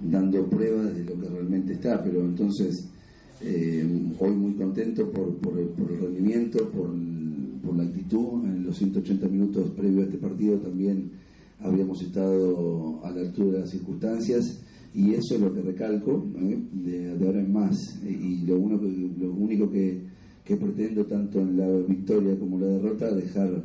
[0.00, 2.88] dando pruebas de lo que realmente está, pero entonces
[3.42, 3.86] eh,
[4.18, 6.90] hoy muy contento por, el, rendimiento, por,
[7.76, 11.12] la actitud, en los 180 minutos previos a este partido también
[11.60, 14.60] habíamos estado a la altura de las circunstancias
[14.92, 16.58] y eso es lo que recalco ¿eh?
[16.72, 18.80] de, ahora en más y lo, uno
[19.38, 20.02] único que,
[20.44, 23.62] pretendo tanto en la victoria como la derrota dejar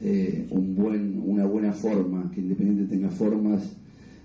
[0.00, 3.76] eh, un buen, una buena forma, que Independiente tenga formas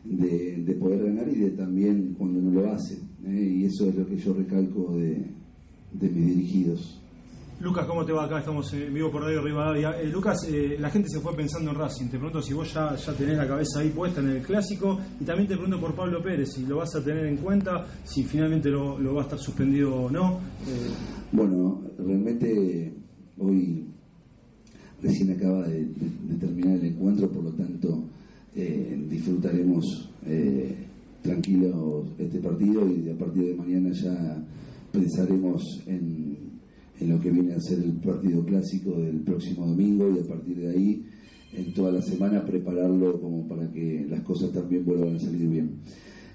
[0.04, 2.96] de, de poder ganar y de también cuando no lo hace.
[3.26, 3.56] ¿eh?
[3.58, 5.26] Y eso es lo que yo recalco de,
[5.94, 6.96] de mis dirigidos.
[7.62, 8.24] Lucas, ¿cómo te va?
[8.24, 10.00] Acá estamos en vivo por Radio Rivadavia.
[10.00, 12.06] Eh, Lucas, eh, la gente se fue pensando en Racing.
[12.06, 14.98] Te pregunto si vos ya, ya tenés la cabeza ahí puesta en el clásico.
[15.20, 18.24] Y también te pregunto por Pablo Pérez, si lo vas a tener en cuenta, si
[18.24, 20.40] finalmente lo, lo va a estar suspendido o no.
[20.70, 20.90] Eh,
[21.34, 22.94] Bueno, realmente
[23.40, 23.88] hoy
[25.02, 25.88] recién acaba de,
[26.40, 28.04] terminar el encuentro, por lo tanto
[28.56, 30.76] eh, disfrutaremos eh,
[31.22, 34.44] tranquilos este partido y a partir de mañana ya
[34.92, 36.38] pensaremos en,
[37.00, 40.58] en lo que viene a ser el partido clásico del próximo domingo y a partir
[40.58, 41.06] de ahí
[41.54, 45.72] en toda la semana prepararlo como para que las cosas también vuelvan a salir bien.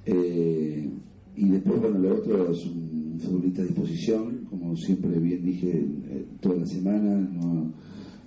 [0.06, 0.88] Eh,
[1.36, 6.26] y después, bueno, lo otro es un futbolista a disposición, como siempre bien dije, eh,
[6.40, 7.72] toda la semana, no,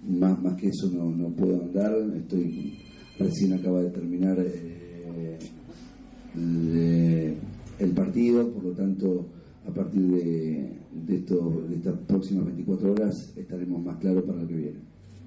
[0.07, 2.77] más, más que eso no, no puedo andar, estoy
[3.19, 5.37] recién acaba de terminar eh,
[6.35, 7.37] de-
[7.79, 9.25] el partido, por lo tanto,
[9.67, 14.47] a partir de, de, esto, de estas próximas 24 horas estaremos más claros para lo
[14.47, 14.79] que viene.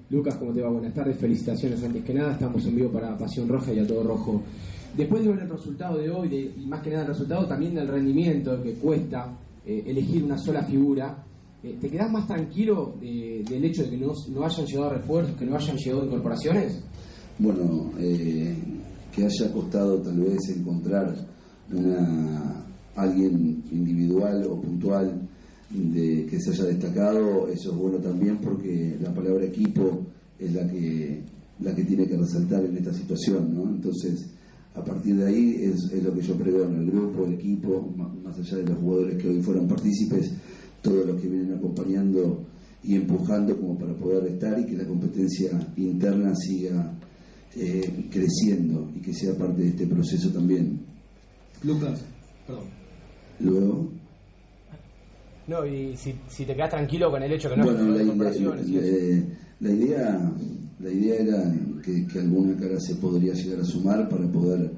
[0.09, 0.69] Lucas, ¿cómo te va?
[0.69, 4.03] Buenas tardes, felicitaciones antes que nada, estamos en vivo para Pasión Roja y a todo
[4.03, 4.41] rojo.
[4.97, 7.87] Después de ver el resultado de hoy, y más que nada el resultado también del
[7.87, 11.23] rendimiento que cuesta eh, elegir una sola figura,
[11.63, 15.35] eh, ¿te quedas más tranquilo de- del hecho de que no, no hayan llegado refuerzos,
[15.37, 16.81] que no hayan llegado incorporaciones?
[17.39, 18.55] Bueno, eh,
[19.13, 21.13] que haya costado tal vez encontrar
[21.71, 22.65] una
[22.95, 25.21] alguien individual o puntual
[25.69, 30.05] de que se haya destacado, eso es bueno también porque la palabra equipo
[30.37, 31.21] es la que
[31.61, 33.63] la que tiene que resaltar en esta situación, ¿no?
[33.69, 34.25] Entonces,
[34.73, 38.37] a partir de ahí es, es lo que yo pregono, el grupo, el equipo, más
[38.39, 40.31] allá de los jugadores que hoy fueron partícipes,
[40.81, 42.43] todos los que vienen acompañando
[42.83, 46.93] y empujando como para poder estar y que la competencia interna siga
[47.55, 50.79] eh, creciendo y que sea parte de este proceso también.
[51.63, 52.03] Lucas,
[52.47, 52.63] perdón.
[53.39, 53.89] Luego,
[55.47, 58.77] No, y si, si te quedas tranquilo con el hecho que no bueno, la, y
[58.77, 59.25] eso.
[59.59, 60.31] la- la idea,
[60.79, 64.71] la idea era que, que alguna cara se podría llegar a sumar para poder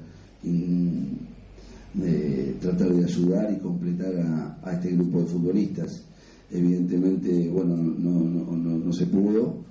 [2.02, 4.14] eh, tratar de ayudar y completar
[4.62, 6.04] a, este grupo de futbolistas.
[6.50, 9.64] Evidentemente, bueno, no, no, no, no se pudo.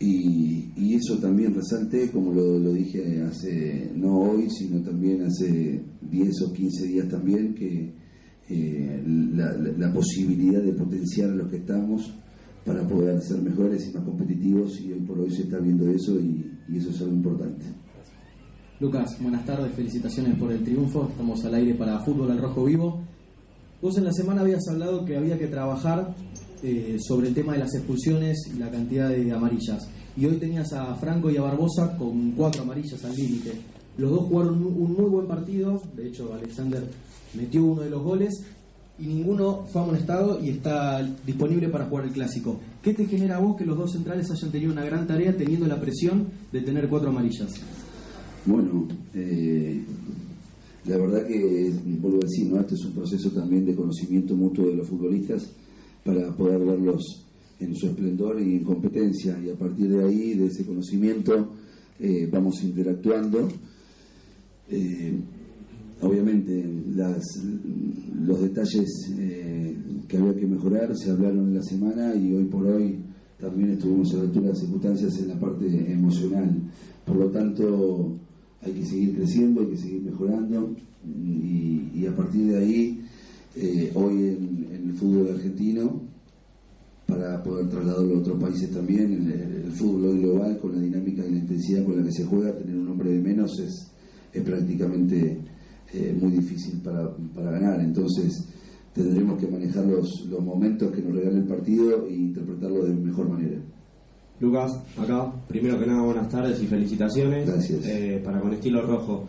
[0.00, 5.82] Y, y eso también resalté, como lo, lo dije hace, no hoy, sino también hace
[6.08, 7.92] 10 o 15 días también, que
[8.48, 9.02] eh,
[9.34, 12.14] la, la- posibilidad de potenciar a los que estamos
[12.64, 16.18] para poder ser mejores y más competitivos y hoy por hoy se está viendo eso
[16.20, 16.44] y
[16.76, 17.66] eso es algo importante.
[18.80, 21.08] Lucas, buenas tardes, felicitaciones por el triunfo.
[21.10, 23.00] Estamos al aire para Fútbol al Rojo Vivo.
[23.82, 26.14] Vos en la semana habías hablado que había que trabajar
[26.62, 29.88] eh, sobre el tema de las expulsiones y la cantidad de amarillas.
[30.16, 33.50] Y hoy tenías a Franco y a Barbosa con cuatro amarillas al límite.
[33.96, 35.82] Los dos jugaron un muy buen partido.
[35.96, 36.84] De hecho, Alexander
[37.34, 38.44] metió uno de los goles
[38.96, 42.60] y ninguno fue amonestado y está disponible para jugar el clásico.
[42.80, 45.66] ¿Qué te genera a vos que los dos centrales hayan tenido una gran tarea teniendo
[45.66, 47.60] la presión de tener cuatro amarillas?
[48.46, 49.82] Bueno, eh,
[50.86, 52.60] la verdad que, vuelvo a decir, ¿no?
[52.60, 55.50] este es un proceso también de conocimiento mutuo de los futbolistas
[56.04, 57.02] para poder verlos
[57.60, 61.50] en su esplendor y en competencia y a partir de ahí, de ese conocimiento,
[62.00, 63.48] eh, vamos interactuando.
[64.70, 65.18] Eh,
[66.00, 67.42] obviamente las-
[68.22, 68.86] los detalles
[69.18, 72.98] eh, que había que mejorar se hablaron en la semana y hoy por hoy
[73.40, 76.56] también estuvimos a la altura de las circunstancias en la parte emocional.
[77.04, 78.16] Por lo tanto,
[78.62, 80.74] hay que seguir creciendo, hay que seguir mejorando
[81.06, 83.04] y, a partir de ahí,
[83.56, 86.00] eh, hoy en, el fútbol argentino,
[87.06, 91.24] para poder trasladarlo a otros países también, el, el fútbol hoy global, con la dinámica
[91.26, 93.90] y la intensidad con la que se juega, tener un hombre de menos es,
[94.32, 95.38] es prácticamente
[95.92, 97.80] eh, muy difícil para, para ganar.
[97.80, 98.44] Entonces,
[98.92, 103.28] tendremos que manejar los, los momentos que nos regala el partido e interpretarlo de mejor
[103.28, 103.58] manera.
[104.40, 107.46] Lucas, acá, primero que nada, buenas tardes y felicitaciones.
[107.46, 107.84] Gracias.
[107.86, 109.24] Eh, para con estilo rojo.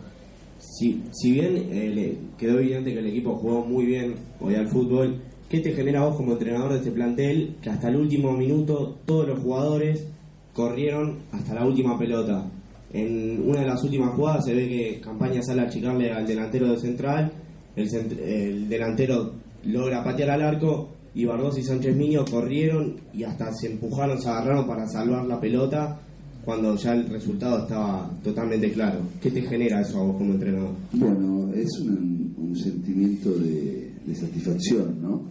[0.58, 4.68] Si, si bien eh, le quedó evidente que el equipo jugó muy bien hoy al
[4.68, 5.16] fútbol,
[5.48, 9.26] ¿qué te genera vos como entrenador de este plantel que hasta el último minuto todos
[9.26, 10.06] los jugadores
[10.52, 12.46] corrieron hasta la última pelota?
[12.92, 16.68] En una de las últimas jugadas se ve que Campaña sale a achicarle al delantero
[16.70, 17.32] de central,
[17.74, 19.32] el, cent- el delantero
[19.64, 24.28] logra patear al arco y Bardos y Sánchez Miño corrieron y hasta se empujaron, se
[24.28, 26.00] agarraron para salvar la pelota
[26.44, 29.00] cuando ya el resultado estaba totalmente claro.
[29.20, 30.70] ¿Qué te genera eso a vos como entrenador?
[30.92, 32.20] Bueno, es un,
[32.56, 35.22] sentimiento de, satisfacción, ¿no?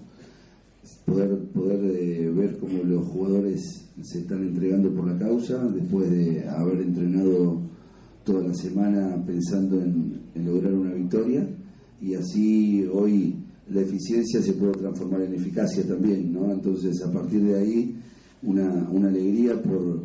[1.06, 6.48] Poder, poder eh, ver cómo los jugadores se están entregando por la causa después de
[6.48, 7.62] haber entrenado
[8.24, 11.46] toda la semana pensando en, en lograr una victoria
[12.02, 13.36] y así hoy
[13.72, 16.52] la eficiencia se puede transformar en eficacia también, ¿no?
[16.52, 17.96] Entonces a partir de ahí
[18.44, 20.04] una, una alegría por,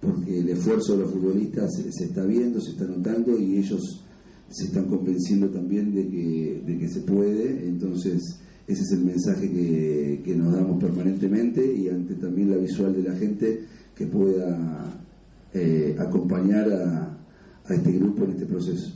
[0.00, 4.04] porque el esfuerzo de los futbolistas se, se está viendo, se está notando y ellos
[4.50, 9.50] se están convenciendo también de que, de que se puede, entonces ese es el mensaje
[9.50, 13.64] que, que nos damos permanentemente y ante también la visual de la gente
[13.94, 15.00] que pueda
[15.54, 17.18] eh, acompañar a,
[17.64, 18.92] a este grupo en este proceso.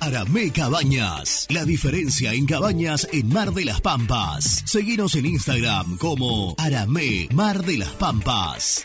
[0.00, 1.46] Aramé Cabañas.
[1.50, 4.62] La diferencia en cabañas en Mar de las Pampas.
[4.64, 8.84] Seguinos en Instagram como Aramé Mar de las Pampas.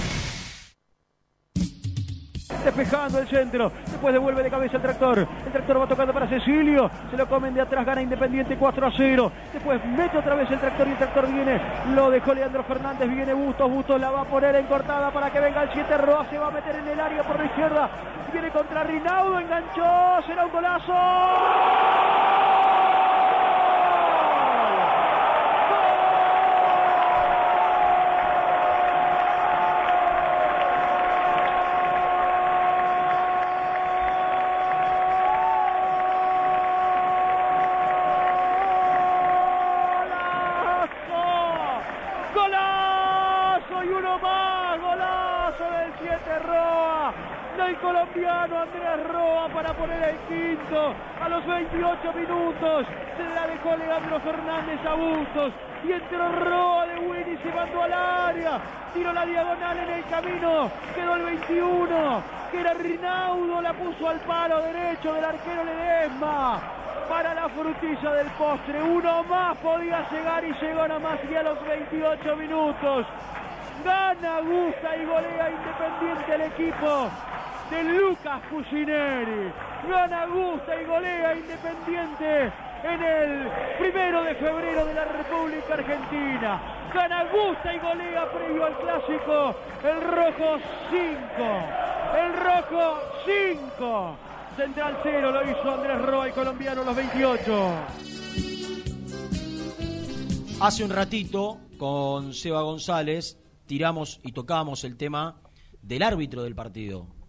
[2.63, 6.89] Despejando el centro, después devuelve de cabeza el tractor, el tractor va tocando para Cecilio,
[7.09, 10.59] se lo comen de atrás, gana Independiente 4 a 0, después mete otra vez el
[10.59, 11.61] tractor y el tractor viene,
[11.93, 15.39] lo dejó Leandro Fernández, viene Bustos, Bustos la va a poner en cortada para que
[15.39, 17.89] venga el 7, Roa se va a meter en el área por la izquierda,
[18.31, 22.40] viene contra Rinaudo, enganchó, será un golazo.
[51.71, 52.85] 28 minutos.
[53.17, 55.53] Se la dejó Leandro Fernández a Bustos.
[55.87, 58.59] Y entró Roa de Winnie, se mandó al área.
[58.93, 60.71] Tiró la diagonal en el camino.
[60.93, 63.61] Quedó el 21, que era Rinaudo.
[63.61, 66.61] La puso al palo derecho del arquero Ledesma
[67.09, 68.81] para la frutilla del postre.
[68.81, 73.05] Uno más podía llegar y llegó nada más que a los 28 minutos.
[73.83, 77.09] Gana, gusta y golea Independiente el equipo
[77.71, 79.51] de Lucas Cucineri.
[79.87, 82.51] Gana, gusta y golea Independiente
[82.83, 83.47] en el
[83.79, 86.61] primero de febrero de la República Argentina.
[86.93, 89.55] Gana, gusta y golea previo al clásico.
[89.83, 91.19] El rojo 5.
[92.19, 94.17] El rojo 5.
[94.57, 97.73] Central 0 lo hizo Andrés Roa, el colombiano, los 28.
[100.59, 105.37] Hace un ratito, con Seba González, tiramos y tocamos el tema
[105.81, 107.20] del árbitro del partido.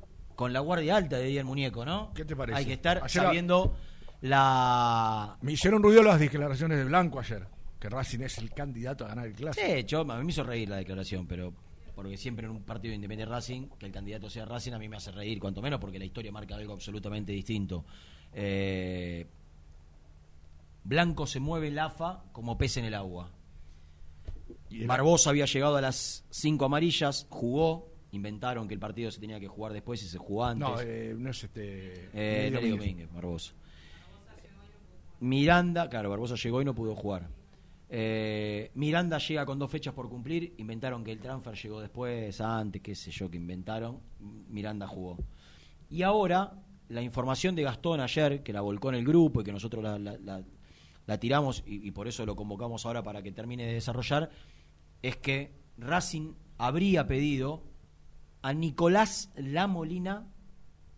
[0.42, 2.12] Con la guardia alta de el Muñeco, ¿no?
[2.14, 2.58] ¿Qué te parece?
[2.58, 3.76] Hay que estar Ayer- sabiendo
[4.22, 5.36] la...
[5.40, 7.46] Me hicieron ruido las declaraciones de Blanco ayer,
[7.78, 9.64] que Racing es el candidato a ganar el clásico.
[9.64, 11.52] Sí, yo, a mí me hizo reír la declaración, pero
[11.94, 14.88] porque siempre en un partido de Independiente Racing, que el candidato sea Racing, a mí
[14.88, 17.84] me hace reír, cuanto menos porque la historia marca algo absolutamente distinto.
[18.32, 19.24] Eh,
[20.82, 23.30] Blanco se mueve el AFA como pez en el agua.
[24.86, 29.48] Barbosa había llegado a las cinco amarillas, jugó, inventaron que el partido se tenía que
[29.48, 30.68] jugar después y se jugó antes.
[30.68, 32.08] No, eh, no es este.
[32.14, 32.78] Eh, Nelly Domínguez.
[32.80, 33.52] Domínguez, Barbosa.
[35.20, 37.28] Miranda, claro, Barbosa llegó y no pudo jugar.
[37.88, 40.54] Eh, Miranda llega con dos fechas por cumplir.
[40.58, 44.00] Inventaron que el transfer llegó después, antes, qué sé yo, que inventaron.
[44.48, 45.18] Miranda jugó.
[45.90, 46.54] Y ahora,
[46.88, 49.98] la información de Gastón ayer, que la volcó en el grupo y que nosotros la,
[49.98, 50.42] la- la-
[51.04, 54.30] la tiramos y, y por eso lo convocamos ahora para que termine de desarrollar,
[55.02, 57.62] es que Racing habría pedido
[58.42, 60.26] a Nicolás Lamolina,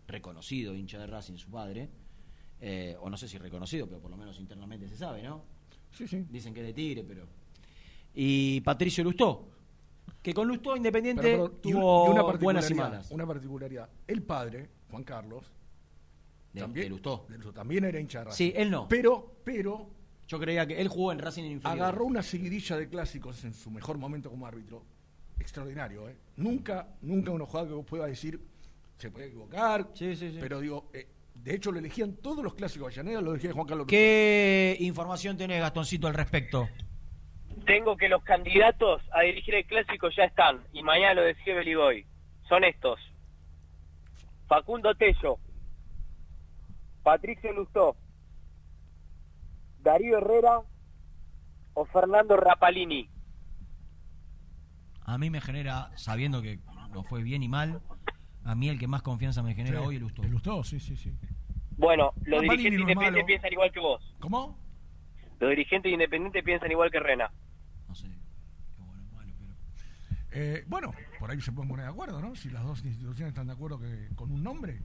[0.07, 1.89] reconocido hincha de Racing, su padre,
[2.59, 5.43] eh, o no sé si reconocido, pero por lo menos internamente se sabe, ¿no?
[5.91, 6.25] Sí, sí.
[6.29, 7.27] Dicen que es de Tigre, pero...
[8.13, 9.49] Y Patricio Lustó,
[10.21, 13.11] que con Lustó Independiente Pero, pero, tuvo y una buenas malas.
[13.11, 13.89] Una particularidad.
[14.07, 15.45] El padre, Juan Carlos,
[16.53, 17.25] De- también, de Lustó.
[17.29, 18.37] de Lustó, también era hincha de Racing.
[18.37, 18.87] Sí, él no.
[18.87, 19.89] Pero, pero,
[20.27, 23.69] Yo creía que él jugó en Racing en agarró una seguidilla de clásicos en su
[23.69, 24.83] mejor momento como árbitro.
[25.39, 26.15] Extraordinario, ¿eh?
[26.37, 28.39] Nunca, nunca una jugada que vos puedas decir,
[28.97, 29.87] se puede equivocar.
[30.39, 32.87] Pero digo, eh, de hecho lo elegían todos los clásicos.
[32.87, 33.87] Avellaneda lo elegía Juan Carlos.
[33.87, 36.67] ¿Qué información tenés, Gastoncito, al respecto?
[37.65, 42.05] Tengo que los candidatos a dirigir el clásico ya están, y mañana lo decía Beligoy.
[42.47, 42.99] Son estos.
[44.47, 45.39] Facundo Tello,
[47.01, 47.95] Patricio Lustó,
[49.79, 50.61] Darío Herrera
[51.73, 53.09] o Fernando Rapalini.
[55.05, 56.59] A mí me genera, sabiendo que
[56.91, 57.81] no fue bien y mal,
[58.43, 60.23] a mí el que más confianza me genera Sí, hoy es Lustó.
[60.23, 61.13] El Lustó, sí, sí, sí.
[61.77, 63.25] Bueno, los dirigentes no es independientes malo.
[63.25, 64.15] piensan igual que vos.
[64.19, 64.57] ¿Cómo?
[65.39, 67.31] Los dirigentes independientes piensan igual que Rena.
[70.37, 72.35] Eh, bueno, por ahí se pueden poner de acuerdo, ¿no?
[72.35, 74.81] Si las dos instituciones están de acuerdo que, con un nombre.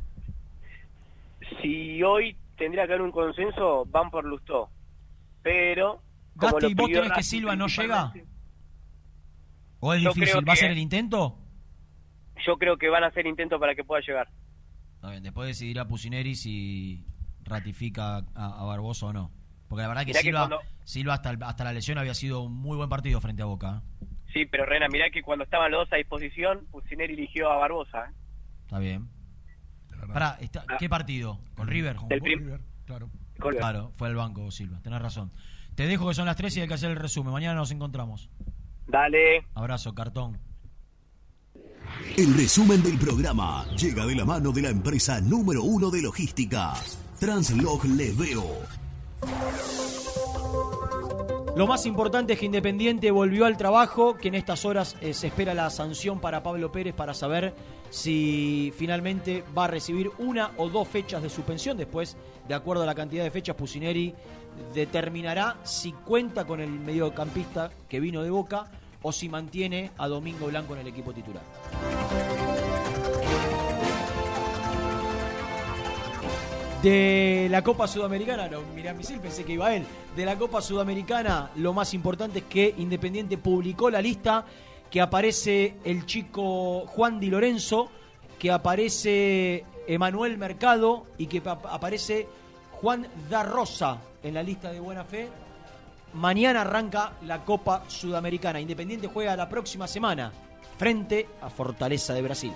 [1.60, 4.70] Si hoy tendría que haber un consenso, van por Lustó.
[5.42, 6.02] Pero...
[6.36, 8.12] como Gasti, ¿vos tenés que Silva no llega?
[9.81, 10.48] ¿O es difícil?
[10.48, 11.39] ¿Va a ser el intento?
[12.47, 14.28] Yo creo que van a hacer intento para que pueda llegar.
[14.94, 17.05] Está bien, después decidirá Pusineri si
[17.44, 19.31] ratifica a, a Barbosa o no.
[19.69, 22.43] Porque la verdad que Mirá que Silva, cuando- Silva hasta, hasta la lesión había sido
[22.43, 23.82] un muy buen partido frente a Boca.
[24.02, 24.07] ¿eh?
[24.32, 28.07] Sí, pero Rena, mirá que cuando estaban los dos a disposición, Pusineri eligió a Barbosa.
[28.07, 28.12] ¿eh?
[28.62, 29.09] Está bien.
[30.12, 31.39] Pará, está- ¿qué partido?
[31.55, 31.97] ¿Con River?
[32.09, 33.11] Del prim- claro.
[33.39, 35.32] Con- Claro, fue al banco Silva, tenés razón.
[35.74, 37.32] Te dejo que son las 3 y hay que hacer el resumen.
[37.32, 38.28] Mañana nos encontramos.
[38.91, 39.47] Dale.
[39.55, 40.39] Abrazo, cartón.
[42.17, 46.73] El resumen del programa llega de la mano de la empresa número uno de logística,
[47.19, 48.45] Translog Leveo.
[51.57, 55.29] Lo más importante es que Independiente volvió al trabajo, que en estas horas eh, se
[55.29, 57.55] espera la sanción para Pablo Pérez para saber
[57.91, 61.77] si finalmente va a recibir una o dos fechas de suspensión.
[61.77, 62.17] Después,
[62.49, 64.15] de acuerdo a la cantidad de fechas, Pusineri
[64.75, 68.71] determinará si cuenta con el mediocampista que vino de Boca
[69.02, 71.43] o si mantiene a Domingo Blanco en el equipo titular.
[76.82, 79.85] De la Copa Sudamericana, no, miré a misil, pensé que iba él.
[80.16, 84.47] De la Copa Sudamericana, lo más importante es que Independiente publicó la lista,
[84.90, 87.90] que aparece el chico Juan Di Lorenzo,
[88.39, 92.27] que aparece Emanuel Mercado y que pa- aparece
[92.81, 95.28] Juan da Rosa en la lista de buena fe.
[96.15, 98.61] Mañana arranca la Copa Sudamericana.
[98.61, 100.32] Independiente juega la próxima semana
[100.78, 102.53] frente a Fortaleza de Brasil.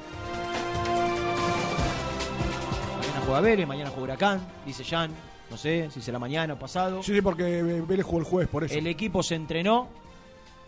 [3.24, 5.10] juega Vélez, mañana juega Huracán, dice Jan.
[5.50, 7.02] No sé si será mañana o pasado.
[7.02, 8.74] Sí, sí, porque Vélez jugó el jueves, por eso.
[8.74, 9.88] El equipo se entrenó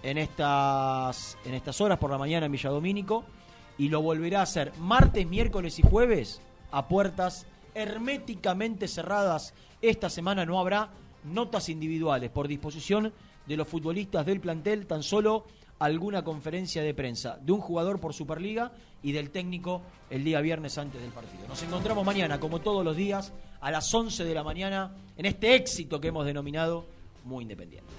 [0.03, 3.25] en estas, en estas horas por la mañana en Villadomínico
[3.79, 6.41] y lo volverá a hacer martes, miércoles y jueves
[6.71, 9.55] a puertas herméticamente cerradas.
[9.83, 10.91] Esta semana no habrá
[11.27, 13.13] notas individuales por disposición
[13.47, 15.45] de los futbolistas del plantel, tan solo
[15.79, 18.73] alguna conferencia de prensa de un jugador por Superliga
[19.03, 21.47] y del técnico el día viernes antes del partido.
[21.49, 25.55] Nos encontramos mañana, como todos los días, a las 11 de la mañana, en este
[25.55, 26.87] éxito que hemos denominado
[27.25, 27.93] Muy Independiente.